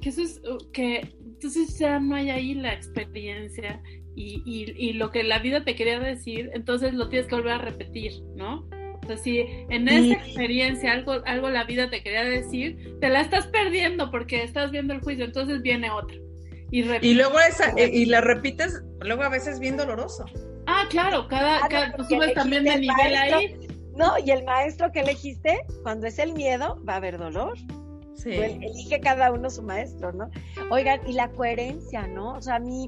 Que 0.02 0.10
eso 0.10 0.20
es 0.20 0.42
uh, 0.44 0.70
que 0.72 1.14
entonces 1.24 1.78
ya 1.78 1.98
no 1.98 2.14
hay 2.16 2.30
ahí 2.30 2.54
la 2.54 2.74
experiencia 2.74 3.80
y, 4.14 4.42
y, 4.44 4.74
y, 4.76 4.92
lo 4.92 5.10
que 5.10 5.22
la 5.22 5.38
vida 5.38 5.64
te 5.64 5.74
quería 5.74 5.98
decir, 5.98 6.50
entonces 6.52 6.92
lo 6.92 7.08
tienes 7.08 7.28
que 7.28 7.36
volver 7.36 7.52
a 7.52 7.58
repetir, 7.58 8.12
¿no? 8.36 8.68
Entonces, 9.02 9.22
si 9.22 9.38
en 9.40 9.88
esa 9.88 10.14
experiencia 10.14 10.92
algo, 10.92 11.22
algo 11.24 11.48
la 11.48 11.64
vida 11.64 11.88
te 11.88 12.02
quería 12.02 12.24
decir, 12.24 12.98
te 13.00 13.08
la 13.08 13.22
estás 13.22 13.46
perdiendo 13.46 14.10
porque 14.10 14.42
estás 14.42 14.70
viendo 14.70 14.92
el 14.92 15.00
juicio, 15.00 15.24
entonces 15.24 15.62
viene 15.62 15.90
otra. 15.90 16.16
Y, 16.70 16.82
y 16.82 17.14
luego 17.14 17.40
esa, 17.40 17.70
eh, 17.76 17.90
y 17.92 18.06
la 18.06 18.20
repites, 18.20 18.82
luego 19.00 19.22
a 19.22 19.28
veces 19.28 19.58
bien 19.58 19.76
doloroso. 19.76 20.24
Ah, 20.66 20.84
claro, 20.88 21.26
cada, 21.28 21.66
cada 21.68 21.92
subes 22.08 22.34
también 22.34 22.64
de 22.64 22.78
nivel 22.78 23.16
ahí. 23.16 23.56
No, 23.96 24.14
y 24.24 24.30
el 24.30 24.44
maestro 24.44 24.90
que 24.92 25.00
elegiste, 25.00 25.58
cuando 25.82 26.06
es 26.06 26.18
el 26.18 26.32
miedo, 26.32 26.82
va 26.88 26.94
a 26.94 26.96
haber 26.96 27.18
dolor. 27.18 27.58
Sí. 28.22 28.30
Elige 28.30 29.00
cada 29.00 29.32
uno 29.32 29.50
su 29.50 29.62
maestro, 29.62 30.12
¿no? 30.12 30.30
Oigan, 30.70 31.00
y 31.06 31.12
la 31.12 31.30
coherencia, 31.30 32.06
¿no? 32.06 32.34
O 32.34 32.42
sea, 32.42 32.56
a 32.56 32.60
mí 32.60 32.86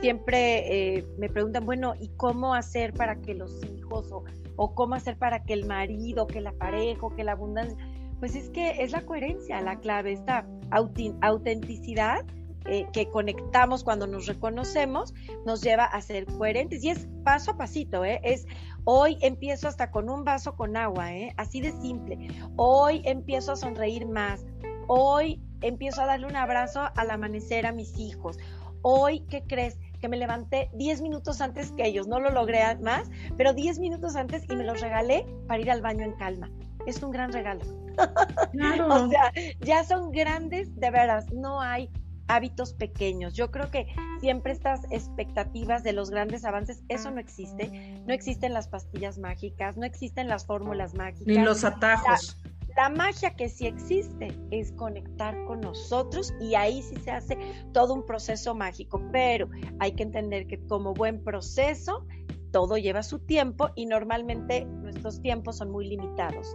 siempre 0.00 0.96
eh, 0.96 1.06
me 1.18 1.28
preguntan, 1.28 1.64
bueno, 1.64 1.94
¿y 2.00 2.08
cómo 2.16 2.54
hacer 2.54 2.92
para 2.92 3.20
que 3.20 3.34
los 3.34 3.62
hijos 3.64 4.10
o, 4.10 4.24
o, 4.56 4.74
cómo 4.74 4.96
hacer 4.96 5.16
para 5.16 5.44
que 5.44 5.52
el 5.52 5.66
marido, 5.66 6.26
que 6.26 6.40
la 6.40 6.52
pareja, 6.52 7.06
que 7.16 7.22
la 7.22 7.32
abundancia? 7.32 7.76
Pues 8.18 8.34
es 8.34 8.50
que 8.50 8.82
es 8.82 8.92
la 8.92 9.02
coherencia 9.02 9.60
la 9.60 9.80
clave, 9.80 10.12
esta 10.12 10.46
autenticidad 10.70 12.24
eh, 12.66 12.86
que 12.92 13.08
conectamos 13.10 13.82
cuando 13.82 14.06
nos 14.06 14.26
reconocemos, 14.26 15.12
nos 15.44 15.62
lleva 15.62 15.84
a 15.84 16.00
ser 16.00 16.26
coherentes 16.26 16.84
y 16.84 16.90
es 16.90 17.08
paso 17.24 17.50
a 17.50 17.56
pasito, 17.56 18.04
¿eh? 18.04 18.20
Es 18.22 18.46
hoy 18.84 19.18
empiezo 19.20 19.66
hasta 19.66 19.90
con 19.90 20.08
un 20.08 20.24
vaso 20.24 20.54
con 20.54 20.76
agua, 20.76 21.12
¿eh? 21.12 21.34
Así 21.36 21.60
de 21.60 21.72
simple. 21.72 22.28
Hoy 22.54 23.02
empiezo 23.04 23.52
a 23.52 23.56
sonreír 23.56 24.06
más. 24.06 24.44
Hoy 24.86 25.40
empiezo 25.60 26.02
a 26.02 26.06
darle 26.06 26.26
un 26.26 26.36
abrazo 26.36 26.82
al 26.96 27.10
amanecer 27.10 27.66
a 27.66 27.72
mis 27.72 27.96
hijos. 27.98 28.38
Hoy, 28.82 29.20
¿qué 29.28 29.44
crees? 29.44 29.78
que 30.02 30.08
me 30.08 30.16
levanté 30.16 30.68
10 30.74 31.00
minutos 31.00 31.40
antes 31.40 31.70
que 31.70 31.86
ellos, 31.86 32.08
no 32.08 32.18
lo 32.18 32.30
logré 32.30 32.60
más, 32.80 33.08
pero 33.38 33.54
10 33.54 33.78
minutos 33.78 34.16
antes 34.16 34.42
y 34.50 34.56
me 34.56 34.64
los 34.64 34.80
regalé 34.80 35.24
para 35.46 35.62
ir 35.62 35.70
al 35.70 35.80
baño 35.80 36.04
en 36.04 36.12
calma. 36.14 36.50
Es 36.86 37.00
un 37.04 37.12
gran 37.12 37.32
regalo. 37.32 37.60
o 38.90 39.08
sea, 39.08 39.32
ya 39.60 39.84
son 39.84 40.10
grandes, 40.10 40.74
de 40.74 40.90
veras, 40.90 41.32
no 41.32 41.60
hay 41.60 41.88
hábitos 42.26 42.74
pequeños. 42.74 43.34
Yo 43.34 43.52
creo 43.52 43.70
que 43.70 43.86
siempre 44.20 44.52
estas 44.52 44.80
expectativas 44.90 45.84
de 45.84 45.92
los 45.92 46.10
grandes 46.10 46.44
avances, 46.44 46.82
eso 46.88 47.12
no 47.12 47.20
existe. 47.20 47.68
No 48.04 48.12
existen 48.12 48.52
las 48.52 48.66
pastillas 48.66 49.18
mágicas, 49.18 49.76
no 49.76 49.84
existen 49.84 50.26
las 50.26 50.46
fórmulas 50.46 50.94
mágicas. 50.94 51.26
Ni 51.26 51.38
los 51.38 51.62
atajos. 51.62 52.36
La 52.42 52.61
magia 52.90 53.34
que 53.34 53.48
sí 53.48 53.66
existe 53.66 54.28
es 54.50 54.72
conectar 54.72 55.36
con 55.46 55.60
nosotros 55.60 56.34
y 56.40 56.54
ahí 56.54 56.82
sí 56.82 56.96
se 56.96 57.10
hace 57.10 57.38
todo 57.72 57.94
un 57.94 58.04
proceso 58.04 58.54
mágico, 58.54 59.02
pero 59.12 59.48
hay 59.78 59.92
que 59.92 60.02
entender 60.02 60.46
que 60.46 60.58
como 60.66 60.94
buen 60.94 61.22
proceso, 61.22 62.06
todo 62.50 62.76
lleva 62.76 63.02
su 63.02 63.18
tiempo 63.18 63.70
y 63.74 63.86
normalmente 63.86 64.64
nuestros 64.64 65.20
tiempos 65.20 65.56
son 65.58 65.70
muy 65.70 65.88
limitados 65.88 66.54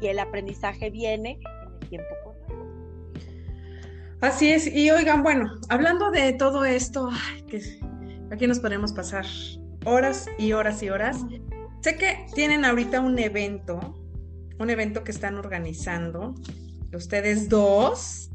y 0.00 0.08
el 0.08 0.18
aprendizaje 0.18 0.90
viene 0.90 1.38
en 1.42 1.72
el 1.82 1.88
tiempo 1.88 2.08
correcto. 2.24 2.38
Así 4.20 4.50
es, 4.50 4.66
y 4.66 4.90
oigan, 4.90 5.22
bueno, 5.22 5.52
hablando 5.68 6.10
de 6.10 6.32
todo 6.32 6.64
esto, 6.64 7.10
que 7.46 7.62
aquí 8.32 8.46
nos 8.46 8.58
podemos 8.58 8.92
pasar 8.92 9.24
horas 9.84 10.26
y 10.38 10.52
horas 10.52 10.82
y 10.82 10.90
horas. 10.90 11.24
Sé 11.80 11.96
que 11.96 12.26
tienen 12.34 12.64
ahorita 12.64 13.00
un 13.00 13.18
evento 13.18 13.94
un 14.58 14.70
evento 14.70 15.04
que 15.04 15.12
están 15.12 15.36
organizando 15.36 16.34
ustedes 16.92 17.48
dos 17.48 18.30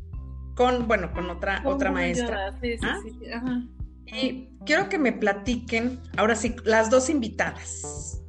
con, 0.56 0.88
bueno, 0.88 1.12
con 1.14 1.30
otra, 1.30 1.62
otra 1.66 1.92
maestra. 1.92 2.54
Sí, 2.62 2.74
sí, 2.74 2.80
¿Ah? 2.84 3.00
sí. 3.04 3.32
Ajá. 3.32 3.64
Y 4.06 4.50
quiero 4.66 4.90
que 4.90 5.00
me 5.00 5.12
platiquen, 5.12 6.00
ahora 6.18 6.36
sí, 6.36 6.56
las 6.66 6.90
dos 6.90 7.10
invitadas, 7.10 8.22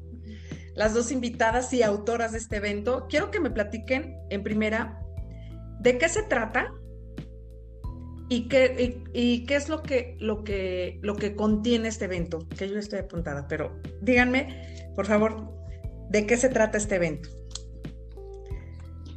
las 0.74 0.94
dos 0.94 1.12
invitadas 1.12 1.72
y 1.72 1.82
autoras 1.82 2.32
de 2.32 2.38
este 2.38 2.56
evento, 2.56 3.06
quiero 3.08 3.30
que 3.30 3.40
me 3.40 3.50
platiquen 3.50 4.16
en 4.30 4.42
primera 4.42 5.00
de 5.80 5.98
qué 5.98 6.08
se 6.08 6.22
trata 6.22 6.72
y 8.30 8.48
qué, 8.48 9.02
y, 9.12 9.44
qué 9.44 9.56
es 9.56 9.68
lo 9.68 9.82
que, 9.82 10.16
lo, 10.20 10.42
que, 10.44 10.98
lo 11.02 11.16
que 11.16 11.36
contiene 11.36 11.88
este 11.88 12.06
evento, 12.06 12.48
que 12.48 12.68
yo 12.68 12.78
estoy 12.78 13.00
apuntada, 13.00 13.46
pero 13.46 13.78
díganme, 14.00 14.88
por 14.96 15.06
favor, 15.06 15.52
de 16.08 16.26
qué 16.26 16.36
se 16.36 16.48
trata 16.48 16.78
este 16.78 16.94
evento 16.94 17.28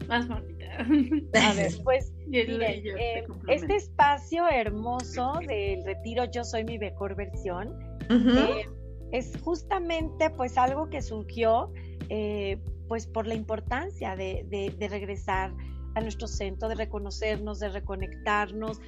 más 0.08 0.28
bonita. 0.28 0.66
A 1.49 1.53
ver, 1.53 1.72
pues 1.84 2.14
eh, 2.32 3.26
este 3.47 3.76
espacio 3.76 4.47
hermoso 4.47 5.34
del 5.47 5.84
retiro 5.86 6.26
Yo 6.26 6.43
Soy 6.43 6.64
mi 6.64 6.78
mejor 6.78 7.16
versión 7.16 7.74
eh, 8.10 8.66
es 9.12 9.34
justamente 9.41 10.30
pues 10.30 10.58
algo 10.58 10.89
que 10.89 11.01
surgió 11.01 11.72
eh, 12.10 12.58
pues 12.88 13.08
por 13.08 13.28
la 13.28 13.36
importancia 13.36 14.16
de, 14.16 14.45
de 14.78 14.88
regresar 14.88 15.53
a 15.95 16.01
nuestro 16.01 16.28
centro, 16.28 16.70
de 16.70 16.76
reconocernos, 16.76 17.60
de 17.60 17.70
reconectarnos, 17.70 18.80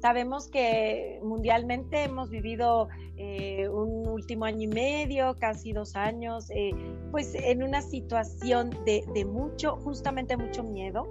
Sabemos 0.00 0.48
que 0.48 1.18
mundialmente 1.22 2.04
hemos 2.04 2.30
vivido 2.30 2.88
eh, 3.16 3.68
un 3.68 4.06
último 4.06 4.44
año 4.44 4.62
y 4.62 4.68
medio, 4.68 5.36
casi 5.40 5.72
dos 5.72 5.96
años, 5.96 6.50
eh, 6.50 6.70
pues 7.10 7.34
en 7.34 7.64
una 7.64 7.82
situación 7.82 8.70
de, 8.84 9.24
mucho, 9.24 9.76
justamente 9.78 10.36
mucho 10.36 10.62
miedo. 10.62 11.04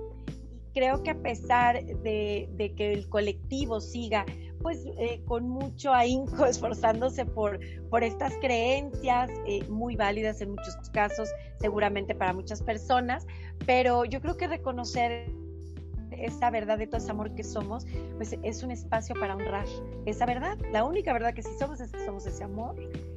Creo 0.73 1.03
que 1.03 1.09
a 1.09 1.21
pesar 1.21 1.83
de, 1.83 2.73
que 2.77 2.93
el 2.93 3.09
colectivo 3.09 3.81
siga 3.81 4.25
pues 4.61 4.85
eh, 4.97 5.21
con 5.25 5.49
mucho 5.49 5.93
ahínco 5.93 6.45
esforzándose 6.45 7.25
por, 7.25 7.59
por 7.89 8.03
estas 8.03 8.33
creencias 8.39 9.29
muy 9.69 9.97
válidas 9.97 10.39
en 10.41 10.51
muchos 10.51 10.75
casos, 10.93 11.29
seguramente 11.59 12.15
para 12.15 12.33
muchas 12.33 12.63
personas, 12.63 13.27
pero 13.65 14.05
yo 14.05 14.21
creo 14.21 14.37
que 14.37 14.47
reconocer 14.47 15.29
esa 16.17 16.49
verdad 16.49 16.77
de 16.77 16.87
todo 16.87 16.97
ese 16.97 17.11
amor 17.11 17.33
que 17.35 17.43
somos, 17.43 17.85
pues 18.17 18.37
es 18.43 18.63
un 18.63 18.71
espacio 18.71 19.15
para 19.19 19.35
honrar 19.35 19.65
esa 20.05 20.25
verdad. 20.25 20.57
La 20.71 20.83
única 20.83 21.13
verdad 21.13 21.33
que 21.33 21.43
sí 21.43 21.51
somos 21.59 21.79
es 21.79 21.91
que 21.91 22.05
somos 22.05 22.25
ese 22.25 22.43
amor, 22.43 22.75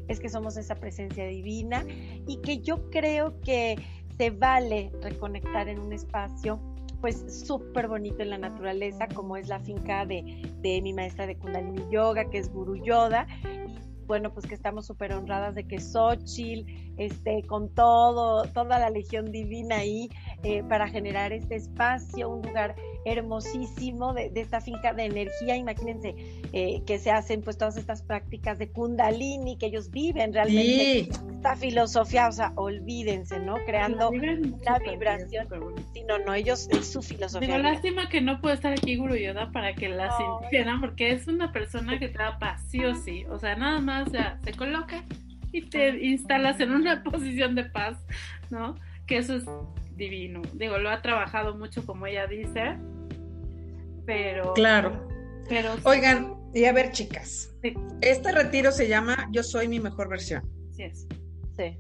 es 0.09 0.21
que 0.21 0.29
somos 0.29 0.57
esa 0.57 0.75
presencia 0.75 1.27
divina 1.27 1.85
y 2.27 2.39
que 2.39 2.61
yo 2.61 2.91
creo 2.91 3.41
que 3.41 3.77
se 4.17 4.31
vale 4.31 4.93
reconectar 5.03 5.69
en 5.69 5.79
un 5.79 5.93
espacio 5.93 6.61
pues 7.01 7.47
súper 7.47 7.89
bonito 7.89 8.23
en 8.23 8.29
la 8.29 8.37
naturaleza, 8.37 9.09
como 9.09 9.39
es 9.39 9.49
la 9.49 9.59
finca 9.59 10.05
de, 10.05 10.43
de 10.61 10.83
mi 10.83 10.93
maestra 10.93 11.27
de 11.27 11.37
Kundalini 11.37 11.83
Yoga, 11.91 12.29
que 12.29 12.37
es 12.37 12.53
Guru 12.53 12.77
Yoda, 12.77 13.27
bueno, 14.11 14.35
pues 14.35 14.45
que 14.45 14.57
estamos 14.57 14.87
súper 14.87 15.13
honradas 15.13 15.55
de 15.55 15.63
que 15.69 15.79
Xochitl, 15.79 16.69
este, 17.01 17.43
con 17.47 17.75
todo, 17.75 18.43
toda 18.53 18.79
la 18.79 18.91
legión 18.91 19.33
divina 19.33 19.77
ahí, 19.77 20.11
eh, 20.43 20.63
para 20.69 20.87
generar 20.87 21.33
este 21.33 21.57
espacio, 21.57 22.29
un 22.29 22.43
lugar 22.43 22.77
hermosísimo 23.07 24.13
de, 24.13 24.31
esta 24.35 24.61
finca 24.61 24.93
de 24.93 25.07
energía. 25.07 25.57
Imagínense 25.57 26.15
eh, 26.53 26.83
que 26.87 26.99
se 26.99 27.11
hacen 27.11 27.41
pues 27.41 27.57
todas 27.57 27.79
estas 27.79 28.03
prácticas 28.03 28.59
de 28.59 28.71
kundalini, 28.71 29.57
que 29.57 29.67
ellos 29.67 29.91
viven 29.91 30.35
realmente 30.35 31.09
esta 31.35 31.57
filosofía, 31.57 32.29
o 32.29 32.33
sea, 32.33 32.53
olvídense, 32.57 33.41
¿no? 33.41 33.55
Creando 33.65 34.11
la 34.13 34.79
vibración. 34.79 35.49
Sí, 35.95 36.03
no, 36.07 36.19
no, 36.19 36.35
ellos 36.35 36.69
es 36.71 36.93
su 36.93 37.01
filosofía. 37.01 37.49
Pero 37.49 37.63
lástima 37.63 38.11
que 38.11 38.21
no 38.21 38.43
puede 38.43 38.57
estar 38.57 38.73
aquí 38.73 38.97
Guru 38.97 39.17
Yoda 39.17 39.51
para 39.53 39.75
que 39.75 39.89
la 39.89 40.15
sintieran, 40.19 40.83
porque 40.83 41.13
es 41.13 41.27
una 41.29 41.51
persona 41.51 41.99
que 41.99 42.09
da 42.09 42.39
paz, 42.39 42.63
sí 42.69 42.85
o 42.85 42.95
sí. 42.95 43.25
O 43.31 43.39
sea, 43.39 43.57
nada 43.57 43.81
más 43.81 44.13
ya 44.13 44.39
se 44.45 44.53
coloca 44.53 45.03
y 45.53 45.63
te 45.63 46.05
instalas 46.05 46.61
en 46.61 46.73
una 46.73 47.03
posición 47.05 47.55
de 47.55 47.65
paz, 47.65 47.99
¿no? 48.51 48.77
Que 49.07 49.19
eso 49.19 49.37
es 49.37 49.45
divino. 49.97 50.43
Digo, 50.55 50.79
lo 50.79 50.91
ha 50.91 51.03
trabajado 51.03 51.57
mucho 51.57 51.85
como 51.85 52.07
ella 52.07 52.27
dice, 52.27 52.77
pero... 54.07 54.55
Claro. 54.55 55.09
Pero... 55.49 55.75
Oigan, 55.85 56.35
y 56.55 56.65
a 56.65 56.73
ver 56.73 56.93
chicas, 56.93 57.53
este 58.01 58.33
retiro 58.33 58.73
se 58.73 58.89
llama 58.89 59.29
Yo 59.33 59.43
soy 59.43 59.69
mi 59.69 59.81
mejor 59.81 60.09
versión. 60.09 60.43
Sí 60.71 60.85
es. 60.85 61.07
Sí. 61.57 61.77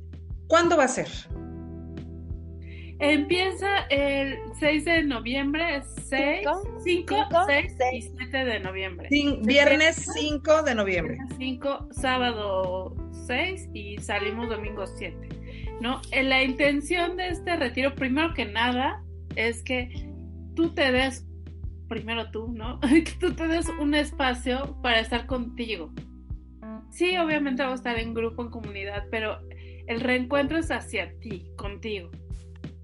¿Cuándo 0.49 0.77
va 0.77 0.85
a 0.85 0.89
ser? 0.89 1.09
Empieza 2.99 3.87
el 3.89 4.37
6 4.59 4.85
de 4.85 5.03
noviembre, 5.05 5.83
6, 6.09 6.47
5, 6.85 7.16
6, 7.47 7.77
y 7.95 8.03
7 8.03 8.45
de 8.45 8.61
noviembre. 8.61 9.09
viernes 9.43 10.07
5 10.12 10.62
de 10.64 10.75
noviembre. 10.75 11.18
5, 11.39 11.89
sábado 11.93 12.95
6 13.31 13.68
y 13.72 13.97
salimos 13.99 14.49
domingo 14.49 14.85
7. 14.89 15.28
¿no? 15.81 16.01
Eh, 16.11 16.24
la 16.24 16.43
intención 16.43 17.16
de 17.16 17.28
este 17.28 17.55
retiro, 17.55 17.95
primero 17.95 18.35
que 18.35 18.45
nada, 18.45 19.05
es 19.37 19.62
que 19.62 20.05
tú 20.57 20.74
te 20.74 20.91
des, 20.91 21.28
primero 21.89 22.33
tú, 22.33 22.49
¿no? 22.49 22.81
que 22.81 23.12
tú 23.20 23.33
te 23.33 23.47
des 23.47 23.68
un 23.68 23.95
espacio 23.95 24.76
para 24.83 24.99
estar 24.99 25.26
contigo. 25.26 25.93
sí, 26.91 27.16
obviamente 27.18 27.62
vamos 27.62 27.78
a 27.78 27.83
estar 27.83 27.99
en 28.01 28.14
grupo, 28.14 28.43
en 28.43 28.51
comunidad, 28.51 29.05
pero 29.12 29.39
el 29.87 30.01
reencuentro 30.01 30.59
es 30.59 30.72
hacia 30.72 31.16
ti, 31.20 31.53
contigo, 31.57 32.11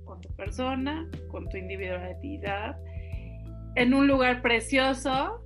con 0.04 0.20
tu 0.20 0.28
persona, 0.36 1.08
con 1.28 1.48
tu 1.48 1.56
individualidad, 1.56 2.76
en 3.74 3.94
un 3.94 4.06
lugar 4.06 4.42
precioso, 4.42 5.42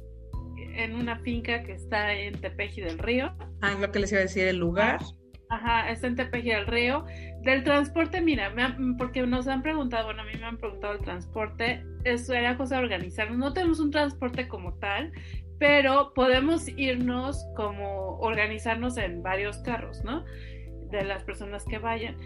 en 0.84 0.94
una 0.94 1.18
finca 1.20 1.62
que 1.62 1.72
está 1.72 2.14
en 2.14 2.40
Tepeji 2.40 2.80
del 2.80 2.98
Río. 2.98 3.32
Ah, 3.60 3.74
lo 3.78 3.90
que 3.90 3.98
les 3.98 4.12
iba 4.12 4.20
a 4.20 4.24
decir, 4.24 4.46
el 4.46 4.56
lugar. 4.56 5.00
Ajá, 5.48 5.90
está 5.90 6.06
en 6.06 6.16
Tepeji 6.16 6.50
del 6.50 6.66
Río. 6.66 7.04
Del 7.42 7.64
transporte, 7.64 8.20
mira, 8.20 8.52
porque 8.98 9.26
nos 9.26 9.48
han 9.48 9.62
preguntado, 9.62 10.06
bueno, 10.06 10.22
a 10.22 10.24
mí 10.24 10.32
me 10.38 10.44
han 10.44 10.58
preguntado 10.58 10.94
el 10.94 11.00
transporte, 11.00 11.84
eso 12.04 12.34
era 12.34 12.56
cosa 12.56 12.76
de 12.76 12.82
organizarnos. 12.82 13.38
No 13.38 13.52
tenemos 13.52 13.80
un 13.80 13.90
transporte 13.90 14.46
como 14.46 14.74
tal, 14.74 15.12
pero 15.58 16.12
podemos 16.14 16.68
irnos 16.68 17.44
como 17.56 18.18
organizarnos 18.18 18.96
en 18.96 19.22
varios 19.22 19.58
carros, 19.58 20.02
¿no? 20.04 20.24
De 20.90 21.04
las 21.04 21.24
personas 21.24 21.64
que 21.64 21.78
vayan. 21.78 22.16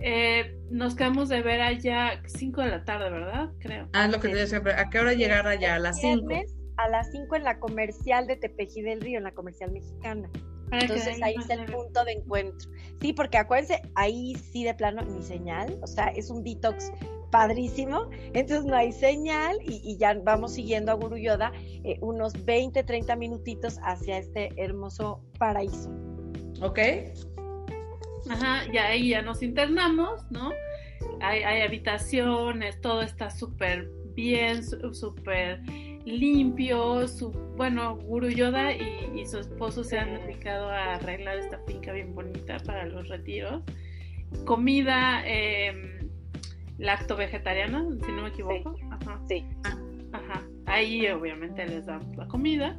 Eh, 0.00 0.54
nos 0.70 0.94
quedamos 0.94 1.30
de 1.30 1.40
ver 1.40 1.62
allá 1.62 2.20
5 2.26 2.60
de 2.60 2.68
la 2.68 2.84
tarde, 2.84 3.10
¿verdad? 3.10 3.50
Creo. 3.60 3.88
Ah, 3.94 4.06
lo 4.08 4.20
que 4.20 4.28
te 4.28 4.34
decía, 4.34 4.62
¿a 4.76 4.90
qué 4.90 4.98
hora 4.98 5.14
llegar 5.14 5.46
allá? 5.46 5.76
A 5.76 5.78
las 5.78 6.00
5. 6.00 6.28
A 6.76 6.88
las 6.88 7.10
5 7.12 7.36
en 7.36 7.44
la 7.44 7.60
comercial 7.60 8.26
de 8.26 8.36
Tepeji 8.36 8.82
del 8.82 9.00
Río, 9.00 9.18
en 9.18 9.24
la 9.24 9.32
comercial 9.32 9.70
mexicana. 9.70 10.28
Entonces 10.72 11.22
ahí 11.22 11.34
es 11.38 11.50
el 11.50 11.66
punto 11.66 12.04
de 12.04 12.12
encuentro. 12.12 12.70
Sí, 13.00 13.12
porque 13.12 13.38
acuérdense, 13.38 13.82
ahí 13.94 14.34
sí 14.34 14.64
de 14.64 14.74
plano 14.74 15.02
ni 15.02 15.22
señal, 15.22 15.78
o 15.82 15.86
sea, 15.86 16.08
es 16.08 16.30
un 16.30 16.42
detox 16.42 16.92
padrísimo, 17.30 18.10
entonces 18.32 18.64
no 18.64 18.76
hay 18.76 18.92
señal 18.92 19.56
y, 19.62 19.96
ya 19.98 20.14
vamos 20.14 20.54
siguiendo 20.54 20.92
a 20.92 20.94
Guru 20.94 21.16
Yoda 21.16 21.52
eh, 21.82 21.98
unos 22.00 22.44
20, 22.44 22.84
30 22.84 23.16
minutitos 23.16 23.78
hacia 23.82 24.18
este 24.18 24.50
hermoso 24.56 25.20
paraíso. 25.38 25.90
Ok. 26.62 26.78
Ajá, 28.30 28.62
y 28.72 28.78
ahí 28.78 29.08
ya 29.10 29.22
nos 29.22 29.42
internamos, 29.42 30.30
¿no? 30.30 30.52
Hay, 31.20 31.42
hay 31.42 31.62
habitaciones, 31.62 32.80
todo 32.80 33.02
está 33.02 33.30
súper 33.30 33.90
bien, 34.14 34.62
súper 34.94 35.60
limpio, 36.04 37.06
su, 37.08 37.30
bueno, 37.56 37.96
Guru 37.96 38.28
Yoda 38.28 38.72
y, 38.72 39.24
su 39.26 39.38
esposo 39.38 39.84
se 39.84 39.98
han 39.98 40.14
dedicado 40.14 40.68
a 40.68 40.94
arreglar 40.96 41.38
esta 41.38 41.58
finca 41.66 41.92
bien 41.92 42.14
bonita 42.14 42.58
para 42.58 42.84
los 42.86 43.08
retiros. 43.08 43.62
Comida 44.44 45.22
eh, 45.24 46.06
lacto 46.78 47.16
vegetariana, 47.16 47.86
si 48.04 48.12
no 48.12 48.22
me 48.22 48.28
equivoco. 48.28 48.76
Sí. 48.76 48.84
Ajá. 48.90 49.20
Sí. 49.28 49.46
Ajá. 50.12 50.42
Ahí 50.66 51.06
obviamente 51.08 51.66
les 51.66 51.86
damos 51.86 52.14
la 52.16 52.26
comida. 52.26 52.76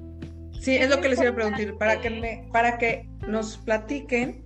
Sí, 0.59 0.75
es 0.75 0.89
lo 0.89 1.01
que 1.01 1.09
les 1.09 1.19
iba 1.19 1.29
a 1.29 1.35
preguntar, 1.35 1.77
para 1.77 2.01
que, 2.01 2.09
me, 2.09 2.47
para 2.51 2.77
que 2.77 3.07
nos 3.27 3.57
platiquen 3.57 4.45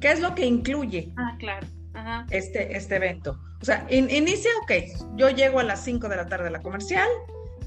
qué 0.00 0.12
es 0.12 0.20
lo 0.20 0.34
que 0.34 0.46
incluye 0.46 1.12
ah, 1.16 1.36
claro. 1.38 1.66
Este, 2.30 2.76
este 2.76 2.96
evento. 2.96 3.38
O 3.60 3.64
sea, 3.64 3.86
inicia, 3.90 4.50
ok, 4.62 4.72
yo 5.16 5.30
llego 5.30 5.58
a 5.58 5.64
las 5.64 5.82
5 5.84 6.08
de 6.08 6.16
la 6.16 6.26
tarde 6.26 6.46
a 6.48 6.50
la 6.50 6.60
comercial, 6.60 7.08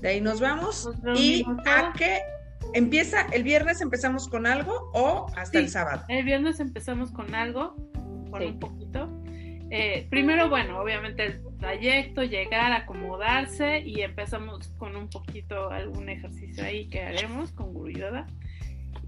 de 0.02 0.10
ahí 0.10 0.22
nos 0.22 0.40
vamos. 0.40 0.90
y 1.16 1.46
a 1.66 1.94
que 1.98 2.20
empieza, 2.74 3.28
el 3.32 3.44
viernes 3.44 3.82
empezamos 3.82 4.28
con 4.28 4.46
algo 4.46 4.92
o 4.94 5.28
hasta 5.36 5.60
el 5.60 5.70
sábado. 5.70 6.04
El 6.08 6.26
viernes 6.26 6.60
empezamos 6.60 7.12
con 7.12 7.36
algo, 7.36 7.76
con 8.30 8.44
un 8.44 8.60
poquito. 8.60 9.22
Eh, 9.74 10.08
primero, 10.10 10.50
bueno, 10.50 10.82
obviamente 10.82 11.26
el 11.26 11.42
trayecto, 11.58 12.24
llegar, 12.24 12.74
acomodarse 12.74 13.80
y 13.80 14.02
empezamos 14.02 14.68
con 14.78 14.98
un 14.98 15.10
poquito 15.10 15.70
algún 15.70 16.10
ejercicio 16.10 16.66
ahí 16.66 16.90
que 16.90 17.02
haremos 17.02 17.54
con 17.54 17.74
Guru 17.74 17.92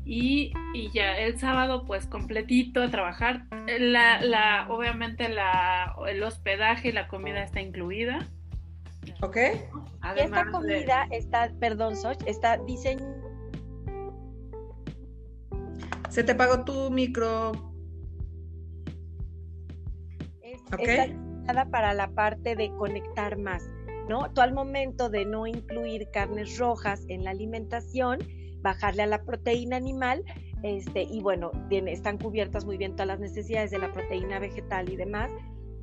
Y, 0.05 0.53
y, 0.73 0.89
ya 0.93 1.17
el 1.17 1.37
sábado 1.37 1.83
pues 1.85 2.07
completito 2.07 2.81
a 2.81 2.89
trabajar. 2.89 3.43
La, 3.77 4.21
la, 4.21 4.67
obviamente 4.69 5.27
la, 5.27 5.95
el 6.07 6.23
hospedaje 6.23 6.89
y 6.89 6.91
la 6.93 7.09
comida 7.09 7.43
está 7.43 7.59
incluida. 7.59 8.25
Ok. 9.21 9.37
esta 10.17 10.51
comida 10.51 11.07
está, 11.11 11.51
perdón, 11.59 11.95
Soch, 11.95 12.17
está 12.25 12.57
diseñada. 12.57 13.23
Se 16.09 16.23
te 16.23 16.35
pagó 16.35 16.63
tu 16.63 16.91
micro. 16.91 17.51
Está 20.41 20.77
diseñada 20.77 21.65
para 21.71 21.93
la 21.93 22.09
parte 22.11 22.55
de 22.55 22.69
conectar 22.77 23.37
más, 23.37 23.63
¿no? 24.07 24.31
Tú 24.33 24.41
al 24.41 24.53
momento 24.53 25.09
de 25.09 25.25
no 25.25 25.47
incluir 25.47 26.09
carnes 26.11 26.57
rojas 26.57 27.05
en 27.09 27.23
la 27.23 27.31
alimentación, 27.31 28.19
bajarle 28.61 29.03
a 29.03 29.07
la 29.07 29.23
proteína 29.23 29.75
animal, 29.75 30.23
este, 30.63 31.03
y 31.03 31.21
bueno, 31.21 31.51
están 31.69 32.17
cubiertas 32.17 32.65
muy 32.65 32.77
bien 32.77 32.93
todas 32.93 33.07
las 33.07 33.19
necesidades 33.19 33.71
de 33.71 33.79
la 33.79 33.91
proteína 33.91 34.39
vegetal 34.39 34.89
y 34.89 34.95
demás, 34.95 35.31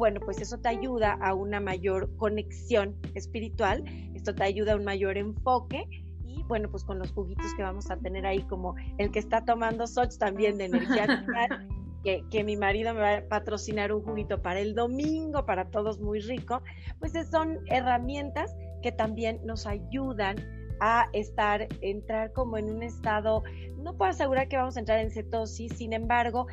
bueno, 0.00 0.18
pues 0.18 0.40
eso 0.40 0.56
te 0.56 0.70
ayuda 0.70 1.18
a 1.20 1.34
una 1.34 1.60
mayor 1.60 2.16
conexión 2.16 2.96
espiritual, 3.14 3.84
esto 4.14 4.34
te 4.34 4.44
ayuda 4.44 4.72
a 4.72 4.76
un 4.76 4.84
mayor 4.84 5.18
enfoque 5.18 5.84
y 6.24 6.42
bueno, 6.44 6.70
pues 6.70 6.84
con 6.84 6.98
los 6.98 7.12
juguitos 7.12 7.52
que 7.54 7.62
vamos 7.62 7.90
a 7.90 7.98
tener 7.98 8.24
ahí, 8.24 8.40
como 8.44 8.76
el 8.96 9.10
que 9.10 9.18
está 9.18 9.44
tomando 9.44 9.86
Soch 9.86 10.16
también 10.16 10.56
de 10.56 10.64
energía 10.64 11.02
vital, 11.06 11.68
que, 12.02 12.24
que, 12.30 12.44
mi 12.44 12.56
marido 12.56 12.94
me 12.94 13.00
va 13.00 13.16
a 13.18 13.28
patrocinar 13.28 13.92
un 13.92 14.00
juguito 14.00 14.40
para 14.40 14.60
el 14.60 14.74
domingo, 14.74 15.44
para 15.44 15.66
todos 15.66 16.00
muy 16.00 16.20
rico, 16.20 16.62
pues 16.98 17.12
son 17.30 17.58
herramientas 17.66 18.56
que 18.82 18.92
también 18.92 19.38
nos 19.44 19.66
ayudan 19.66 20.36
a 20.80 21.10
estar, 21.12 21.68
entrar 21.82 22.32
como 22.32 22.56
en 22.56 22.70
un 22.70 22.82
estado, 22.82 23.42
no 23.76 23.98
puedo 23.98 24.12
asegurar 24.12 24.48
que 24.48 24.56
vamos 24.56 24.78
a 24.78 24.80
entrar 24.80 24.98
en 25.00 25.10
cetosis, 25.10 25.76
sin 25.76 25.92
embargo, 25.92 26.46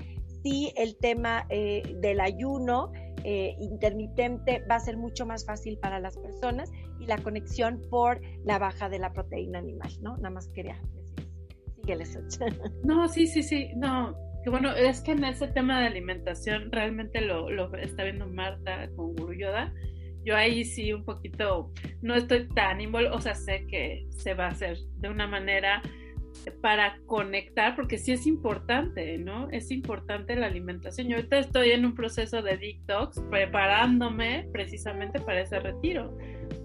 sí 0.43 0.73
el 0.75 0.97
tema 0.97 1.45
eh, 1.49 1.95
del 2.01 2.19
ayuno, 2.19 2.91
eh, 3.29 3.57
intermitente 3.59 4.63
va 4.71 4.75
a 4.75 4.79
ser 4.79 4.95
mucho 4.95 5.25
más 5.25 5.45
fácil 5.45 5.77
para 5.79 5.99
las 5.99 6.17
personas 6.17 6.71
y 6.97 7.07
la 7.07 7.17
conexión 7.17 7.81
por 7.89 8.21
la 8.45 8.57
baja 8.57 8.87
de 8.87 8.99
la 8.99 9.11
proteína 9.11 9.59
animal, 9.59 9.91
¿no? 10.01 10.15
Nada 10.15 10.29
más 10.29 10.47
quería 10.47 10.79
decir. 10.81 11.03
Síguele, 11.75 12.05
No, 12.85 13.09
sí, 13.09 13.27
sí, 13.27 13.43
sí, 13.43 13.71
no. 13.75 14.15
Bueno, 14.45 14.73
es 14.73 15.01
que 15.01 15.11
en 15.11 15.25
ese 15.25 15.49
tema 15.49 15.81
de 15.81 15.87
alimentación 15.87 16.71
realmente 16.71 17.19
lo, 17.19 17.49
lo 17.49 17.75
está 17.75 18.05
viendo 18.05 18.27
Marta 18.27 18.89
con 18.95 19.13
Guru 19.17 19.33
Yoda. 19.33 19.73
Yo 20.23 20.33
ahí 20.33 20.63
sí 20.63 20.93
un 20.93 21.03
poquito 21.03 21.73
no 22.01 22.15
estoy 22.15 22.47
tan 22.47 22.79
involucrada, 22.79 23.17
o 23.17 23.21
sea, 23.21 23.35
sé 23.35 23.67
que 23.67 24.07
se 24.11 24.35
va 24.35 24.45
a 24.45 24.51
hacer 24.51 24.77
de 24.99 25.09
una 25.09 25.27
manera 25.27 25.81
para 26.61 26.97
conectar, 27.05 27.75
porque 27.75 27.97
sí 27.97 28.11
es 28.11 28.27
importante, 28.27 29.17
¿no? 29.17 29.49
Es 29.51 29.71
importante 29.71 30.35
la 30.35 30.47
alimentación. 30.47 31.07
Yo 31.07 31.17
ahorita 31.17 31.39
estoy 31.39 31.71
en 31.71 31.85
un 31.85 31.95
proceso 31.95 32.41
de 32.41 32.57
detox, 32.57 33.19
preparándome 33.29 34.47
precisamente 34.51 35.19
para 35.19 35.41
ese 35.41 35.59
retiro, 35.59 36.17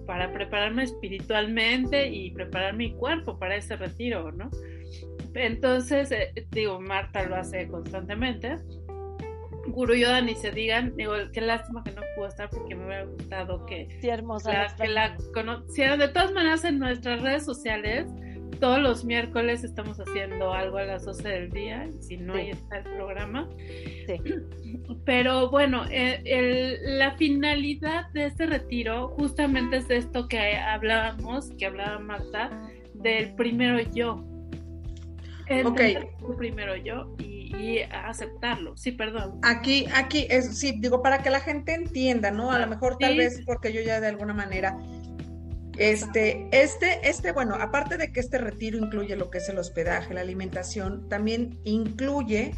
para 0.06 0.32
prepararme 0.32 0.84
espiritualmente 0.84 2.08
y 2.08 2.30
preparar 2.30 2.74
mi 2.74 2.94
cuerpo 2.94 3.38
para 3.38 3.56
ese 3.56 3.76
retiro, 3.76 4.32
¿no? 4.32 4.50
Entonces, 5.34 6.12
eh, 6.12 6.32
digo, 6.50 6.80
Marta 6.80 7.24
lo 7.24 7.36
hace 7.36 7.66
constantemente. 7.68 8.56
Guru 9.66 9.94
Yoda 9.94 10.20
ni 10.20 10.34
se 10.34 10.50
digan, 10.50 10.94
digo, 10.96 11.14
qué 11.32 11.40
lástima 11.40 11.84
que 11.84 11.92
no 11.92 12.02
pudo 12.16 12.26
estar 12.26 12.50
porque 12.50 12.74
me 12.74 12.84
hubiera 12.84 13.04
gustado 13.04 13.64
que, 13.66 13.88
sí, 14.00 14.08
hermosa, 14.08 14.74
que 14.76 14.88
la 14.88 15.16
conocieran. 15.32 15.98
De 15.98 16.08
todas 16.08 16.32
maneras, 16.32 16.64
en 16.64 16.78
nuestras 16.78 17.22
redes 17.22 17.44
sociales, 17.44 18.06
todos 18.62 18.78
los 18.78 19.04
miércoles 19.04 19.64
estamos 19.64 19.98
haciendo 19.98 20.52
algo 20.52 20.78
a 20.78 20.84
las 20.84 21.04
12 21.04 21.28
del 21.28 21.50
día, 21.50 21.90
si 21.98 22.16
no, 22.16 22.34
ahí 22.34 22.50
está 22.50 22.78
el 22.78 22.84
programa. 22.84 23.48
Pero 25.04 25.50
bueno, 25.50 25.84
eh, 25.90 26.78
la 26.84 27.16
finalidad 27.16 28.08
de 28.10 28.26
este 28.26 28.46
retiro 28.46 29.08
justamente 29.18 29.78
es 29.78 29.88
de 29.88 29.96
esto 29.96 30.28
que 30.28 30.56
hablábamos, 30.56 31.50
que 31.58 31.66
hablaba 31.66 31.98
Marta, 31.98 32.70
del 32.94 33.34
primero 33.34 33.80
yo. 33.92 34.24
El 35.48 35.64
primero 36.38 36.76
yo 36.76 37.16
y, 37.18 37.80
aceptarlo. 37.90 38.76
Sí, 38.76 38.92
perdón. 38.92 39.40
Aquí, 39.42 39.86
aquí, 39.92 40.28
es, 40.30 40.56
sí, 40.56 40.76
digo, 40.78 41.02
para 41.02 41.18
que 41.18 41.30
la 41.30 41.40
gente 41.40 41.74
entienda, 41.74 42.30
¿no? 42.30 42.52
A 42.52 42.60
lo 42.60 42.68
mejor 42.68 42.96
tal 42.96 43.16
vez 43.16 43.42
porque 43.44 43.72
yo 43.72 43.80
ya 43.80 44.00
de 44.00 44.06
alguna 44.06 44.34
manera 44.34 44.78
este, 45.78 46.48
este, 46.52 47.08
este, 47.08 47.32
bueno, 47.32 47.54
aparte 47.54 47.96
de 47.96 48.12
que 48.12 48.20
este 48.20 48.38
retiro 48.38 48.78
incluye 48.78 49.16
lo 49.16 49.30
que 49.30 49.38
es 49.38 49.48
el 49.48 49.58
hospedaje, 49.58 50.14
la 50.14 50.20
alimentación, 50.20 51.08
también 51.08 51.58
incluye 51.64 52.54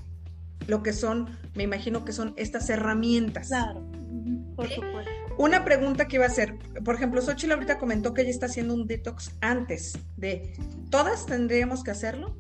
lo 0.67 0.83
que 0.83 0.93
son, 0.93 1.39
me 1.55 1.63
imagino 1.63 2.05
que 2.05 2.13
son 2.13 2.35
estas 2.37 2.69
herramientas. 2.71 3.49
Claro, 3.49 3.85
por 4.57 4.69
supuesto. 4.69 5.11
Una 5.37 5.65
pregunta 5.65 6.07
que 6.07 6.17
iba 6.17 6.25
a 6.25 6.29
hacer, 6.29 6.57
por 6.85 6.95
ejemplo, 6.95 7.21
Xochitl 7.21 7.53
ahorita 7.53 7.79
comentó 7.79 8.15
que 8.15 8.23
ella 8.23 8.31
está 8.31 8.47
haciendo 8.47 8.75
un 8.75 8.87
detox 8.87 9.35
antes 9.41 9.99
de, 10.17 10.53
¿todas 10.91 11.27
tendríamos 11.27 11.83
que 11.83 11.91
hacerlo? 11.91 12.37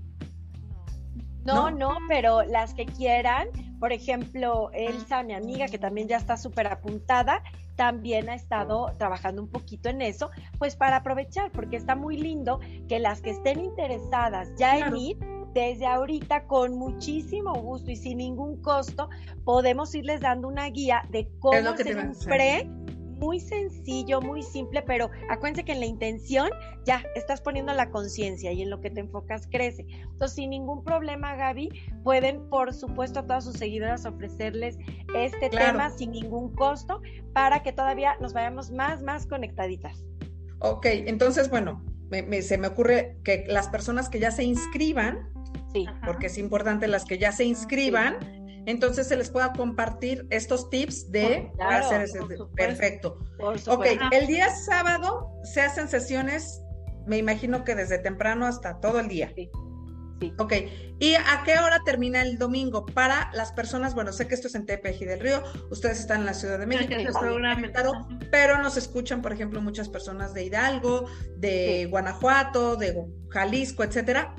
No, 1.44 1.70
no, 1.70 1.96
pero 2.08 2.42
las 2.44 2.72
que 2.72 2.86
quieran, 2.86 3.48
por 3.78 3.92
ejemplo, 3.92 4.70
Elsa, 4.72 5.22
mi 5.24 5.34
amiga, 5.34 5.66
que 5.66 5.78
también 5.78 6.08
ya 6.08 6.16
está 6.16 6.36
súper 6.36 6.68
apuntada, 6.68 7.42
también 7.76 8.28
ha 8.28 8.34
estado 8.34 8.92
trabajando 8.98 9.42
un 9.42 9.48
poquito 9.48 9.88
en 9.88 10.02
eso, 10.02 10.30
pues 10.58 10.76
para 10.76 10.96
aprovechar, 10.96 11.50
porque 11.52 11.76
está 11.76 11.96
muy 11.96 12.16
lindo 12.16 12.60
que 12.88 12.98
las 12.98 13.20
que 13.20 13.30
estén 13.30 13.60
interesadas 13.60 14.52
ya 14.56 14.78
en 14.78 14.96
ir, 14.96 15.18
desde 15.54 15.86
ahorita 15.86 16.46
con 16.46 16.76
muchísimo 16.76 17.54
gusto 17.54 17.90
y 17.90 17.96
sin 17.96 18.18
ningún 18.18 18.60
costo 18.60 19.08
podemos 19.44 19.94
irles 19.94 20.20
dando 20.20 20.48
una 20.48 20.68
guía 20.68 21.02
de 21.10 21.30
cómo 21.38 21.70
hacer 21.70 21.96
un 21.96 22.12
pre 22.24 22.68
muy 23.24 23.40
sencillo, 23.40 24.20
muy 24.20 24.42
simple, 24.42 24.82
pero 24.82 25.10
acuérdense 25.30 25.64
que 25.64 25.72
en 25.72 25.80
la 25.80 25.86
intención 25.86 26.50
ya 26.84 27.02
estás 27.14 27.40
poniendo 27.40 27.72
la 27.72 27.88
conciencia 27.90 28.52
y 28.52 28.60
en 28.60 28.68
lo 28.68 28.82
que 28.82 28.90
te 28.90 29.00
enfocas 29.00 29.48
crece. 29.50 29.86
Entonces, 29.88 30.36
sin 30.36 30.50
ningún 30.50 30.84
problema, 30.84 31.34
Gaby, 31.34 31.70
pueden, 32.02 32.48
por 32.50 32.74
supuesto, 32.74 33.20
a 33.20 33.22
todas 33.22 33.44
sus 33.44 33.54
seguidoras 33.54 34.04
ofrecerles 34.04 34.76
este 35.16 35.48
tema 35.48 35.88
sin 35.90 36.10
ningún 36.12 36.54
costo 36.54 37.00
para 37.32 37.62
que 37.62 37.72
todavía 37.72 38.16
nos 38.20 38.34
vayamos 38.34 38.70
más, 38.70 39.02
más 39.02 39.26
conectaditas. 39.26 40.04
Ok, 40.58 40.86
entonces, 40.90 41.48
bueno, 41.48 41.82
se 42.42 42.58
me 42.58 42.68
ocurre 42.68 43.16
que 43.24 43.46
las 43.48 43.68
personas 43.68 44.10
que 44.10 44.20
ya 44.20 44.30
se 44.32 44.44
inscriban, 44.44 45.30
sí. 45.72 45.86
porque 46.04 46.26
es 46.26 46.36
importante 46.36 46.88
las 46.88 47.06
que 47.06 47.18
ya 47.18 47.32
se 47.32 47.44
inscriban, 47.44 48.18
entonces 48.66 49.06
se 49.06 49.16
les 49.16 49.30
pueda 49.30 49.52
compartir 49.52 50.26
estos 50.30 50.70
tips 50.70 51.10
de 51.10 51.50
hacer 51.58 52.02
ese 52.02 52.20
perfecto. 52.54 53.18
ok, 53.38 53.86
el 54.12 54.26
día 54.26 54.50
sábado 54.54 55.30
se 55.44 55.60
hacen 55.60 55.88
sesiones, 55.88 56.62
me 57.06 57.18
imagino 57.18 57.64
que 57.64 57.74
desde 57.74 57.98
temprano 57.98 58.46
hasta 58.46 58.80
todo 58.80 59.00
el 59.00 59.08
día. 59.08 59.32
Sí. 59.34 59.50
Sí. 60.20 60.32
Ok, 60.38 60.52
¿y 61.00 61.14
a 61.14 61.42
qué 61.44 61.58
hora 61.58 61.80
termina 61.84 62.22
el 62.22 62.38
domingo? 62.38 62.86
Para 62.86 63.32
las 63.34 63.50
personas, 63.50 63.94
bueno, 63.96 64.12
sé 64.12 64.28
que 64.28 64.34
esto 64.34 64.46
es 64.46 64.54
en 64.54 64.64
Tepeji 64.64 65.04
del 65.04 65.18
Río, 65.18 65.42
ustedes 65.70 65.98
están 65.98 66.20
en 66.20 66.26
la 66.26 66.34
Ciudad 66.34 66.58
de 66.58 66.66
México, 66.66 66.94
pero 68.30 68.62
nos 68.62 68.76
escuchan, 68.76 69.22
por 69.22 69.32
ejemplo, 69.32 69.60
muchas 69.60 69.88
personas 69.88 70.32
de 70.32 70.44
Hidalgo, 70.44 71.06
de 71.36 71.88
Guanajuato, 71.90 72.76
de 72.76 73.04
Jalisco, 73.28 73.82
etcétera. 73.82 74.36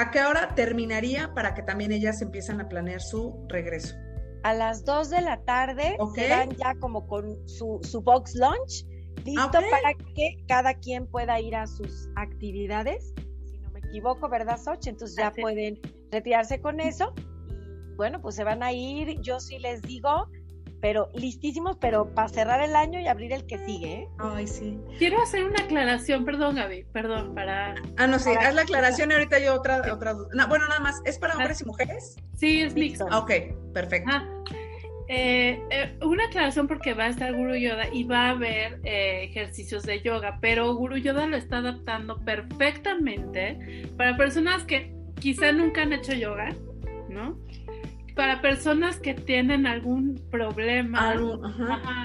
¿A 0.00 0.10
qué 0.10 0.24
hora 0.24 0.54
terminaría 0.54 1.34
para 1.34 1.52
que 1.52 1.62
también 1.62 1.92
ellas 1.92 2.22
empiecen 2.22 2.58
a 2.58 2.66
planear 2.70 3.02
su 3.02 3.44
regreso? 3.50 3.94
A 4.44 4.54
las 4.54 4.82
2 4.86 5.10
de 5.10 5.20
la 5.20 5.42
tarde 5.42 5.98
se 6.14 6.30
van 6.30 6.48
ya 6.56 6.74
como 6.76 7.06
con 7.06 7.46
su, 7.46 7.80
su 7.82 8.00
box 8.00 8.34
lunch, 8.34 8.86
listo 9.26 9.50
para 9.50 9.92
que 10.14 10.42
cada 10.48 10.72
quien 10.72 11.06
pueda 11.06 11.38
ir 11.38 11.54
a 11.54 11.66
sus 11.66 12.08
actividades. 12.16 13.12
Si 13.44 13.58
no 13.58 13.70
me 13.72 13.80
equivoco, 13.80 14.30
¿verdad, 14.30 14.58
Soch? 14.58 14.86
Entonces 14.86 15.18
ya 15.18 15.32
pueden 15.32 15.78
retirarse 16.10 16.62
con 16.62 16.80
eso. 16.80 17.12
Y 17.50 17.94
bueno, 17.96 18.22
pues 18.22 18.36
se 18.36 18.44
van 18.44 18.62
a 18.62 18.72
ir. 18.72 19.20
Yo 19.20 19.38
sí 19.38 19.58
les 19.58 19.82
digo, 19.82 20.28
pero 20.80 21.10
listísimos, 21.14 21.76
pero 21.80 22.14
para 22.14 22.28
cerrar 22.28 22.62
el 22.62 22.74
año 22.76 23.00
y 23.00 23.06
abrir 23.06 23.32
el 23.32 23.46
que 23.46 23.58
sigue. 23.58 23.92
¿eh? 23.92 24.08
Ay, 24.18 24.46
sí. 24.46 24.78
Quiero 24.98 25.20
hacer 25.22 25.44
una 25.44 25.62
aclaración, 25.62 26.24
perdón, 26.24 26.56
Gaby, 26.56 26.84
perdón, 26.92 27.34
para... 27.34 27.74
Ah, 27.96 28.06
no, 28.06 28.18
sí, 28.18 28.30
haz 28.30 28.54
la 28.54 28.62
aclaración 28.62 29.10
y 29.10 29.14
ahorita 29.14 29.38
yo 29.38 29.54
otra, 29.54 29.82
otra 29.92 30.14
no, 30.14 30.48
bueno, 30.48 30.66
nada 30.68 30.80
más, 30.80 31.00
¿es 31.04 31.18
para 31.18 31.36
hombres 31.36 31.60
y 31.60 31.64
mujeres? 31.64 32.16
Sí, 32.36 32.62
es 32.62 32.74
mixto. 32.74 33.06
Ah, 33.10 33.18
ok, 33.18 33.32
perfecto. 33.72 34.10
Ah, 34.12 34.24
eh, 35.12 35.60
eh, 35.70 35.98
una 36.02 36.26
aclaración 36.26 36.68
porque 36.68 36.94
va 36.94 37.06
a 37.06 37.08
estar 37.08 37.34
Guru 37.34 37.56
Yoda 37.56 37.88
y 37.92 38.04
va 38.04 38.26
a 38.26 38.30
haber 38.30 38.78
eh, 38.84 39.24
ejercicios 39.24 39.82
de 39.82 40.00
yoga, 40.02 40.38
pero 40.40 40.72
Guru 40.76 40.98
Yoda 40.98 41.26
lo 41.26 41.36
está 41.36 41.58
adaptando 41.58 42.16
perfectamente 42.24 43.88
para 43.96 44.16
personas 44.16 44.62
que 44.62 44.94
quizá 45.18 45.50
nunca 45.50 45.82
han 45.82 45.92
hecho 45.92 46.12
yoga, 46.12 46.54
¿no? 47.08 47.36
Para 48.20 48.42
personas 48.42 48.98
que 48.98 49.14
tienen 49.14 49.66
algún 49.66 50.20
problema, 50.30 51.14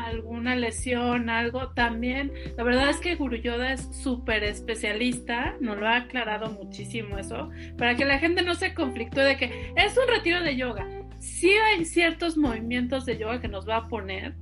alguna 0.05 0.55
lesión, 0.55 1.29
algo 1.29 1.71
también. 1.71 2.31
La 2.55 2.63
verdad 2.63 2.89
es 2.89 3.01
que 3.01 3.15
Guru 3.15 3.35
Yoda 3.35 3.73
es 3.73 3.89
súper 4.01 4.45
especialista, 4.45 5.57
nos 5.59 5.77
lo 5.77 5.89
ha 5.89 5.97
aclarado 5.97 6.51
muchísimo 6.51 7.17
eso, 7.17 7.49
para 7.77 7.95
que 7.95 8.05
la 8.05 8.17
gente 8.17 8.43
no 8.43 8.55
se 8.55 8.73
conflictúe 8.73 9.19
de 9.19 9.35
que 9.35 9.73
es 9.75 9.97
un 9.97 10.07
retiro 10.07 10.39
de 10.39 10.55
yoga. 10.55 10.87
Sí 11.19 11.49
hay 11.49 11.83
ciertos 11.83 12.37
movimientos 12.37 13.05
de 13.05 13.17
yoga 13.17 13.41
que 13.41 13.49
nos 13.49 13.67
va 13.67 13.75
a 13.75 13.87
poner 13.89 14.35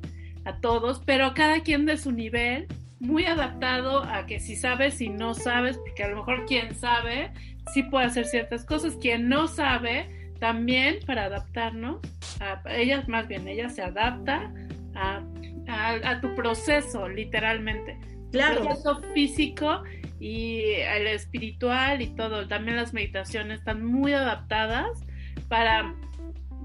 a 0.45 0.59
todos, 0.59 1.01
pero 1.03 1.33
cada 1.33 1.61
quien 1.61 1.87
de 1.87 1.97
su 1.97 2.11
nivel, 2.11 2.67
muy 2.99 3.25
adaptado 3.25 4.03
a 4.03 4.27
que 4.27 4.39
si 4.39 4.55
sabes, 4.55 4.93
si 4.93 5.09
no 5.09 5.33
sabes, 5.33 5.79
porque 5.79 6.03
a 6.03 6.09
lo 6.09 6.17
mejor 6.17 6.45
quien 6.45 6.75
sabe 6.75 7.31
sí 7.73 7.81
puede 7.81 8.05
hacer 8.05 8.25
ciertas 8.25 8.63
cosas, 8.63 8.95
quien 9.01 9.27
no 9.27 9.47
sabe 9.47 10.22
también 10.43 10.99
para 11.05 11.23
adaptarnos, 11.23 12.01
a, 12.41 12.61
ella 12.75 13.01
más 13.07 13.29
bien, 13.29 13.47
ella 13.47 13.69
se 13.69 13.81
adapta 13.81 14.51
a, 14.93 16.19
tu 16.19 16.35
proceso, 16.35 17.07
literalmente. 17.07 17.97
Claro. 18.29 18.59
El 18.59 18.65
proceso 18.65 19.01
físico 19.13 19.83
y 20.19 20.63
el 20.95 21.07
espiritual 21.07 22.01
y 22.01 22.07
todo. 22.07 22.45
También 22.49 22.75
las 22.75 22.93
meditaciones 22.93 23.59
están 23.59 23.85
muy 23.85 24.11
adaptadas 24.11 25.05
para 25.47 25.95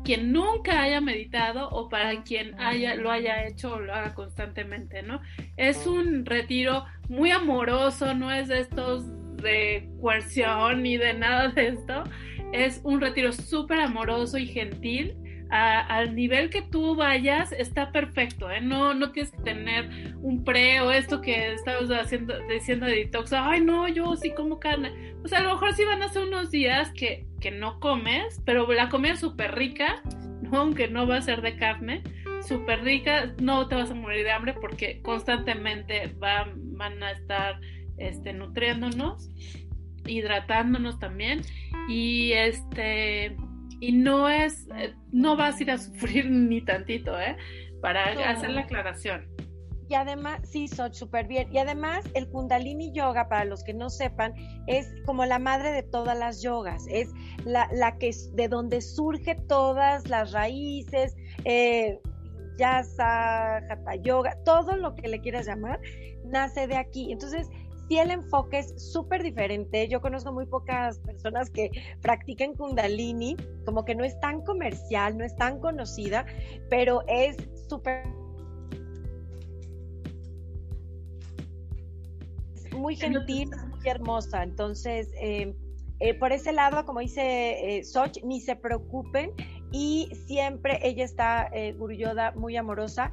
quien 0.02 0.32
nunca 0.32 0.82
haya 0.82 1.00
meditado 1.00 1.68
o 1.68 1.88
para 1.88 2.24
quien 2.24 2.58
haya, 2.58 2.96
lo 2.96 3.12
haya 3.12 3.46
hecho 3.46 3.74
o 3.74 3.78
lo 3.78 3.94
haga 3.94 4.12
constantemente, 4.12 5.04
¿no? 5.04 5.20
Es 5.56 5.86
un 5.86 6.26
retiro 6.26 6.84
muy 7.08 7.30
amoroso, 7.30 8.12
no 8.12 8.32
es 8.32 8.48
de 8.48 8.58
estos 8.58 9.04
de 9.36 9.88
coerción 10.00 10.82
ni 10.82 10.96
de 10.96 11.14
nada 11.14 11.50
de 11.50 11.68
esto 11.68 12.02
es 12.52 12.80
un 12.84 13.00
retiro 13.00 13.32
súper 13.32 13.80
amoroso 13.80 14.38
y 14.38 14.46
gentil. 14.46 15.16
al 15.50 16.14
nivel 16.14 16.50
que 16.50 16.60
tú 16.60 16.94
vayas 16.94 17.52
está 17.52 17.90
perfecto, 17.90 18.50
¿eh? 18.50 18.60
No, 18.60 18.92
no 18.92 19.12
tienes 19.12 19.32
que 19.32 19.42
tener 19.42 20.14
un 20.20 20.44
pre 20.44 20.82
o 20.82 20.90
esto 20.92 21.22
que 21.22 21.54
estabas 21.54 21.90
haciendo, 21.90 22.34
diciendo 22.48 22.84
de 22.84 22.96
detox, 22.96 23.32
ay 23.32 23.62
no, 23.62 23.88
yo 23.88 24.14
sí 24.16 24.32
como 24.32 24.60
carne. 24.60 25.14
O 25.24 25.28
sea, 25.28 25.38
a 25.38 25.42
lo 25.42 25.54
mejor 25.54 25.72
sí 25.74 25.84
van 25.84 26.02
a 26.02 26.08
ser 26.10 26.24
unos 26.24 26.50
días 26.50 26.90
que, 26.92 27.26
que 27.40 27.50
no 27.50 27.80
comes, 27.80 28.42
pero 28.44 28.70
la 28.70 28.90
comida 28.90 29.14
es 29.14 29.20
súper 29.20 29.54
rica, 29.54 30.02
¿no? 30.42 30.58
aunque 30.58 30.88
no 30.88 31.06
va 31.06 31.16
a 31.16 31.22
ser 31.22 31.40
de 31.40 31.56
carne, 31.56 32.02
súper 32.46 32.82
rica, 32.82 33.32
no 33.40 33.68
te 33.68 33.74
vas 33.74 33.90
a 33.90 33.94
morir 33.94 34.24
de 34.24 34.32
hambre 34.32 34.54
porque 34.60 35.00
constantemente 35.00 36.12
van, 36.18 36.76
van 36.76 37.02
a 37.02 37.12
estar 37.12 37.60
este, 37.96 38.32
nutriéndonos 38.32 39.30
hidratándonos 40.08 40.98
también 40.98 41.42
y 41.88 42.32
este 42.32 43.36
y 43.80 43.92
no 43.92 44.28
es 44.28 44.66
eh, 44.74 44.94
no 45.12 45.36
vas 45.36 45.58
a 45.58 45.62
ir 45.62 45.70
a 45.70 45.78
sufrir 45.78 46.30
ni 46.30 46.60
tantito 46.62 47.18
eh 47.20 47.36
para 47.80 48.04
hacer 48.30 48.50
la 48.50 48.62
aclaración 48.62 49.38
y 49.88 49.94
además, 49.94 50.40
sí, 50.44 50.68
soy 50.68 50.92
súper 50.92 51.26
bien. 51.26 51.48
Y 51.50 51.58
además, 51.58 52.04
el 52.12 52.28
Kundalini 52.28 52.92
Yoga, 52.92 53.28
para 53.28 53.46
los 53.46 53.64
que 53.64 53.72
no 53.72 53.88
sepan, 53.88 54.34
es 54.66 54.92
como 55.06 55.24
la 55.24 55.38
madre 55.38 55.72
de 55.72 55.82
todas 55.82 56.16
las 56.18 56.42
yogas. 56.42 56.86
Es 56.90 57.10
la, 57.46 57.68
la 57.72 57.96
que 57.96 58.10
de 58.34 58.48
donde 58.48 58.82
surge 58.82 59.34
todas 59.48 60.06
las 60.08 60.32
raíces, 60.32 61.16
eh, 61.44 61.98
yasa, 62.58 63.56
hatha 63.56 63.94
yoga, 64.02 64.36
todo 64.44 64.76
lo 64.76 64.94
que 64.94 65.08
le 65.08 65.20
quieras 65.20 65.46
llamar, 65.46 65.80
nace 66.26 66.66
de 66.66 66.76
aquí. 66.76 67.10
Entonces, 67.10 67.48
sí 67.88 67.98
el 67.98 68.10
enfoque 68.10 68.58
es 68.58 68.92
súper 68.92 69.22
diferente. 69.22 69.88
Yo 69.88 70.00
conozco 70.00 70.32
muy 70.32 70.46
pocas 70.46 70.98
personas 71.00 71.50
que 71.50 71.70
practiquen 72.02 72.54
kundalini, 72.54 73.36
como 73.64 73.84
que 73.84 73.94
no 73.94 74.04
es 74.04 74.18
tan 74.20 74.42
comercial, 74.42 75.16
no 75.16 75.24
es 75.24 75.34
tan 75.36 75.58
conocida, 75.60 76.26
pero 76.68 77.02
es 77.08 77.36
súper... 77.68 78.04
muy 82.76 82.94
gentil, 82.94 83.50
muy 83.70 83.88
hermosa. 83.88 84.44
Entonces, 84.44 85.10
eh, 85.20 85.52
eh, 86.00 86.14
por 86.14 86.32
ese 86.32 86.52
lado, 86.52 86.84
como 86.84 87.00
dice 87.00 87.78
eh, 87.78 87.84
Soch, 87.84 88.22
ni 88.22 88.40
se 88.40 88.54
preocupen 88.54 89.32
y 89.72 90.08
siempre 90.26 90.78
ella 90.82 91.04
está, 91.04 91.50
eh, 91.52 91.74
muy 92.36 92.56
amorosa 92.56 93.10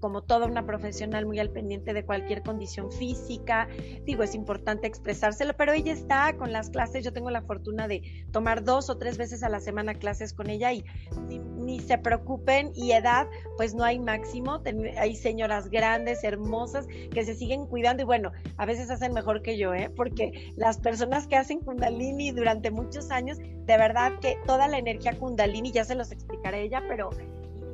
como 0.00 0.22
toda 0.22 0.46
una 0.46 0.64
profesional 0.66 1.26
muy 1.26 1.38
al 1.38 1.50
pendiente 1.50 1.92
de 1.92 2.04
cualquier 2.04 2.42
condición 2.42 2.90
física. 2.92 3.68
Digo, 4.04 4.22
es 4.22 4.34
importante 4.34 4.86
expresárselo, 4.86 5.54
pero 5.56 5.72
ella 5.72 5.92
está 5.92 6.36
con 6.36 6.52
las 6.52 6.70
clases. 6.70 7.04
Yo 7.04 7.12
tengo 7.12 7.30
la 7.30 7.42
fortuna 7.42 7.88
de 7.88 8.26
tomar 8.32 8.64
dos 8.64 8.90
o 8.90 8.98
tres 8.98 9.18
veces 9.18 9.42
a 9.42 9.48
la 9.48 9.60
semana 9.60 9.94
clases 9.94 10.32
con 10.32 10.50
ella 10.50 10.72
y 10.72 10.84
ni, 11.28 11.80
se 11.80 11.98
preocupen. 11.98 12.72
Y 12.74 12.92
edad, 12.92 13.26
pues 13.56 13.74
no 13.74 13.84
hay 13.84 13.98
máximo. 13.98 14.60
hay 14.98 15.16
señoras 15.16 15.68
grandes, 15.70 16.24
hermosas, 16.24 16.86
que 16.86 17.24
se 17.24 17.34
siguen 17.34 17.66
cuidando 17.66 18.02
y 18.02 18.06
bueno, 18.06 18.32
a 18.56 18.66
veces 18.66 18.90
hacen 18.90 19.12
mejor 19.12 19.42
que 19.42 19.58
yo, 19.58 19.74
¿eh? 19.74 19.90
Porque 19.94 20.52
las 20.56 20.78
personas 20.78 21.26
que 21.26 21.36
hacen 21.36 21.60
Kundalini 21.60 22.30
durante 22.32 22.70
muchos 22.70 23.10
años, 23.10 23.38
de 23.38 23.76
verdad 23.76 24.18
que 24.20 24.36
toda 24.46 24.68
la 24.68 24.78
energía 24.78 25.16
Kundalini, 25.18 25.72
ya 25.72 25.84
se 25.84 25.94
los 25.94 26.12
explicaré 26.12 26.62
ella, 26.62 26.82
pero 26.88 27.10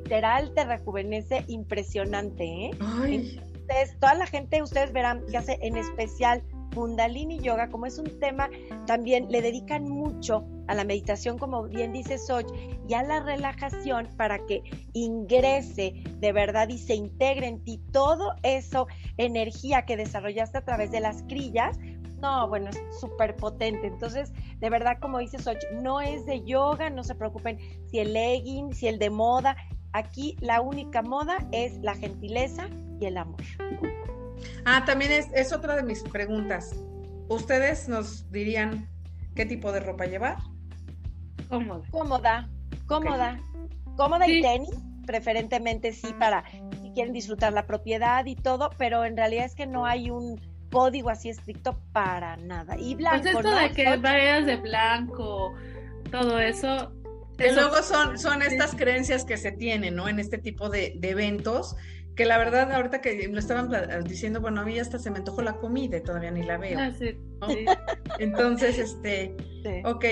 literal 0.05 0.53
te 0.53 0.63
rejuvenece 0.65 1.43
impresionante, 1.47 2.43
¿eh? 2.43 2.71
Entonces, 3.07 3.97
toda 3.99 4.13
la 4.13 4.27
gente, 4.27 4.61
ustedes 4.61 4.93
verán 4.93 5.23
que 5.31 5.37
hace 5.37 5.57
en 5.61 5.75
especial 5.75 6.43
Kundalini 6.75 7.39
Yoga, 7.39 7.69
como 7.69 7.87
es 7.87 7.97
un 7.97 8.19
tema, 8.19 8.49
también 8.85 9.25
le 9.31 9.41
dedican 9.41 9.89
mucho 9.89 10.45
a 10.67 10.75
la 10.75 10.83
meditación, 10.83 11.39
como 11.39 11.63
bien 11.63 11.91
dice 11.91 12.19
Soch, 12.19 12.45
y 12.87 12.93
a 12.93 13.01
la 13.01 13.21
relajación 13.23 14.07
para 14.17 14.45
que 14.45 14.61
ingrese 14.93 15.93
de 16.19 16.31
verdad 16.31 16.69
y 16.69 16.77
se 16.77 16.93
integre 16.93 17.47
en 17.47 17.63
ti 17.63 17.81
todo 17.91 18.35
eso, 18.43 18.87
energía 19.17 19.85
que 19.85 19.97
desarrollaste 19.97 20.59
a 20.59 20.65
través 20.65 20.91
de 20.91 20.99
las 20.99 21.23
crillas, 21.23 21.79
No, 22.21 22.47
bueno, 22.47 22.69
es 22.69 22.79
súper 22.99 23.35
potente. 23.35 23.87
Entonces, 23.87 24.31
de 24.59 24.69
verdad, 24.69 24.97
como 25.01 25.19
dice 25.19 25.37
Soch, 25.37 25.61
no 25.73 25.99
es 26.01 26.25
de 26.25 26.43
yoga, 26.45 26.89
no 26.89 27.03
se 27.03 27.13
preocupen 27.13 27.59
si 27.91 27.99
el 27.99 28.13
legging, 28.13 28.73
si 28.73 28.87
el 28.87 28.97
de 28.99 29.09
moda. 29.09 29.55
Aquí 29.95 30.35
la 30.41 30.59
única 30.59 31.01
moda 31.01 31.37
es 31.53 31.77
la 31.77 31.95
gentileza 31.95 32.67
y 32.99 33.05
el 33.05 33.15
amor. 33.15 33.41
Ah, 34.65 34.83
también 34.85 35.09
es, 35.13 35.27
es 35.33 35.53
otra 35.53 35.77
de 35.77 35.83
mis 35.83 36.03
preguntas. 36.03 36.75
¿Ustedes 37.29 37.87
nos 37.87 38.29
dirían 38.29 38.89
qué 39.35 39.45
tipo 39.45 39.71
de 39.71 39.79
ropa 39.79 40.05
llevar? 40.05 40.35
Cómoda. 41.47 41.87
Cómoda, 41.91 42.49
cómoda. 42.87 43.39
Cómoda 43.95 44.27
y 44.27 44.41
tenis, 44.41 44.75
preferentemente 45.05 45.93
sí, 45.93 46.13
para 46.19 46.43
si 46.81 46.91
quieren 46.91 47.13
disfrutar 47.13 47.53
la 47.53 47.65
propiedad 47.65 48.25
y 48.25 48.35
todo, 48.35 48.71
pero 48.77 49.05
en 49.05 49.15
realidad 49.15 49.45
es 49.45 49.55
que 49.55 49.65
no 49.65 49.85
hay 49.85 50.09
un 50.09 50.41
código 50.73 51.09
así 51.09 51.29
estricto 51.29 51.79
para 51.93 52.35
nada. 52.35 52.77
Y 52.77 52.95
blanco. 52.95 53.21
Pues 53.21 53.35
esto 53.37 53.55
de 53.55 53.71
que 53.71 53.95
vayas 53.95 54.45
de 54.45 54.57
blanco, 54.57 55.53
todo 56.11 56.37
eso. 56.37 56.91
Que 57.37 57.51
luego 57.51 57.81
son, 57.83 58.17
son 58.17 58.41
estas 58.41 58.75
creencias 58.75 59.25
que 59.25 59.37
se 59.37 59.51
tienen, 59.51 59.95
¿no? 59.95 60.07
En 60.07 60.19
este 60.19 60.37
tipo 60.37 60.69
de, 60.69 60.97
eventos, 61.01 61.75
que 62.15 62.25
la 62.25 62.37
verdad, 62.37 62.71
ahorita 62.71 63.01
que 63.01 63.27
lo 63.27 63.39
estaban 63.39 63.69
diciendo, 64.05 64.39
bueno, 64.39 64.61
a 64.61 64.65
mí 64.65 64.79
hasta 64.79 64.99
se 64.99 65.11
me 65.11 65.17
antojó 65.17 65.41
la 65.41 65.57
comida 65.57 65.97
y 65.97 66.01
todavía 66.01 66.31
ni 66.31 66.43
la 66.43 66.57
veo. 66.57 66.79
Ah, 66.79 66.91
sí, 66.97 67.17
Entonces, 68.19 68.77
este, 68.79 69.35
ok. 69.83 70.05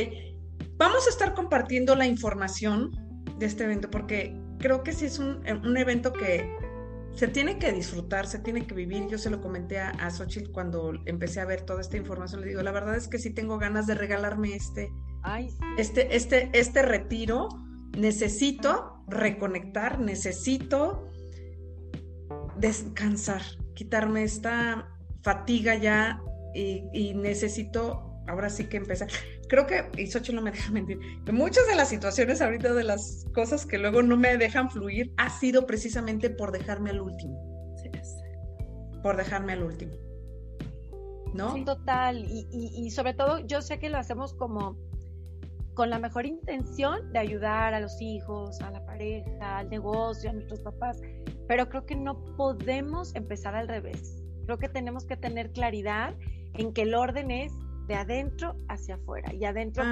Vamos 0.77 1.07
a 1.07 1.09
estar 1.09 1.33
compartiendo 1.33 1.95
la 1.95 2.05
información 2.05 2.91
de 3.37 3.45
este 3.45 3.63
evento 3.63 3.89
porque 3.89 4.37
creo 4.59 4.83
que 4.83 4.91
sí 4.91 5.05
es 5.05 5.19
un, 5.19 5.41
un 5.63 5.77
evento 5.77 6.11
que 6.11 6.49
se 7.15 7.27
tiene 7.27 7.59
que 7.59 7.71
disfrutar, 7.71 8.27
se 8.27 8.39
tiene 8.39 8.65
que 8.65 8.73
vivir. 8.73 9.07
Yo 9.07 9.17
se 9.17 9.29
lo 9.29 9.39
comenté 9.39 9.79
a, 9.79 9.91
a 9.91 10.09
Xochitl 10.09 10.51
cuando 10.51 10.93
empecé 11.05 11.41
a 11.41 11.45
ver 11.45 11.61
toda 11.61 11.81
esta 11.81 11.95
información. 11.95 12.41
Le 12.41 12.47
digo, 12.47 12.63
la 12.63 12.71
verdad 12.71 12.95
es 12.95 13.07
que 13.07 13.19
sí 13.19 13.29
tengo 13.29 13.57
ganas 13.59 13.87
de 13.87 13.95
regalarme 13.95 14.55
este, 14.55 14.91
este, 15.77 16.15
este, 16.15 16.49
este 16.53 16.81
retiro. 16.81 17.49
Necesito 17.97 19.03
reconectar, 19.07 19.99
necesito 19.99 21.09
descansar, 22.57 23.41
quitarme 23.75 24.23
esta 24.23 24.89
fatiga 25.21 25.75
ya 25.75 26.21
y, 26.55 26.83
y 26.91 27.13
necesito 27.13 28.21
ahora 28.27 28.49
sí 28.49 28.65
que 28.65 28.77
empezar 28.77 29.09
creo 29.53 29.67
que, 29.67 30.01
y 30.01 30.07
Xochitl 30.07 30.35
no 30.35 30.41
me 30.41 30.51
deja 30.51 30.71
mentir, 30.71 30.99
que 31.23 31.31
muchas 31.31 31.67
de 31.67 31.75
las 31.75 31.89
situaciones 31.89 32.41
ahorita 32.41 32.73
de 32.73 32.83
las 32.83 33.25
cosas 33.35 33.65
que 33.65 33.77
luego 33.77 34.01
no 34.01 34.17
me 34.17 34.35
dejan 34.37 34.71
fluir 34.71 35.13
ha 35.17 35.29
sido 35.29 35.67
precisamente 35.67 36.31
por 36.31 36.51
dejarme 36.51 36.89
al 36.89 37.01
último. 37.01 37.37
Sí, 37.77 37.89
por 39.03 39.17
dejarme 39.17 39.53
al 39.53 39.63
último. 39.63 39.93
¿No? 41.33 41.53
Sí, 41.53 41.65
total. 41.65 42.25
Y, 42.27 42.47
y, 42.51 42.91
sobre 42.91 43.13
todo, 43.13 43.39
yo 43.39 43.61
sé 43.61 43.79
que 43.79 43.89
lo 43.89 43.97
hacemos 43.97 44.33
como 44.35 44.77
con 45.73 45.89
la 45.89 45.99
mejor 45.99 46.25
intención 46.25 47.11
de 47.11 47.19
ayudar 47.19 47.73
a 47.73 47.79
los 47.79 48.01
hijos, 48.01 48.61
a 48.61 48.71
la 48.71 48.85
pareja, 48.85 49.59
al 49.59 49.69
negocio, 49.69 50.29
a 50.29 50.33
nuestros 50.33 50.61
papás, 50.61 51.01
pero 51.47 51.67
creo 51.69 51.85
que 51.85 51.95
no 51.95 52.23
podemos 52.35 53.15
empezar 53.15 53.55
al 53.55 53.67
revés. 53.67 54.23
Creo 54.45 54.57
que 54.57 54.69
tenemos 54.69 55.05
que 55.05 55.17
tener 55.17 55.51
claridad 55.51 56.15
en 56.53 56.73
que 56.73 56.83
el 56.83 56.93
orden 56.93 57.31
es 57.31 57.53
de 57.87 57.95
adentro 57.95 58.55
hacia 58.69 58.95
afuera 58.95 59.33
y 59.33 59.45
adentro 59.45 59.83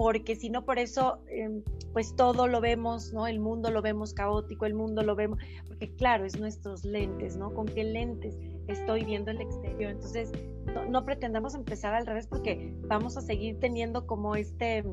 porque 0.00 0.34
si 0.34 0.48
no 0.48 0.64
por 0.64 0.78
eso 0.78 1.18
em, 1.28 1.62
pues 1.92 2.16
todo 2.16 2.48
lo 2.48 2.62
vemos, 2.62 3.12
¿no? 3.12 3.26
El 3.26 3.38
mundo 3.38 3.70
lo 3.70 3.82
vemos 3.82 4.14
caótico, 4.14 4.64
el 4.64 4.72
mundo 4.72 5.02
lo 5.02 5.14
vemos, 5.14 5.38
porque 5.66 5.94
claro, 5.94 6.24
es 6.24 6.40
nuestros 6.40 6.86
lentes, 6.86 7.36
¿no? 7.36 7.52
¿Con 7.52 7.66
qué 7.66 7.84
lentes 7.84 8.34
estoy 8.66 9.04
viendo 9.04 9.30
el 9.30 9.42
exterior? 9.42 9.90
Entonces, 9.90 10.32
no, 10.88 11.04
pretendamos 11.04 11.54
empezar 11.54 11.94
al 11.94 12.06
revés 12.06 12.26
porque 12.26 12.74
vamos 12.88 13.18
a 13.18 13.20
seguir 13.20 13.60
teniendo 13.60 14.06
como 14.06 14.36
este 14.36 14.84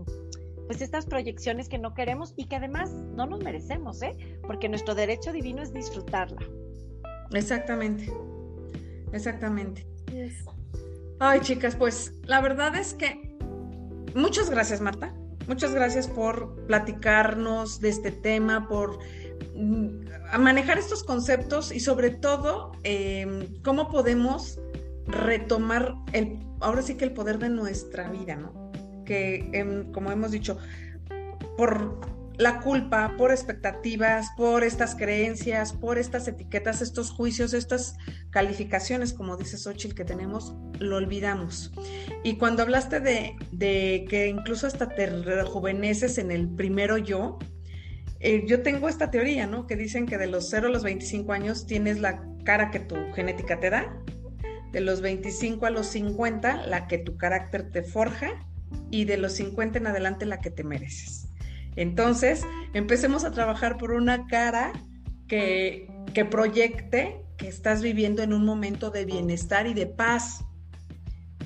pues 0.65 0.81
estas 0.81 1.05
proyecciones 1.05 1.69
que 1.69 1.77
no 1.77 1.93
queremos 1.93 2.33
y 2.35 2.43
que 2.43 2.57
además 2.57 2.91
no 2.91 3.27
nos 3.27 3.41
merecemos, 3.41 4.01
¿eh? 4.01 4.11
Porque 4.45 4.67
nuestro 4.67 4.93
derecho 4.93 5.31
divino 5.31 5.61
es 5.61 5.71
disfrutarla. 5.71 6.41
Exactamente, 7.31 8.11
exactamente. 9.13 9.87
Ay, 11.19 11.39
chicas, 11.39 11.77
pues 11.77 12.13
la 12.25 12.41
verdad 12.41 12.75
es 12.75 12.93
que 12.93 13.26
muchas 14.17 14.49
gracias, 14.49 14.81
Marta. 14.81 15.13
Muchas 15.47 15.73
gracias 15.73 16.07
por 16.07 16.65
platicarnos 16.65 17.79
de 17.79 17.89
este 17.89 18.11
tema, 18.11 18.67
por 18.67 18.99
mm, 19.55 20.39
manejar 20.39 20.77
estos 20.77 21.03
conceptos 21.03 21.71
y 21.71 21.79
sobre 21.79 22.09
todo 22.09 22.73
em, 22.83 23.61
cómo 23.63 23.87
podemos 23.87 24.59
retomar 25.05 25.95
el, 26.11 26.37
ahora 26.59 26.81
sí 26.81 26.95
que 26.95 27.05
el 27.05 27.13
poder 27.13 27.39
de 27.39 27.49
nuestra 27.49 28.09
vida, 28.09 28.35
¿no? 28.35 28.71
Que 29.05 29.49
em, 29.53 29.89
como 29.93 30.11
hemos 30.11 30.31
dicho, 30.31 30.57
por 31.55 32.16
la 32.37 32.59
culpa 32.59 33.15
por 33.17 33.31
expectativas, 33.31 34.29
por 34.37 34.63
estas 34.63 34.95
creencias, 34.95 35.73
por 35.73 35.97
estas 35.97 36.27
etiquetas, 36.27 36.81
estos 36.81 37.09
juicios, 37.09 37.53
estas 37.53 37.97
calificaciones, 38.29 39.13
como 39.13 39.37
dice 39.37 39.57
Xochitl, 39.57 39.95
que 39.95 40.05
tenemos, 40.05 40.55
lo 40.79 40.97
olvidamos. 40.97 41.73
Y 42.23 42.37
cuando 42.37 42.61
hablaste 42.61 42.99
de, 42.99 44.05
que 44.07 44.27
incluso 44.27 44.67
hasta 44.67 44.89
te 44.89 45.07
rejuveneces 45.07 46.19
en 46.19 46.31
el 46.31 46.47
primero 46.47 46.97
yo, 46.97 47.39
eh, 48.19 48.45
yo 48.47 48.61
tengo 48.61 48.87
esta 48.87 49.09
teoría, 49.09 49.47
¿no? 49.47 49.65
Que 49.65 49.75
dicen 49.75 50.05
que 50.05 50.17
de 50.17 50.27
los 50.27 50.49
0 50.49 50.67
a 50.67 50.71
los 50.71 50.83
25 50.83 51.31
años 51.33 51.65
tienes 51.65 51.99
la 51.99 52.23
cara 52.43 52.71
que 52.71 52.79
tu 52.79 52.95
genética 53.13 53.59
te 53.59 53.69
da, 53.69 54.01
de 54.71 54.81
los 54.81 55.01
25 55.01 55.65
a 55.65 55.69
los 55.71 55.87
50 55.87 56.67
la 56.67 56.87
que 56.87 56.99
tu 56.99 57.17
carácter 57.17 57.71
te 57.71 57.83
forja 57.83 58.47
y 58.91 59.05
de 59.05 59.17
los 59.17 59.33
50 59.33 59.79
en 59.79 59.87
adelante 59.87 60.25
la 60.25 60.39
que 60.39 60.51
te 60.51 60.63
mereces. 60.63 61.26
Entonces, 61.77 62.43
empecemos 62.73 63.23
a 63.23 63.31
trabajar 63.31 63.77
por 63.77 63.91
una 63.91 64.27
cara 64.27 64.73
que, 65.27 65.87
que 66.13 66.25
proyecte 66.25 67.21
que 67.37 67.47
estás 67.47 67.81
viviendo 67.81 68.23
en 68.23 68.33
un 68.33 68.43
momento 68.43 68.89
de 68.89 69.05
bienestar 69.05 69.67
y 69.67 69.73
de 69.73 69.85
paz. 69.85 70.43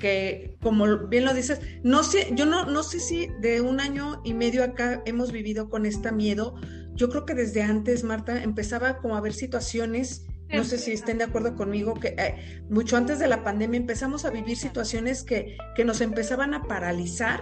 Que, 0.00 0.56
como 0.60 1.06
bien 1.06 1.24
lo 1.24 1.34
dices, 1.34 1.60
no 1.84 2.02
sé, 2.02 2.32
yo 2.34 2.46
no, 2.46 2.64
no 2.64 2.82
sé 2.82 2.98
si 2.98 3.28
de 3.40 3.60
un 3.60 3.78
año 3.78 4.20
y 4.24 4.34
medio 4.34 4.64
acá 4.64 5.00
hemos 5.04 5.30
vivido 5.30 5.68
con 5.68 5.86
este 5.86 6.10
miedo. 6.10 6.56
Yo 6.94 7.08
creo 7.08 7.24
que 7.24 7.34
desde 7.34 7.62
antes, 7.62 8.02
Marta, 8.02 8.42
empezaba 8.42 8.96
como 8.96 9.14
a 9.14 9.18
haber 9.18 9.34
situaciones 9.34 10.26
no 10.52 10.64
sé 10.64 10.76
si 10.76 10.92
estén 10.92 11.16
de 11.16 11.24
acuerdo 11.24 11.54
conmigo, 11.54 11.94
que 11.94 12.08
eh, 12.18 12.62
mucho 12.68 12.98
antes 12.98 13.18
de 13.18 13.26
la 13.26 13.42
pandemia 13.42 13.80
empezamos 13.80 14.26
a 14.26 14.30
vivir 14.30 14.56
situaciones 14.58 15.22
que, 15.22 15.56
que, 15.74 15.84
nos 15.84 16.02
empezaban 16.02 16.52
a 16.52 16.64
paralizar 16.64 17.40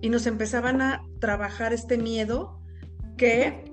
y 0.00 0.10
nos 0.10 0.26
empezaban 0.26 0.82
a 0.82 1.04
trabajar 1.20 1.72
este 1.72 1.98
miedo 1.98 2.60
que, 3.16 3.64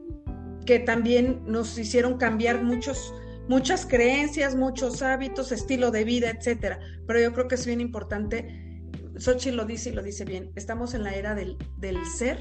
que 0.66 0.80
también 0.80 1.44
nos 1.46 1.78
hicieron 1.78 2.18
cambiar 2.18 2.64
muchos, 2.64 3.14
muchas 3.48 3.86
creencias, 3.86 4.56
muchos 4.56 5.02
hábitos, 5.02 5.52
estilo 5.52 5.92
de 5.92 6.04
vida, 6.04 6.30
etcétera. 6.30 6.80
Pero 7.08 7.20
yo 7.20 7.34
creo 7.34 7.48
que 7.48 7.56
es 7.56 7.66
bien 7.66 7.82
importante, 7.82 8.82
Sochi 9.18 9.52
lo 9.52 9.66
dice 9.66 9.90
y 9.90 9.94
lo 9.94 10.02
dice 10.02 10.26
bien, 10.26 10.52
estamos 10.56 10.94
en 10.94 11.04
la 11.04 11.14
era 11.14 11.36
del, 11.36 11.58
del 11.78 11.98
ser 12.06 12.40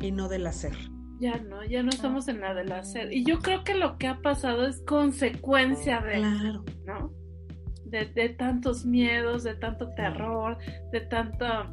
y 0.00 0.12
no 0.12 0.28
del 0.28 0.46
hacer. 0.46 0.76
Ya 1.20 1.36
no, 1.36 1.62
ya 1.64 1.82
no 1.82 1.90
estamos 1.90 2.28
en 2.28 2.40
la 2.40 2.54
del 2.54 2.72
hacer. 2.72 3.12
Y 3.12 3.24
yo 3.24 3.40
creo 3.40 3.62
que 3.62 3.74
lo 3.74 3.98
que 3.98 4.08
ha 4.08 4.22
pasado 4.22 4.66
es 4.66 4.80
consecuencia 4.86 6.00
de, 6.00 6.14
claro. 6.14 6.64
¿no? 6.86 7.19
De, 7.90 8.06
de 8.06 8.28
tantos 8.30 8.84
miedos, 8.84 9.42
de 9.42 9.54
tanto 9.54 9.88
terror, 9.94 10.56
de 10.92 11.00
tanta 11.00 11.70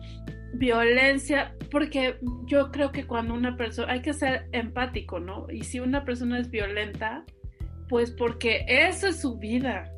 violencia, 0.53 1.53
porque 1.72 2.18
yo 2.45 2.72
creo 2.72 2.91
que 2.91 3.05
cuando 3.05 3.34
una 3.34 3.55
persona, 3.55 3.91
hay 3.93 4.01
que 4.01 4.13
ser 4.13 4.47
empático, 4.51 5.20
¿no? 5.20 5.47
Y 5.51 5.63
si 5.63 5.80
una 5.80 6.03
persona 6.05 6.39
es 6.39 6.49
violenta, 6.49 7.24
pues 7.89 8.11
porque 8.11 8.65
esa 8.68 9.09
es 9.09 9.22
su 9.22 9.38
vida. 9.38 9.91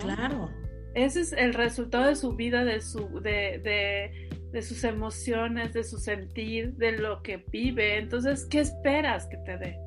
Claro. 0.00 0.50
Ese 0.94 1.20
es 1.20 1.32
el 1.32 1.54
resultado 1.54 2.06
de 2.06 2.16
su 2.16 2.34
vida, 2.36 2.64
de, 2.64 2.80
su, 2.80 3.20
de, 3.20 3.60
de, 3.62 4.28
de 4.52 4.62
sus 4.62 4.84
emociones, 4.84 5.72
de 5.72 5.84
su 5.84 5.98
sentir, 5.98 6.74
de 6.74 6.92
lo 6.92 7.22
que 7.22 7.44
vive. 7.50 7.98
Entonces, 7.98 8.46
¿qué 8.46 8.60
esperas 8.60 9.26
que 9.26 9.36
te 9.38 9.58
dé? 9.58 9.78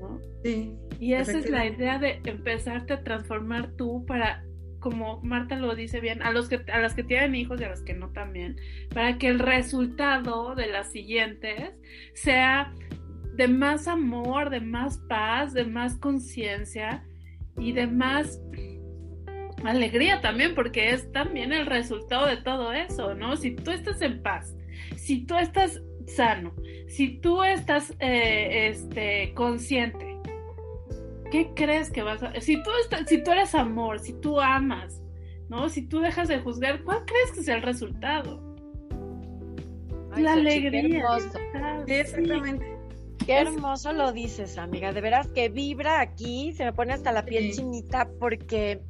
¿No? 0.00 0.20
Sí. 0.42 0.76
Y 1.00 1.14
esa 1.14 1.38
es 1.38 1.50
la 1.50 1.66
idea 1.66 1.98
de 1.98 2.20
empezarte 2.24 2.92
a 2.92 3.02
transformar 3.02 3.72
tú 3.76 4.04
para 4.06 4.44
como 4.84 5.18
Marta 5.22 5.56
lo 5.56 5.74
dice 5.74 5.98
bien, 6.00 6.22
a 6.22 6.30
los 6.30 6.50
que 6.50 6.60
a 6.70 6.78
las 6.78 6.92
que 6.92 7.02
tienen 7.02 7.34
hijos 7.34 7.58
y 7.58 7.64
a 7.64 7.70
las 7.70 7.80
que 7.80 7.94
no 7.94 8.10
también, 8.10 8.60
para 8.92 9.16
que 9.16 9.28
el 9.28 9.38
resultado 9.38 10.54
de 10.54 10.66
las 10.66 10.92
siguientes 10.92 11.72
sea 12.12 12.70
de 13.34 13.48
más 13.48 13.88
amor, 13.88 14.50
de 14.50 14.60
más 14.60 14.98
paz, 15.08 15.54
de 15.54 15.64
más 15.64 15.96
conciencia 15.96 17.02
y 17.56 17.72
de 17.72 17.86
más 17.86 18.42
alegría 19.64 20.20
también, 20.20 20.54
porque 20.54 20.90
es 20.90 21.10
también 21.12 21.54
el 21.54 21.64
resultado 21.64 22.26
de 22.26 22.36
todo 22.36 22.74
eso, 22.74 23.14
¿no? 23.14 23.38
Si 23.38 23.52
tú 23.52 23.70
estás 23.70 24.02
en 24.02 24.22
paz, 24.22 24.54
si 24.96 25.24
tú 25.24 25.36
estás 25.36 25.80
sano, 26.06 26.54
si 26.88 27.20
tú 27.20 27.42
estás 27.42 27.94
eh, 28.00 28.68
este, 28.68 29.32
consciente, 29.34 30.13
¿qué 31.34 31.50
crees 31.52 31.90
que 31.90 32.04
vas 32.04 32.22
a...? 32.22 32.40
Si 32.40 32.62
tú, 32.62 32.70
estás, 32.80 33.08
si 33.08 33.20
tú 33.24 33.32
eres 33.32 33.56
amor, 33.56 33.98
si 33.98 34.12
tú 34.12 34.40
amas, 34.40 35.02
¿no? 35.48 35.68
Si 35.68 35.82
tú 35.82 35.98
dejas 35.98 36.28
de 36.28 36.38
juzgar, 36.38 36.84
¿cuál 36.84 37.04
crees 37.04 37.32
que 37.32 37.42
sea 37.42 37.56
el 37.56 37.62
resultado? 37.62 38.40
la 40.16 40.34
alegría. 40.34 41.02
exactamente. 41.88 42.78
Qué 43.26 43.32
hermoso 43.32 43.92
lo 43.92 44.12
dices, 44.12 44.58
amiga. 44.58 44.92
De 44.92 45.00
veras 45.00 45.26
que 45.26 45.48
vibra 45.48 46.00
aquí, 46.00 46.52
se 46.52 46.64
me 46.66 46.72
pone 46.72 46.92
hasta 46.92 47.10
la 47.10 47.24
piel 47.24 47.52
chinita 47.52 48.08
porque 48.20 48.80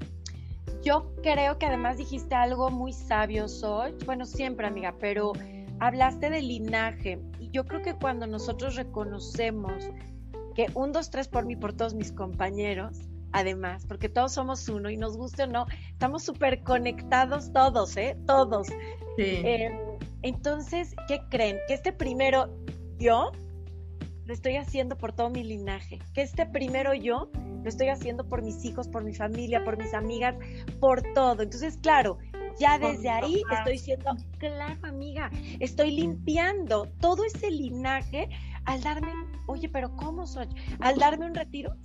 yo 0.83 1.15
creo 1.23 1.59
que 1.59 1.65
además 1.65 1.97
dijiste 1.97 2.35
algo 2.35 2.71
muy 2.71 2.93
sabio, 2.93 3.49
Soy. 3.49 3.95
Bueno, 4.05 4.27
siempre, 4.27 4.67
amiga, 4.67 4.95
pero 5.01 5.33
hablaste 5.81 6.29
del 6.29 6.49
linaje. 6.49 7.19
Y 7.41 7.49
yo 7.49 7.65
creo 7.65 7.81
que 7.81 7.95
cuando 7.95 8.27
nosotros 8.27 8.77
reconocemos 8.77 9.89
que 10.55 10.67
un, 10.75 10.93
dos, 10.93 11.11
tres 11.11 11.29
por 11.29 11.45
mí, 11.47 11.57
por 11.57 11.73
todos 11.73 11.95
mis 11.95 12.13
compañeros, 12.13 12.99
además, 13.33 13.85
porque 13.87 14.09
todos 14.09 14.33
somos 14.33 14.69
uno 14.69 14.91
y 14.91 14.97
nos 14.97 15.17
guste 15.17 15.43
o 15.43 15.47
no, 15.47 15.67
estamos 15.91 16.23
súper 16.23 16.63
conectados 16.63 17.53
todos, 17.53 17.97
¿eh? 17.97 18.17
Todos. 18.27 18.69
Eh, 19.19 19.71
entonces, 20.23 20.95
¿qué 21.09 21.21
creen? 21.31 21.59
Que 21.67 21.75
este 21.75 21.93
primero 21.93 22.49
yo 22.99 23.33
lo 24.25 24.33
estoy 24.33 24.57
haciendo 24.57 24.97
por 24.97 25.13
todo 25.13 25.31
mi 25.31 25.43
linaje, 25.43 25.99
que 26.15 26.23
este 26.23 26.47
primero 26.47 26.95
yo 26.95 27.31
lo 27.35 27.69
estoy 27.69 27.89
haciendo 27.89 28.29
por 28.29 28.43
mis 28.43 28.65
hijos, 28.65 28.89
por 28.89 29.05
mi 29.05 29.15
familia, 29.15 29.65
por 29.65 29.77
mis 29.77 29.95
amigas, 29.95 30.37
por 30.81 31.03
todo. 31.15 31.43
Entonces, 31.43 31.79
claro, 31.79 32.19
ya 32.59 32.79
desde 32.79 33.09
ahí 33.09 33.43
estoy 33.51 33.73
diciendo, 33.73 34.17
claro, 34.39 34.79
amiga, 34.83 35.31
estoy 35.61 35.91
limpiando 35.91 36.87
todo 37.01 37.25
ese 37.25 37.51
linaje 37.51 38.29
al 38.67 38.83
darme, 38.83 39.13
oye, 39.47 39.69
pero 39.69 39.95
¿cómo 39.97 40.27
soy? 40.27 40.49
Al 40.81 40.97
darme 40.97 41.27
un 41.27 41.35
retiro, 41.35 41.77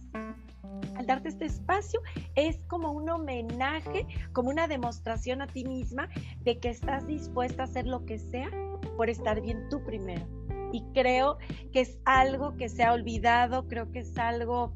al 0.96 1.06
darte 1.06 1.30
este 1.30 1.46
espacio, 1.46 2.02
es 2.36 2.60
como 2.68 2.92
un 2.92 3.10
homenaje, 3.10 4.06
como 4.34 4.50
una 4.50 4.68
demostración 4.68 5.42
a 5.42 5.48
ti 5.48 5.64
misma 5.64 6.10
de 6.42 6.60
que 6.60 6.70
estás 6.70 7.08
dispuesta 7.08 7.64
a 7.64 7.66
hacer 7.66 7.86
lo 7.88 8.06
que 8.06 8.20
sea 8.20 8.50
por 8.98 9.10
estar 9.10 9.42
bien 9.42 9.68
tú 9.70 9.84
primero. 9.84 10.26
Y 10.72 10.84
creo 10.94 11.38
que 11.72 11.82
es 11.82 12.00
algo 12.06 12.56
que 12.56 12.70
se 12.70 12.84
ha 12.84 12.94
olvidado, 12.94 13.68
creo 13.68 13.92
que 13.92 14.00
es 14.00 14.18
algo 14.18 14.74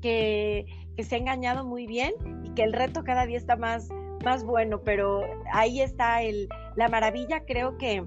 que, 0.00 0.66
se 0.98 1.14
ha 1.14 1.18
engañado 1.18 1.64
muy 1.64 1.86
bien 1.86 2.12
y 2.44 2.50
que 2.50 2.62
el 2.62 2.74
reto 2.74 3.04
cada 3.04 3.24
día 3.24 3.38
está 3.38 3.56
más, 3.56 3.88
más 4.22 4.44
bueno, 4.44 4.82
pero 4.82 5.22
ahí 5.50 5.80
está 5.80 6.22
el, 6.22 6.46
la 6.76 6.88
maravilla, 6.88 7.46
creo 7.46 7.78
que 7.78 8.04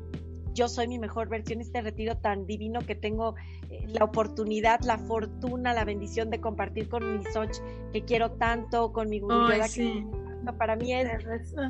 yo 0.54 0.68
soy 0.68 0.88
mi 0.88 1.00
mejor 1.00 1.30
versión, 1.30 1.62
este 1.62 1.82
retiro 1.82 2.18
tan 2.18 2.46
divino 2.46 2.82
que 2.82 2.96
tengo 2.96 3.36
eh, 3.70 3.86
la 3.88 4.06
oportunidad, 4.06 4.82
la 4.82 4.98
fortuna, 4.98 5.74
la 5.74 5.86
bendición 5.86 6.30
de 6.30 6.40
compartir 6.40 6.90
con 6.90 7.18
mi 7.18 7.24
Soch, 7.32 7.58
que 7.92 8.04
quiero 8.04 8.32
tanto, 8.32 8.94
con 8.94 9.10
mi 9.10 9.20
Guru 9.20 9.48
que 9.48 10.04
para 10.58 10.76
mí 10.76 10.94
es, 10.94 11.26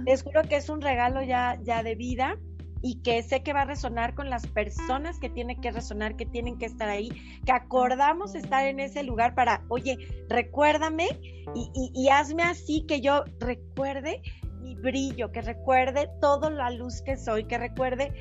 les 0.05 0.23
juro 0.23 0.41
que 0.43 0.55
es 0.55 0.69
un 0.69 0.81
regalo 0.81 1.21
ya, 1.21 1.59
ya 1.61 1.83
de 1.83 1.93
vida 1.93 2.39
y 2.81 3.01
que 3.01 3.21
sé 3.21 3.43
que 3.43 3.53
va 3.53 3.61
a 3.61 3.65
resonar 3.65 4.15
con 4.15 4.29
las 4.29 4.47
personas 4.47 5.19
que 5.19 5.29
tienen 5.29 5.61
que 5.61 5.71
resonar, 5.71 6.15
que 6.15 6.25
tienen 6.25 6.57
que 6.57 6.65
estar 6.65 6.89
ahí, 6.89 7.09
que 7.45 7.51
acordamos 7.51 8.35
estar 8.35 8.65
en 8.65 8.79
ese 8.79 9.03
lugar 9.03 9.35
para, 9.35 9.63
oye, 9.69 9.97
recuérdame 10.27 11.07
y, 11.55 11.91
y 11.93 12.09
hazme 12.09 12.43
así 12.43 12.85
que 12.87 12.99
yo 12.99 13.23
recuerde 13.39 14.21
mi 14.59 14.75
brillo, 14.75 15.31
que 15.31 15.41
recuerde 15.41 16.09
toda 16.19 16.49
la 16.49 16.71
luz 16.71 17.01
que 17.03 17.15
soy, 17.15 17.45
que 17.45 17.57
recuerde 17.57 18.11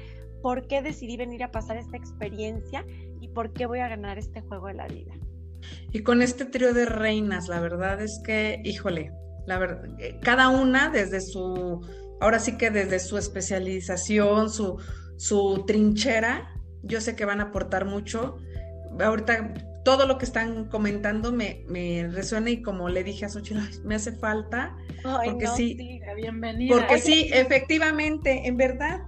por 0.43 0.67
qué 0.67 0.83
decidí 0.83 1.17
venir 1.17 1.43
a 1.45 1.51
pasar 1.51 1.77
esta 1.77 1.97
experiencia 1.97 2.85
y 3.21 3.29
por 3.29 3.53
qué 3.53 3.67
voy 3.67 3.79
a 3.79 3.89
ganar 3.89 4.19
este 4.19 4.41
juego 4.43 4.67
de 4.67 4.75
la 4.75 4.89
vida. 4.89 5.15
Y 5.93 6.01
con 6.01 6.23
este 6.23 6.45
trío 6.45 6.75
de 6.75 6.87
reinas, 6.87 7.49
la 7.49 7.61
verdad 7.61 8.01
es 8.03 8.21
que, 8.25 8.61
híjole, 8.65 9.13
la 9.47 9.59
verdad, 9.59 9.85
eh, 9.99 10.19
cada 10.21 10.49
una 10.49 10.91
desde 10.91 11.21
su, 11.21 11.81
ahora 12.21 12.39
sí 12.39 12.57
que 12.57 12.71
desde 12.71 12.99
su 12.99 13.19
especialización, 13.19 14.51
su, 14.51 14.81
su 15.17 15.65
trinchera, 15.67 16.49
yo 16.83 17.01
sé 17.01 17.15
que 17.15 17.25
van 17.25 17.41
a 17.41 17.45
aportar 17.45 17.85
mucho. 17.85 18.37
Ahorita 19.01 19.55
todo 19.85 20.07
lo 20.07 20.19
que 20.19 20.25
están 20.25 20.67
comentando 20.67 21.33
me, 21.33 21.65
me 21.69 22.09
resuena 22.09 22.51
y 22.51 22.63
como 22.63 22.89
le 22.89 23.05
dije 23.05 23.25
a 23.25 23.29
Xochitl, 23.29 23.61
me 23.85 23.97
hace 23.97 24.13
falta. 24.13 24.77
porque 25.03 25.47
sí, 25.49 26.01
bienvenida. 26.17 26.77
Porque 26.77 26.99
sí, 26.99 27.31
efectivamente, 27.33 28.47
en 28.47 28.57
verdad, 28.57 29.03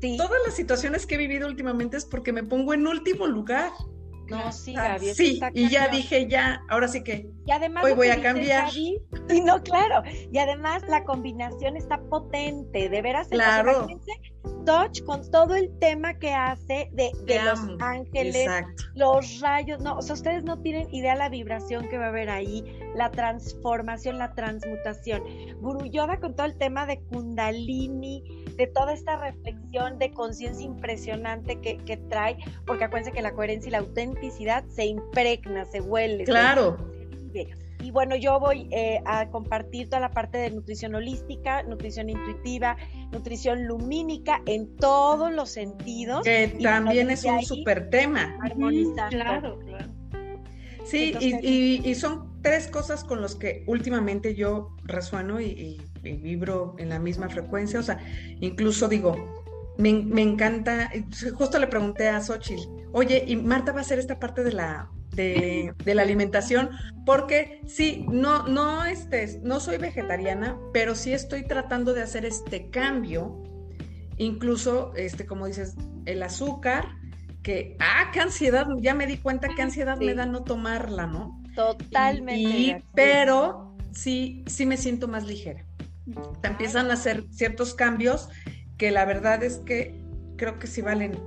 Todas 0.00 0.38
las 0.44 0.54
situaciones 0.54 1.06
que 1.06 1.14
he 1.14 1.18
vivido 1.18 1.48
últimamente 1.48 1.96
es 1.96 2.04
porque 2.04 2.32
me 2.32 2.42
pongo 2.42 2.74
en 2.74 2.86
último 2.86 3.26
lugar. 3.26 3.70
No, 4.28 4.50
sí, 4.50 4.74
Gaby. 4.74 5.14
Sí, 5.14 5.40
y 5.54 5.68
ya 5.68 5.88
dije, 5.88 6.26
ya, 6.28 6.60
ahora 6.68 6.88
sí 6.88 7.04
que 7.04 7.30
y 7.46 7.50
además 7.52 7.84
hoy 7.84 7.92
voy 7.92 8.08
a 8.08 8.20
cambiar. 8.20 8.70
sí, 8.72 9.00
no, 9.44 9.62
claro. 9.62 10.02
Y 10.32 10.38
además 10.38 10.82
la 10.88 11.04
combinación 11.04 11.76
está 11.76 12.00
potente, 12.08 12.88
de 12.88 13.02
veras. 13.02 13.28
Claro. 13.28 13.86
Touch 14.64 15.02
con 15.04 15.28
todo 15.30 15.54
el 15.54 15.70
tema 15.78 16.18
que 16.18 16.32
hace 16.32 16.90
de, 16.92 17.12
los 17.44 17.60
ángeles, 17.80 18.48
los 18.94 19.40
rayos, 19.40 19.80
no, 19.80 19.96
o 19.96 20.02
sea, 20.02 20.14
ustedes 20.14 20.44
no 20.44 20.60
tienen 20.60 20.92
idea 20.92 21.14
la 21.14 21.28
vibración 21.28 21.88
que 21.88 21.98
va 21.98 22.06
a 22.06 22.08
haber 22.08 22.30
ahí, 22.30 22.64
la 22.94 23.10
transformación, 23.10 24.18
la 24.18 24.34
transmutación. 24.34 25.22
Guru 25.60 25.86
Yoda 25.86 26.18
con 26.18 26.34
todo 26.34 26.46
el 26.46 26.56
tema 26.56 26.86
de 26.86 27.00
Kundalini, 27.00 28.22
de 28.56 28.66
toda 28.66 28.92
esta 28.92 29.16
reflexión 29.16 29.98
de 29.98 30.12
conciencia 30.12 30.64
impresionante 30.64 31.60
que, 31.60 31.96
trae, 32.08 32.36
porque 32.66 32.84
acuérdense 32.84 33.12
que 33.12 33.22
la 33.22 33.32
coherencia 33.32 33.68
y 33.68 33.72
la 33.72 33.78
autenticidad 33.78 34.64
se 34.66 34.86
impregna, 34.86 35.64
se 35.66 35.80
huele. 35.80 36.24
Claro. 36.24 36.76
Y 37.82 37.90
bueno, 37.90 38.16
yo 38.16 38.40
voy 38.40 38.68
eh, 38.70 39.00
a 39.04 39.28
compartir 39.30 39.88
toda 39.88 40.00
la 40.00 40.10
parte 40.10 40.38
de 40.38 40.50
nutrición 40.50 40.94
holística, 40.94 41.62
nutrición 41.62 42.08
intuitiva, 42.08 42.76
nutrición 43.12 43.66
lumínica 43.66 44.42
en 44.46 44.74
todos 44.76 45.32
los 45.32 45.50
sentidos. 45.50 46.22
Que 46.24 46.56
también 46.62 47.10
es 47.10 47.24
un 47.24 47.42
súper 47.42 47.90
tema. 47.90 48.38
Armonizar. 48.42 49.10
claro, 49.10 49.58
claro. 49.60 49.96
Sí, 50.86 51.14
y, 51.20 51.94
son 51.96 52.40
tres 52.42 52.68
cosas 52.68 53.02
con 53.02 53.20
las 53.20 53.34
que 53.34 53.64
últimamente 53.66 54.36
yo 54.36 54.76
resueno 54.84 55.40
y, 55.40 55.82
vibro 56.02 56.76
en 56.78 56.90
la 56.90 57.00
misma 57.00 57.28
frecuencia. 57.28 57.80
O 57.80 57.82
sea, 57.82 57.98
incluso 58.40 58.86
digo, 58.88 59.44
me, 59.76 59.90
encanta, 60.22 60.90
justo 61.36 61.58
le 61.58 61.66
pregunté 61.66 62.08
a 62.08 62.20
Xochitl, 62.20 62.68
oye, 62.92 63.24
¿y 63.26 63.34
Marta 63.34 63.72
va 63.72 63.78
a 63.78 63.80
hacer 63.80 63.98
esta 63.98 64.20
parte 64.20 64.44
de 64.44 64.52
la, 64.52 64.88
de, 65.16 65.74
la 65.84 66.02
alimentación? 66.02 66.70
Porque 67.04 67.60
sí, 67.66 68.06
no, 68.08 68.46
no, 68.46 68.84
este, 68.84 69.40
no 69.42 69.60
soy 69.60 69.78
vegetariana, 69.78 70.58
pero 70.72 70.94
sí 70.94 71.12
estoy 71.12 71.44
tratando 71.44 71.94
de 71.94 72.02
hacer 72.02 72.24
este 72.24 72.70
cambio. 72.70 73.42
Incluso, 74.18 74.92
este, 74.94 75.26
como 75.26 75.46
dices, 75.46 75.74
el 76.04 76.22
azúcar, 76.22 76.86
que, 77.42 77.76
ah, 77.80 78.10
qué 78.12 78.20
ansiedad, 78.20 78.66
ya 78.80 78.94
me 78.94 79.06
di 79.06 79.18
cuenta 79.18 79.48
qué 79.54 79.62
ansiedad 79.62 79.98
me 79.98 80.14
da 80.14 80.26
no 80.26 80.42
tomarla, 80.42 81.06
¿no? 81.06 81.42
Totalmente. 81.54 82.82
pero 82.94 83.76
sí, 83.92 84.44
sí 84.46 84.66
me 84.66 84.76
siento 84.76 85.08
más 85.08 85.24
ligera. 85.26 85.64
Te 86.40 86.48
empiezan 86.48 86.90
a 86.90 86.94
hacer 86.94 87.24
ciertos 87.30 87.74
cambios 87.74 88.28
que 88.76 88.90
la 88.90 89.04
verdad 89.04 89.42
es 89.42 89.58
que 89.58 90.00
creo 90.36 90.58
que 90.58 90.66
sí 90.66 90.82
valen, 90.82 91.18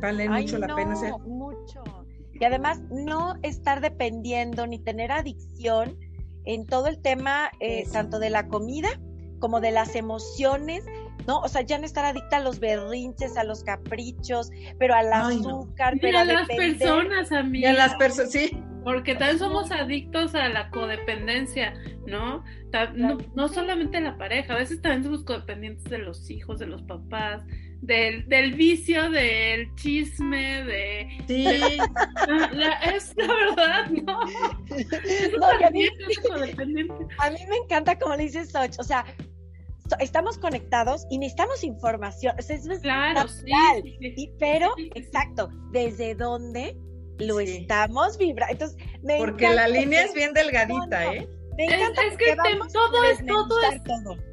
valen 0.00 0.32
mucho 0.32 0.58
la 0.58 0.74
pena 0.74 0.94
hacer. 0.94 1.12
Mucho. 1.20 2.01
Y 2.42 2.44
además 2.44 2.80
no 2.90 3.36
estar 3.44 3.80
dependiendo 3.80 4.66
ni 4.66 4.80
tener 4.80 5.12
adicción 5.12 5.96
en 6.44 6.66
todo 6.66 6.88
el 6.88 7.00
tema 7.00 7.52
eh, 7.60 7.84
tanto 7.92 8.18
de 8.18 8.30
la 8.30 8.48
comida 8.48 8.88
como 9.38 9.60
de 9.60 9.70
las 9.70 9.94
emociones 9.94 10.84
¿no? 11.24 11.38
O 11.38 11.46
sea, 11.46 11.62
ya 11.62 11.78
no 11.78 11.84
estar 11.84 12.04
adicta 12.04 12.38
a 12.38 12.40
los 12.40 12.58
berrinches, 12.58 13.36
a 13.36 13.44
los 13.44 13.62
caprichos, 13.62 14.50
pero 14.76 14.92
al 14.92 15.12
azúcar, 15.12 15.94
pero 16.00 16.18
a, 16.18 16.24
las 16.24 16.48
personas, 16.48 17.30
amiga. 17.30 17.70
a 17.70 17.74
las 17.74 17.94
personas, 17.94 18.32
sí. 18.32 18.50
Porque 18.82 19.14
también 19.14 19.38
somos 19.38 19.70
adictos 19.70 20.34
a 20.34 20.48
la 20.48 20.68
codependencia, 20.70 21.74
¿no? 22.08 22.42
¿no? 23.36 23.48
solamente 23.48 24.00
la 24.00 24.18
pareja, 24.18 24.54
a 24.54 24.56
veces 24.56 24.82
también 24.82 25.04
somos 25.04 25.22
codependientes 25.22 25.84
de 25.84 25.98
los 25.98 26.28
hijos, 26.28 26.58
de 26.58 26.66
los 26.66 26.82
papás, 26.82 27.44
del, 27.82 28.26
del 28.28 28.54
vicio, 28.54 29.10
del 29.10 29.74
chisme, 29.74 30.64
de... 30.64 31.08
Sí. 31.26 31.46
es 32.94 33.14
la 33.16 33.26
verdad, 33.26 33.86
¿no? 33.90 34.20
no 35.38 35.46
a, 35.46 35.70
mí, 35.70 35.88
a, 37.18 37.30
mí, 37.30 37.38
me 37.48 37.56
encanta 37.56 37.98
como 37.98 38.16
le 38.16 38.22
dices 38.24 38.50
Soch, 38.50 38.78
o 38.78 38.84
sea, 38.84 39.04
estamos 39.98 40.38
conectados 40.38 41.06
y 41.10 41.18
necesitamos 41.18 41.64
información. 41.64 42.34
es 42.38 42.80
claro, 42.80 43.28
sí, 43.28 44.32
pero, 44.38 44.72
exacto, 44.94 45.50
¿desde 45.72 46.14
dónde 46.14 46.76
lo 47.18 47.40
estamos 47.40 48.16
vibrando? 48.16 48.52
Entonces, 48.52 48.78
Porque 49.18 49.52
la 49.52 49.66
línea 49.66 50.04
es 50.04 50.14
bien 50.14 50.32
delgadita, 50.32 51.14
¿eh? 51.14 51.28
Me 51.56 51.64
encanta 51.66 52.02
es, 52.06 52.16
que 52.16 52.34
todo 52.72 53.04
es, 53.04 53.26
todo 53.26 53.62
es, 53.70 53.84
todo. 53.84 54.31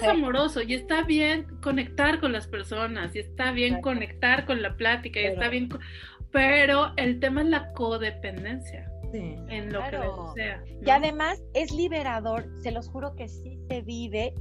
Es 0.00 0.08
amoroso 0.08 0.62
y 0.62 0.74
está 0.74 1.02
bien 1.02 1.46
conectar 1.62 2.20
con 2.20 2.32
las 2.32 2.46
personas 2.46 3.14
y 3.14 3.20
está 3.20 3.52
bien 3.52 3.80
conectar 3.80 4.46
con 4.46 4.62
la 4.62 4.76
plática 4.76 5.20
y 5.20 5.26
está 5.26 5.48
bien, 5.48 5.68
pero 6.30 6.92
el 6.96 7.20
tema 7.20 7.42
es 7.42 7.48
la 7.48 7.72
codependencia. 7.72 8.90
en 9.12 9.72
lo 9.72 9.80
que 9.80 10.40
sea. 10.40 10.62
Y 10.86 10.88
además 10.88 11.42
es 11.54 11.72
liberador, 11.72 12.46
se 12.62 12.70
los 12.70 12.88
juro 12.88 13.14
que 13.16 13.28
sí 13.28 13.58
se 13.68 13.82
vive 13.82 14.32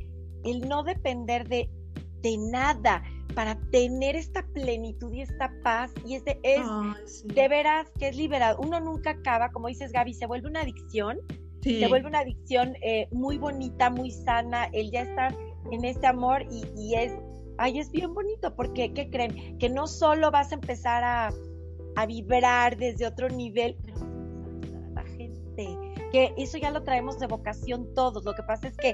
el 0.43 0.67
no 0.67 0.83
depender 0.83 1.47
de, 1.47 1.69
de 2.21 2.37
nada 2.51 3.03
para 3.33 3.59
tener 3.71 4.15
esta 4.15 4.45
plenitud 4.53 5.11
y 5.13 5.21
esta 5.21 5.51
paz 5.63 5.91
y 6.05 6.15
este 6.15 6.39
es 6.43 6.61
de 7.25 7.47
veras 7.47 7.89
que 7.97 8.09
es 8.09 8.15
liberado. 8.15 8.59
Uno 8.61 8.79
nunca 8.79 9.11
acaba, 9.11 9.49
como 9.49 9.67
dices 9.67 9.91
Gaby, 9.91 10.13
se 10.13 10.25
vuelve 10.25 10.49
una 10.49 10.61
adicción, 10.61 11.19
se 11.61 11.87
vuelve 11.87 12.07
una 12.07 12.19
adicción 12.19 12.75
eh, 12.81 13.07
muy 13.11 13.37
bonita, 13.37 13.89
muy 13.89 14.11
sana, 14.11 14.65
el 14.73 14.91
ya 14.91 15.01
estar 15.01 15.35
en 15.71 15.85
este 15.85 16.07
amor 16.07 16.45
y, 16.51 16.63
y 16.77 16.95
es, 16.95 17.13
ay, 17.57 17.79
es 17.79 17.91
bien 17.91 18.13
bonito 18.13 18.55
porque, 18.55 18.93
¿qué 18.93 19.09
creen? 19.09 19.57
Que 19.57 19.69
no 19.69 19.87
solo 19.87 20.31
vas 20.31 20.51
a 20.51 20.55
empezar 20.55 21.03
a, 21.03 21.29
a 21.95 22.05
vibrar 22.05 22.77
desde 22.77 23.05
otro 23.05 23.29
nivel, 23.29 23.77
la 24.93 25.03
gente 25.03 25.88
que 26.11 26.33
eso 26.37 26.57
ya 26.57 26.71
lo 26.71 26.83
traemos 26.83 27.19
de 27.19 27.27
vocación 27.27 27.93
todos. 27.93 28.23
Lo 28.25 28.33
que 28.33 28.43
pasa 28.43 28.67
es 28.67 28.77
que 28.77 28.93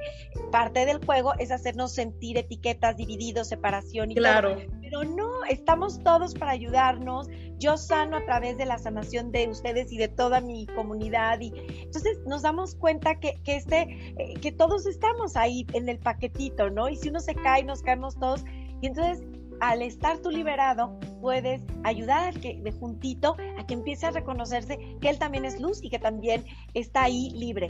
parte 0.52 0.86
del 0.86 1.04
juego 1.06 1.34
es 1.40 1.52
hacernos 1.52 1.94
sentir 1.94 2.38
etiquetas, 2.38 2.98
divididos, 2.98 3.48
separación 3.48 4.12
y 4.12 4.16
claro. 4.16 4.58
Pero 4.82 5.04
no, 5.04 5.44
estamos 5.50 6.02
todos 6.04 6.34
para 6.34 6.52
ayudarnos. 6.52 7.28
Yo 7.58 7.78
sano 7.78 8.18
a 8.18 8.26
través 8.26 8.58
de 8.58 8.66
la 8.66 8.78
sanación 8.78 9.32
de 9.32 9.48
ustedes 9.48 9.92
y 9.92 9.98
de 9.98 10.08
toda 10.08 10.42
mi 10.42 10.68
comunidad. 10.68 11.40
Y 11.40 11.54
entonces 11.84 12.20
nos 12.26 12.42
damos 12.42 12.76
cuenta 12.76 13.20
que, 13.20 13.42
que 13.44 13.56
este, 13.56 14.14
eh, 14.18 14.34
que 14.42 14.52
todos 14.52 14.86
estamos 14.86 15.36
ahí 15.36 15.66
en 15.74 15.90
el 15.90 16.00
paquetito, 16.00 16.70
¿no? 16.70 16.90
Y 16.90 16.96
si 16.98 17.10
uno 17.10 17.20
se 17.20 17.34
cae, 17.36 17.64
nos 17.64 17.82
caemos 17.82 18.20
todos. 18.20 18.44
Y 18.82 18.88
entonces 18.88 19.24
al 19.60 19.82
estar 19.82 20.18
tú 20.20 20.30
liberado, 20.30 20.98
puedes 21.26 21.64
ayudar 21.84 22.28
al 22.28 22.40
que 22.40 22.62
de 22.62 22.72
juntito 22.72 23.36
a 23.58 23.66
que 23.66 23.74
empiece 23.74 24.06
a 24.06 24.12
reconocerse 24.12 24.78
que 25.02 25.10
él 25.10 25.18
también 25.18 25.44
es 25.44 25.60
luz 25.60 25.84
y 25.84 25.90
que 25.90 25.98
también 25.98 26.46
está 26.76 27.06
ahí 27.06 27.32
libre. 27.32 27.66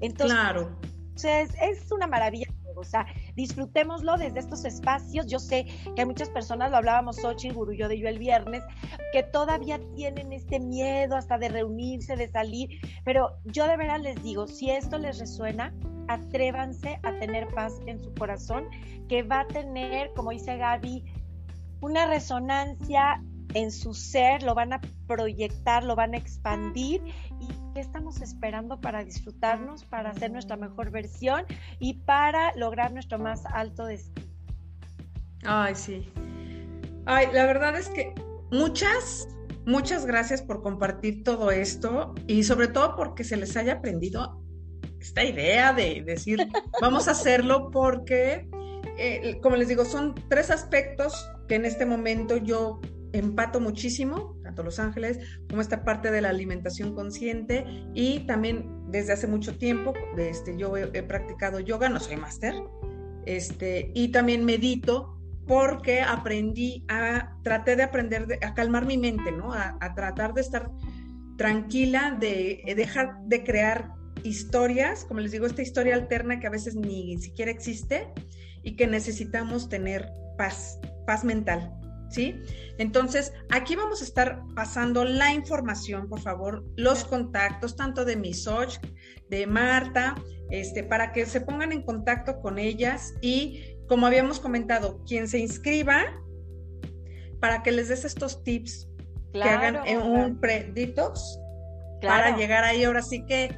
Entonces, 0.00 0.36
claro. 0.36 0.76
Entonces, 0.82 1.54
es 1.62 1.92
una 1.92 2.08
maravilla. 2.08 2.46
O 2.74 2.82
sea, 2.82 3.06
disfrutémoslo 3.36 4.16
desde 4.16 4.40
estos 4.40 4.64
espacios. 4.64 5.28
Yo 5.28 5.38
sé 5.38 5.66
que 5.94 6.00
hay 6.00 6.04
muchas 6.04 6.30
personas, 6.30 6.72
lo 6.72 6.78
hablábamos 6.78 7.18
Xochitl, 7.18 7.54
Guru, 7.54 7.74
yo 7.74 7.86
de 7.86 7.96
yo 7.96 8.08
el 8.08 8.18
viernes, 8.18 8.64
que 9.12 9.22
todavía 9.22 9.78
tienen 9.94 10.32
este 10.32 10.58
miedo 10.58 11.14
hasta 11.14 11.38
de 11.38 11.48
reunirse, 11.48 12.16
de 12.16 12.26
salir. 12.26 12.70
Pero 13.04 13.38
yo 13.44 13.68
de 13.68 13.76
verdad 13.76 14.00
les 14.00 14.20
digo, 14.24 14.48
si 14.48 14.70
esto 14.70 14.98
les 14.98 15.20
resuena, 15.20 15.72
atrévanse 16.08 16.98
a 17.04 17.16
tener 17.20 17.46
paz 17.54 17.72
en 17.86 18.02
su 18.02 18.12
corazón, 18.14 18.68
que 19.08 19.22
va 19.22 19.40
a 19.42 19.46
tener, 19.46 20.12
como 20.14 20.32
dice 20.32 20.56
Gaby, 20.56 21.04
una 21.80 22.06
resonancia 22.06 23.22
en 23.54 23.70
su 23.70 23.94
ser, 23.94 24.42
lo 24.42 24.54
van 24.54 24.72
a 24.72 24.80
proyectar, 25.06 25.84
lo 25.84 25.96
van 25.96 26.14
a 26.14 26.18
expandir 26.18 27.02
y 27.40 27.48
qué 27.74 27.80
estamos 27.80 28.20
esperando 28.20 28.80
para 28.80 29.04
disfrutarnos, 29.04 29.84
para 29.84 30.10
hacer 30.10 30.30
nuestra 30.30 30.56
mejor 30.56 30.90
versión 30.90 31.44
y 31.78 31.94
para 31.94 32.54
lograr 32.56 32.92
nuestro 32.92 33.18
más 33.18 33.46
alto 33.46 33.86
destino. 33.86 34.26
Ay, 35.44 35.74
sí. 35.74 36.12
Ay, 37.06 37.28
la 37.32 37.46
verdad 37.46 37.76
es 37.78 37.88
que 37.88 38.12
muchas, 38.50 39.28
muchas 39.64 40.06
gracias 40.06 40.42
por 40.42 40.62
compartir 40.62 41.22
todo 41.22 41.50
esto 41.50 42.14
y 42.26 42.42
sobre 42.42 42.68
todo 42.68 42.96
porque 42.96 43.24
se 43.24 43.36
les 43.36 43.56
haya 43.56 43.74
aprendido 43.74 44.42
esta 45.00 45.24
idea 45.24 45.72
de 45.72 46.02
decir, 46.04 46.46
vamos 46.82 47.08
a 47.08 47.12
hacerlo 47.12 47.70
porque, 47.70 48.48
eh, 48.98 49.38
como 49.40 49.56
les 49.56 49.68
digo, 49.68 49.84
son 49.84 50.14
tres 50.28 50.50
aspectos 50.50 51.30
que 51.48 51.54
en 51.54 51.64
este 51.64 51.86
momento 51.86 52.36
yo 52.36 52.80
empato 53.12 53.60
muchísimo, 53.60 54.36
tanto 54.42 54.62
Los 54.62 54.78
Ángeles 54.78 55.18
como 55.48 55.62
esta 55.62 55.84
parte 55.84 56.10
de 56.10 56.20
la 56.20 56.30
alimentación 56.30 56.94
consciente 56.94 57.64
y 57.94 58.20
también 58.26 58.68
desde 58.88 59.12
hace 59.12 59.26
mucho 59.26 59.56
tiempo, 59.56 59.94
este, 60.16 60.56
yo 60.56 60.76
he, 60.76 61.02
practicado 61.02 61.60
yoga, 61.60 61.88
no 61.88 62.00
soy 62.00 62.16
máster, 62.16 62.54
este, 63.24 63.90
y 63.94 64.08
también 64.08 64.44
medito 64.44 65.18
porque 65.46 66.00
aprendí 66.00 66.84
a, 66.88 67.36
traté 67.42 67.76
de 67.76 67.84
aprender 67.84 68.38
a 68.42 68.54
calmar 68.54 68.84
mi 68.84 68.98
mente, 68.98 69.30
¿no? 69.32 69.52
A, 69.52 69.76
a, 69.80 69.94
tratar 69.94 70.34
de 70.34 70.40
estar 70.40 70.70
tranquila, 71.36 72.16
de 72.18 72.62
dejar 72.76 73.18
de 73.26 73.44
crear 73.44 73.92
historias, 74.24 75.04
como 75.04 75.20
les 75.20 75.30
digo, 75.32 75.46
esta 75.46 75.62
historia 75.62 75.94
alterna 75.94 76.40
que 76.40 76.46
a 76.46 76.50
veces 76.50 76.74
ni 76.74 77.16
siquiera 77.18 77.50
existe 77.50 78.08
y 78.62 78.74
que 78.74 78.86
necesitamos 78.86 79.68
tener 79.68 80.10
paz, 80.36 80.80
paz 81.06 81.24
mental, 81.24 81.72
¿sí? 82.10 82.40
Entonces, 82.78 83.32
aquí 83.50 83.76
vamos 83.76 84.00
a 84.02 84.04
estar 84.04 84.42
pasando 84.54 85.04
la 85.04 85.32
información, 85.32 86.08
por 86.08 86.20
favor, 86.20 86.64
los 86.76 87.04
contactos, 87.04 87.76
tanto 87.76 88.04
de 88.04 88.16
mi 88.16 88.34
Soch, 88.34 88.78
de 89.30 89.46
Marta, 89.46 90.14
este, 90.50 90.84
para 90.84 91.12
que 91.12 91.26
se 91.26 91.40
pongan 91.40 91.72
en 91.72 91.82
contacto 91.82 92.40
con 92.40 92.58
ellas 92.58 93.14
y, 93.20 93.78
como 93.88 94.06
habíamos 94.06 94.40
comentado, 94.40 95.02
quien 95.06 95.28
se 95.28 95.38
inscriba, 95.38 96.04
para 97.40 97.62
que 97.62 97.72
les 97.72 97.88
des 97.88 98.04
estos 98.04 98.42
tips 98.44 98.88
que 99.32 99.42
hagan 99.42 99.86
en 99.86 100.00
un 100.00 100.40
pre-detox 100.40 101.38
para 102.00 102.36
llegar 102.36 102.64
ahí 102.64 102.84
ahora 102.84 103.02
sí 103.02 103.24
que 103.26 103.54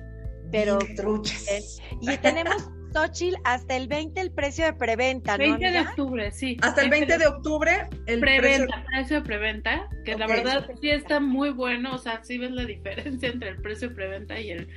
pero 0.51 0.79
truchas. 0.97 1.79
Y 2.01 2.17
tenemos 2.19 2.71
Xochitl, 2.93 3.37
hasta 3.45 3.77
el 3.77 3.89
20 3.89 4.21
el 4.21 4.31
precio 4.31 4.65
de 4.65 4.73
preventa, 4.73 5.37
¿no? 5.39 5.45
20 5.45 5.71
de 5.71 5.81
octubre, 5.81 6.31
sí. 6.33 6.57
Hasta 6.63 6.83
el 6.83 6.91
20 6.91 7.19
de 7.19 7.27
octubre 7.27 7.89
el 8.07 8.21
preventa, 8.21 8.85
precio... 8.87 9.17
de 9.17 9.23
preventa, 9.23 9.89
que 10.05 10.17
la 10.17 10.27
verdad 10.27 10.71
sí 10.81 10.91
está 10.91 11.21
muy 11.21 11.51
bueno, 11.51 11.95
o 11.95 11.99
sea, 11.99 12.23
sí 12.23 12.39
ves 12.39 12.51
la 12.51 12.65
diferencia 12.65 13.29
entre 13.29 13.51
el 13.51 13.61
precio 13.61 13.89
de 13.89 13.95
preventa 13.95 14.41
y 14.41 14.51
el 14.51 14.69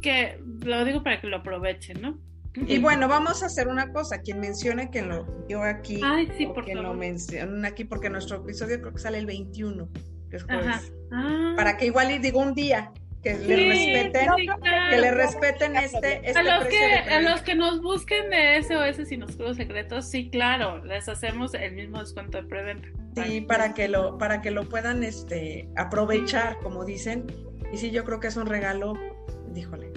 que 0.00 0.40
lo 0.62 0.84
digo 0.84 1.02
para 1.02 1.20
que 1.20 1.26
lo 1.26 1.38
aprovechen, 1.38 2.00
¿no? 2.00 2.18
Y 2.66 2.78
bueno, 2.78 3.08
vamos 3.08 3.42
a 3.42 3.46
hacer 3.46 3.68
una 3.68 3.92
cosa, 3.92 4.20
quien 4.20 4.40
mencione 4.40 4.90
que 4.90 5.02
lo 5.02 5.24
dio 5.46 5.62
aquí, 5.62 6.00
Ay, 6.02 6.28
sí, 6.36 6.46
por 6.46 6.68
lo 6.68 6.94
mencionen 6.94 7.64
aquí, 7.64 7.84
porque 7.84 8.10
nuestro 8.10 8.38
episodio 8.38 8.80
creo 8.80 8.92
que 8.92 8.98
sale 8.98 9.18
el 9.18 9.26
21, 9.26 9.88
que 10.30 10.36
es 10.36 10.42
jueves. 10.44 10.92
Ah. 11.12 11.54
Para 11.56 11.76
que 11.76 11.86
igual 11.86 12.20
digo 12.20 12.40
un 12.40 12.54
día, 12.54 12.90
que 13.22 13.34
le 13.34 13.56
respeten, 13.56 14.28
que 14.90 14.96
le 14.96 15.10
respeten 15.10 15.76
este, 15.76 16.20
este 16.24 16.38
a 16.38 16.42
los 16.42 16.66
que 16.66 16.84
a 16.84 17.20
los 17.20 17.42
que 17.42 17.54
nos 17.54 17.82
busquen 17.82 18.30
de 18.30 18.62
SOS 18.62 19.10
y 19.10 19.16
los 19.16 19.56
secretos, 19.56 20.08
sí, 20.08 20.30
claro, 20.30 20.84
les 20.84 21.08
hacemos 21.08 21.54
el 21.54 21.74
mismo 21.74 21.98
descuento 22.00 22.40
de 22.40 22.48
preventa. 22.48 22.88
Sí, 23.16 23.40
para 23.40 23.74
que 23.74 23.88
lo 23.88 24.18
para 24.18 24.40
que 24.40 24.50
lo 24.50 24.68
puedan 24.68 25.02
este 25.02 25.68
aprovechar, 25.76 26.58
como 26.58 26.84
dicen. 26.84 27.26
Y 27.72 27.76
sí, 27.76 27.90
yo 27.90 28.04
creo 28.04 28.20
que 28.20 28.28
es 28.28 28.36
un 28.36 28.46
regalo, 28.46 28.94
díjole. 29.52 29.92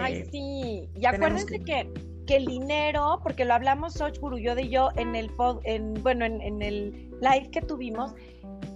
Ay, 0.00 0.24
sí, 0.30 0.88
y 0.94 1.06
acuérdense 1.06 1.58
que... 1.60 1.90
que 2.26 2.36
el 2.36 2.46
dinero, 2.46 3.18
porque 3.24 3.44
lo 3.44 3.52
hablamos 3.52 3.94
Soch 3.94 4.16
Guru, 4.20 4.38
yo 4.38 4.54
de 4.54 4.68
yo 4.68 4.90
en 4.96 5.16
el 5.16 5.30
en 5.64 5.94
bueno, 6.02 6.24
en, 6.24 6.40
en 6.40 6.62
el 6.62 7.10
live 7.20 7.50
que 7.50 7.60
tuvimos, 7.60 8.14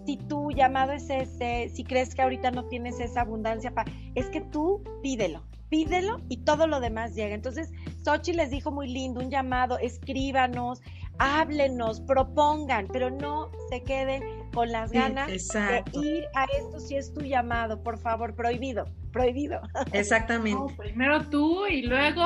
si 0.07 0.17
tu 0.17 0.53
llamado 0.53 0.93
es 0.93 1.11
ese, 1.11 1.69
si 1.75 1.85
crees 1.85 2.15
que 2.15 2.23
ahorita 2.23 2.53
no 2.53 2.65
tienes 2.67 3.01
esa 3.01 3.23
abundancia, 3.23 3.73
es 4.15 4.31
que 4.31 4.41
tú 4.41 4.83
pídelo, 5.03 5.43
pídelo 5.69 6.21
y 6.29 6.39
todo 6.39 6.67
lo 6.69 6.81
demás 6.81 7.15
llega. 7.15 7.35
Entonces, 7.35 7.73
Sochi 8.05 8.33
les 8.33 8.51
dijo 8.51 8.71
muy 8.71 8.89
lindo, 8.89 9.21
un 9.21 9.31
llamado, 9.31 9.79
escríbanos, 9.79 10.81
háblenos, 11.19 12.01
propongan, 12.01 12.87
pero 12.93 13.11
no 13.11 13.51
se 13.69 13.83
queden 13.83 14.23
con 14.55 14.71
las 14.71 14.93
ganas 14.93 15.27
de 15.29 15.85
ir 15.93 16.25
a 16.35 16.47
esto 16.57 16.79
si 16.79 16.97
es 16.97 17.13
tu 17.13 17.21
llamado, 17.23 17.83
por 17.83 17.99
favor, 17.99 18.35
prohibido, 18.35 18.87
prohibido. 19.13 19.61
Exactamente. 19.93 20.75
primero 20.77 21.29
tú 21.29 21.67
y 21.67 21.83
luego 21.83 22.23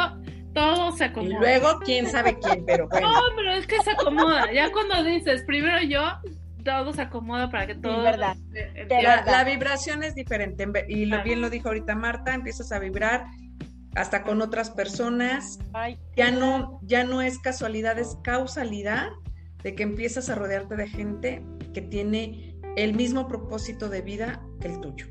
todo 0.53 0.93
se 0.93 1.05
acomoda. 1.05 1.35
Y 1.35 1.39
luego 1.39 1.81
quién 1.85 2.09
sabe 2.09 2.39
quién, 2.39 2.65
pero 2.67 2.89
No, 3.01 3.21
pero 3.37 3.53
es 3.53 3.67
que 3.67 3.81
se 3.83 3.93
acomoda. 3.93 4.53
Ya 4.53 4.71
cuando 4.71 5.03
dices 5.03 5.43
primero 5.47 5.81
yo, 5.83 6.03
todo 6.61 6.93
se 6.93 7.03
acomoda 7.03 7.51
para 7.51 7.67
que 7.67 7.75
todo. 7.75 8.03
verdad. 8.03 8.37
La, 9.27 9.45
vibración 9.45 10.03
es 10.03 10.15
diferente. 10.15 10.67
Y 10.89 11.07
lo, 11.07 11.23
bien 11.23 11.41
lo 11.41 11.51
dijo 11.51 11.69
ahorita 11.69 11.95
Marta, 11.95 12.35
empiezas 12.35 12.73
a 12.73 12.79
vibrar 12.79 13.25
hasta 13.95 14.23
con 14.23 14.41
otras 14.43 14.71
personas. 14.71 15.59
ya 16.17 16.31
no, 16.31 16.81
ya 16.83 17.05
no 17.05 17.23
es 17.23 17.39
casualidad, 17.39 17.99
es 17.99 18.17
causalidad 18.23 19.11
de 19.63 19.75
que 19.75 19.83
empiezas 19.83 20.31
a 20.31 20.35
rodearte 20.35 20.77
de 20.77 20.89
gente 20.89 21.45
que 21.75 21.83
tiene 21.83 22.57
el 22.77 22.95
mismo 22.95 23.29
propósito 23.29 23.89
de 23.89 24.03
vida 24.03 24.43
que 24.61 24.69
el 24.69 24.81
tuyo. 24.81 25.07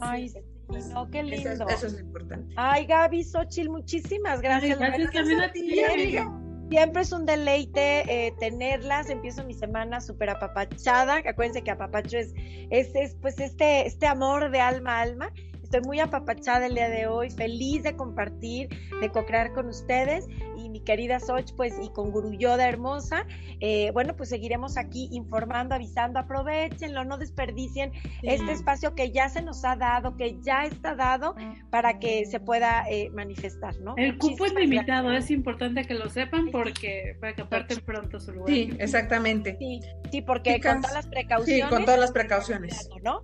Ay, 0.00 0.32
no, 0.68 1.10
qué 1.10 1.22
lindo. 1.22 1.50
Eso, 1.68 1.86
es 1.86 1.92
lo 1.92 2.00
importante. 2.00 2.54
Ay, 2.56 2.86
Gaby, 2.86 3.22
Xochitl, 3.24 3.70
muchísimas 3.70 4.40
gracias. 4.40 4.78
gracias 4.78 5.12
también 5.12 5.40
a 5.40 5.52
ti. 5.52 6.43
Siempre 6.70 7.02
es 7.02 7.12
un 7.12 7.26
deleite 7.26 8.26
eh, 8.26 8.34
tenerlas. 8.40 9.10
Empiezo 9.10 9.44
mi 9.44 9.54
semana 9.54 10.00
súper 10.00 10.30
apapachada. 10.30 11.16
Acuérdense 11.16 11.62
que 11.62 11.70
apapacho 11.70 12.18
es, 12.18 12.34
es, 12.70 13.14
pues 13.20 13.38
este, 13.38 13.86
este 13.86 14.06
amor 14.06 14.50
de 14.50 14.60
alma 14.60 14.98
a 14.98 15.02
alma. 15.02 15.32
Estoy 15.62 15.80
muy 15.82 16.00
apapachada 16.00 16.66
el 16.66 16.74
día 16.74 16.88
de 16.88 17.06
hoy, 17.06 17.30
feliz 17.30 17.82
de 17.82 17.96
compartir, 17.96 18.68
de 19.00 19.10
co-crear 19.10 19.52
con 19.52 19.68
ustedes. 19.68 20.26
Mi 20.74 20.80
querida 20.80 21.20
Soch, 21.20 21.52
pues, 21.56 21.72
y 21.80 21.88
con 21.90 22.10
Guruyoda 22.10 22.68
Hermosa, 22.68 23.28
eh, 23.60 23.92
bueno, 23.92 24.16
pues 24.16 24.28
seguiremos 24.28 24.76
aquí 24.76 25.08
informando, 25.12 25.76
avisando, 25.76 26.18
aprovechenlo, 26.18 27.04
no 27.04 27.16
desperdicien 27.16 27.92
este 28.22 28.50
espacio 28.50 28.96
que 28.96 29.12
ya 29.12 29.28
se 29.28 29.40
nos 29.40 29.64
ha 29.64 29.76
dado, 29.76 30.16
que 30.16 30.36
ya 30.40 30.64
está 30.64 30.96
dado 30.96 31.36
para 31.70 32.00
que 32.00 32.26
se 32.26 32.40
pueda 32.40 32.90
eh, 32.90 33.08
manifestar, 33.10 33.78
¿no? 33.82 33.94
El 33.96 34.18
cupo 34.18 34.46
es 34.46 34.54
limitado, 34.54 35.12
es 35.12 35.30
importante 35.30 35.84
que 35.86 35.94
lo 35.94 36.10
sepan 36.10 36.48
porque 36.50 37.16
para 37.20 37.36
que 37.36 37.42
aparten 37.42 37.80
pronto 37.82 38.18
su 38.18 38.32
lugar. 38.32 38.52
Sí, 38.52 38.72
exactamente. 38.80 39.56
Sí, 39.60 39.80
sí 40.10 40.22
porque 40.22 40.60
con 40.60 40.80
todas 40.80 40.94
las 40.94 41.06
precauciones. 41.06 41.62
Sí, 41.62 41.70
con 41.70 41.84
todas 41.84 42.00
las 42.00 42.10
precauciones. 42.10 42.88
¿no? 43.04 43.22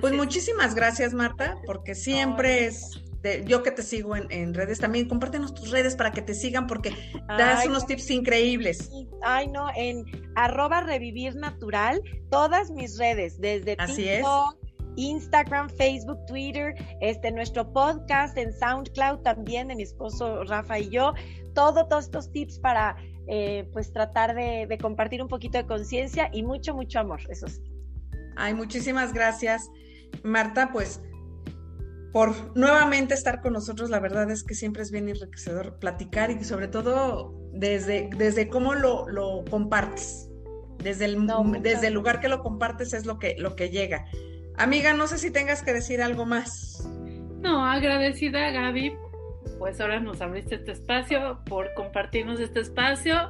Pues 0.00 0.14
muchísimas 0.14 0.74
gracias, 0.74 1.12
Marta, 1.12 1.56
porque 1.66 1.94
siempre 1.94 2.64
es 2.64 3.02
yo 3.44 3.62
que 3.62 3.70
te 3.70 3.82
sigo 3.82 4.14
en, 4.16 4.54
redes 4.54 4.78
también, 4.78 5.08
compártenos 5.08 5.54
tus 5.54 5.70
redes 5.70 5.96
para 5.96 6.12
que 6.12 6.22
te 6.22 6.34
sigan 6.34 6.66
porque 6.66 6.92
das 7.28 7.66
unos 7.66 7.86
tips 7.86 8.10
increíbles. 8.10 8.90
Ay, 9.22 9.48
no, 9.48 9.68
en 9.76 10.04
arroba 10.34 10.80
revivir 10.80 11.34
natural, 11.36 12.00
todas 12.30 12.70
mis 12.70 12.98
redes, 12.98 13.40
desde 13.40 13.76
TikTok, 13.76 14.56
Instagram, 14.96 15.68
Facebook, 15.70 16.24
Twitter, 16.26 16.74
este, 17.00 17.30
nuestro 17.30 17.70
podcast 17.72 18.36
en 18.38 18.52
SoundCloud 18.52 19.20
también 19.20 19.68
de 19.68 19.76
mi 19.76 19.82
esposo 19.82 20.44
Rafa 20.44 20.78
y 20.78 20.88
yo, 20.88 21.12
todo, 21.54 21.86
todos 21.88 22.04
estos 22.04 22.30
tips 22.32 22.58
para 22.58 22.96
eh, 23.28 23.68
pues 23.72 23.92
tratar 23.92 24.34
de, 24.34 24.66
de 24.66 24.78
compartir 24.78 25.22
un 25.22 25.28
poquito 25.28 25.58
de 25.58 25.66
conciencia 25.66 26.30
y 26.32 26.42
mucho, 26.42 26.74
mucho 26.74 27.00
amor, 27.00 27.20
eso 27.28 27.48
sí. 27.48 27.62
Ay, 28.36 28.54
muchísimas 28.54 29.12
gracias. 29.12 29.70
Marta, 30.22 30.70
pues 30.72 31.00
por 32.16 32.56
nuevamente 32.56 33.12
estar 33.12 33.42
con 33.42 33.52
nosotros. 33.52 33.90
La 33.90 34.00
verdad 34.00 34.30
es 34.30 34.42
que 34.42 34.54
siempre 34.54 34.80
es 34.80 34.90
bien 34.90 35.06
enriquecedor 35.10 35.78
platicar 35.78 36.30
y 36.30 36.42
sobre 36.44 36.66
todo 36.66 37.34
desde, 37.52 38.08
desde 38.16 38.48
cómo 38.48 38.72
lo, 38.72 39.06
lo 39.06 39.44
compartes. 39.50 40.30
Desde 40.82 41.04
el, 41.04 41.26
desde 41.60 41.88
el 41.88 41.92
lugar 41.92 42.20
que 42.20 42.28
lo 42.28 42.42
compartes 42.42 42.94
es 42.94 43.04
lo 43.04 43.18
que, 43.18 43.36
lo 43.36 43.54
que 43.54 43.68
llega. 43.68 44.06
Amiga, 44.56 44.94
no 44.94 45.08
sé 45.08 45.18
si 45.18 45.30
tengas 45.30 45.62
que 45.62 45.74
decir 45.74 46.00
algo 46.00 46.24
más. 46.24 46.88
No, 47.42 47.66
agradecida 47.66 48.50
Gaby, 48.50 48.94
pues 49.58 49.78
ahora 49.82 50.00
nos 50.00 50.22
abriste 50.22 50.54
este 50.54 50.72
espacio 50.72 51.40
por 51.44 51.74
compartirnos 51.74 52.40
este 52.40 52.60
espacio 52.60 53.28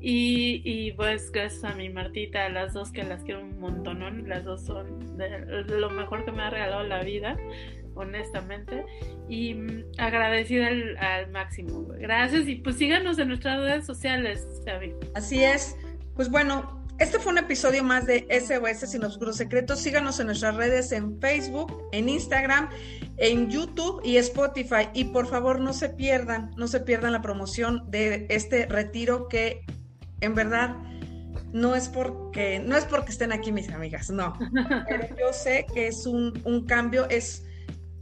y, 0.00 0.62
y, 0.64 0.92
pues 0.92 1.32
gracias 1.32 1.64
a 1.64 1.74
mi 1.74 1.88
Martita, 1.88 2.46
a 2.46 2.48
las 2.50 2.72
dos 2.72 2.92
que 2.92 3.02
las 3.02 3.24
quiero 3.24 3.40
un 3.40 3.58
montón, 3.58 3.98
¿no? 3.98 4.10
las 4.10 4.44
dos 4.44 4.64
son 4.64 5.16
de, 5.16 5.64
lo 5.64 5.90
mejor 5.90 6.24
que 6.24 6.30
me 6.30 6.44
ha 6.44 6.50
regalado 6.50 6.84
la 6.84 7.02
vida, 7.02 7.36
honestamente, 7.98 8.84
y 9.28 9.54
mm, 9.54 9.84
agradecida 9.98 10.68
al, 10.68 11.30
máximo. 11.30 11.86
Gracias 11.98 12.48
y 12.48 12.56
pues 12.56 12.76
síganos 12.76 13.18
en 13.18 13.28
nuestras 13.28 13.60
redes 13.60 13.84
sociales, 13.84 14.46
Xavi. 14.64 14.94
Así 15.14 15.42
es, 15.42 15.76
pues 16.14 16.30
bueno, 16.30 16.78
este 16.98 17.18
fue 17.18 17.32
un 17.32 17.38
episodio 17.38 17.84
más 17.84 18.06
de 18.06 18.26
SOS 18.28 18.90
Sin 18.90 19.04
Oscuros 19.04 19.36
Secretos. 19.36 19.78
Síganos 19.78 20.18
en 20.18 20.26
nuestras 20.26 20.56
redes 20.56 20.90
en 20.90 21.20
Facebook, 21.20 21.72
en 21.92 22.08
Instagram, 22.08 22.70
en 23.18 23.48
YouTube 23.50 24.00
y 24.04 24.16
Spotify. 24.16 24.88
Y 24.94 25.04
por 25.04 25.28
favor 25.28 25.60
no 25.60 25.72
se 25.72 25.90
pierdan, 25.90 26.50
no 26.56 26.66
se 26.66 26.80
pierdan 26.80 27.12
la 27.12 27.22
promoción 27.22 27.88
de 27.88 28.26
este 28.30 28.66
retiro 28.66 29.28
que 29.28 29.64
en 30.20 30.34
verdad 30.34 30.76
no 31.52 31.74
es 31.74 31.88
porque, 31.88 32.58
no 32.58 32.76
es 32.76 32.84
porque 32.84 33.12
estén 33.12 33.32
aquí 33.32 33.52
mis 33.52 33.70
amigas, 33.70 34.10
no. 34.10 34.36
Pero 34.88 35.08
yo 35.16 35.32
sé 35.32 35.66
que 35.72 35.88
es 35.88 36.06
un, 36.06 36.40
un 36.44 36.66
cambio, 36.66 37.08
es, 37.08 37.44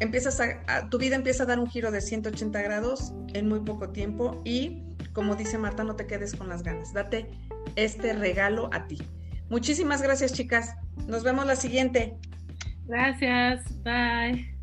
empiezas 0.01 0.41
a, 0.41 0.89
tu 0.89 0.99
vida 0.99 1.17
empieza 1.17 1.45
a 1.45 1.47
dar 1.47 1.59
un 1.59 1.67
giro 1.67 1.91
de 1.91 2.01
180 2.01 2.61
grados 2.63 3.13
en 3.35 3.49
muy 3.49 3.61
poco 3.61 3.91
tiempo 3.91 4.41
y, 4.45 4.83
como 5.13 5.37
dice 5.37 5.59
Marta, 5.59 5.85
no 5.85 5.97
te 5.97 6.07
quedes 6.07 6.35
con 6.35 6.49
las 6.49 6.63
ganas. 6.63 6.93
Date 6.93 7.27
este 7.77 8.13
regalo 8.13 8.69
a 8.73 8.87
ti. 8.87 8.99
Muchísimas 9.49 10.03
gracias, 10.03 10.33
chicas. 10.33 10.75
Nos 11.07 11.23
vemos 11.23 11.47
la 11.47 11.57
siguiente. 11.57 12.17
Gracias. 12.87 13.65
Bye. 13.83 14.57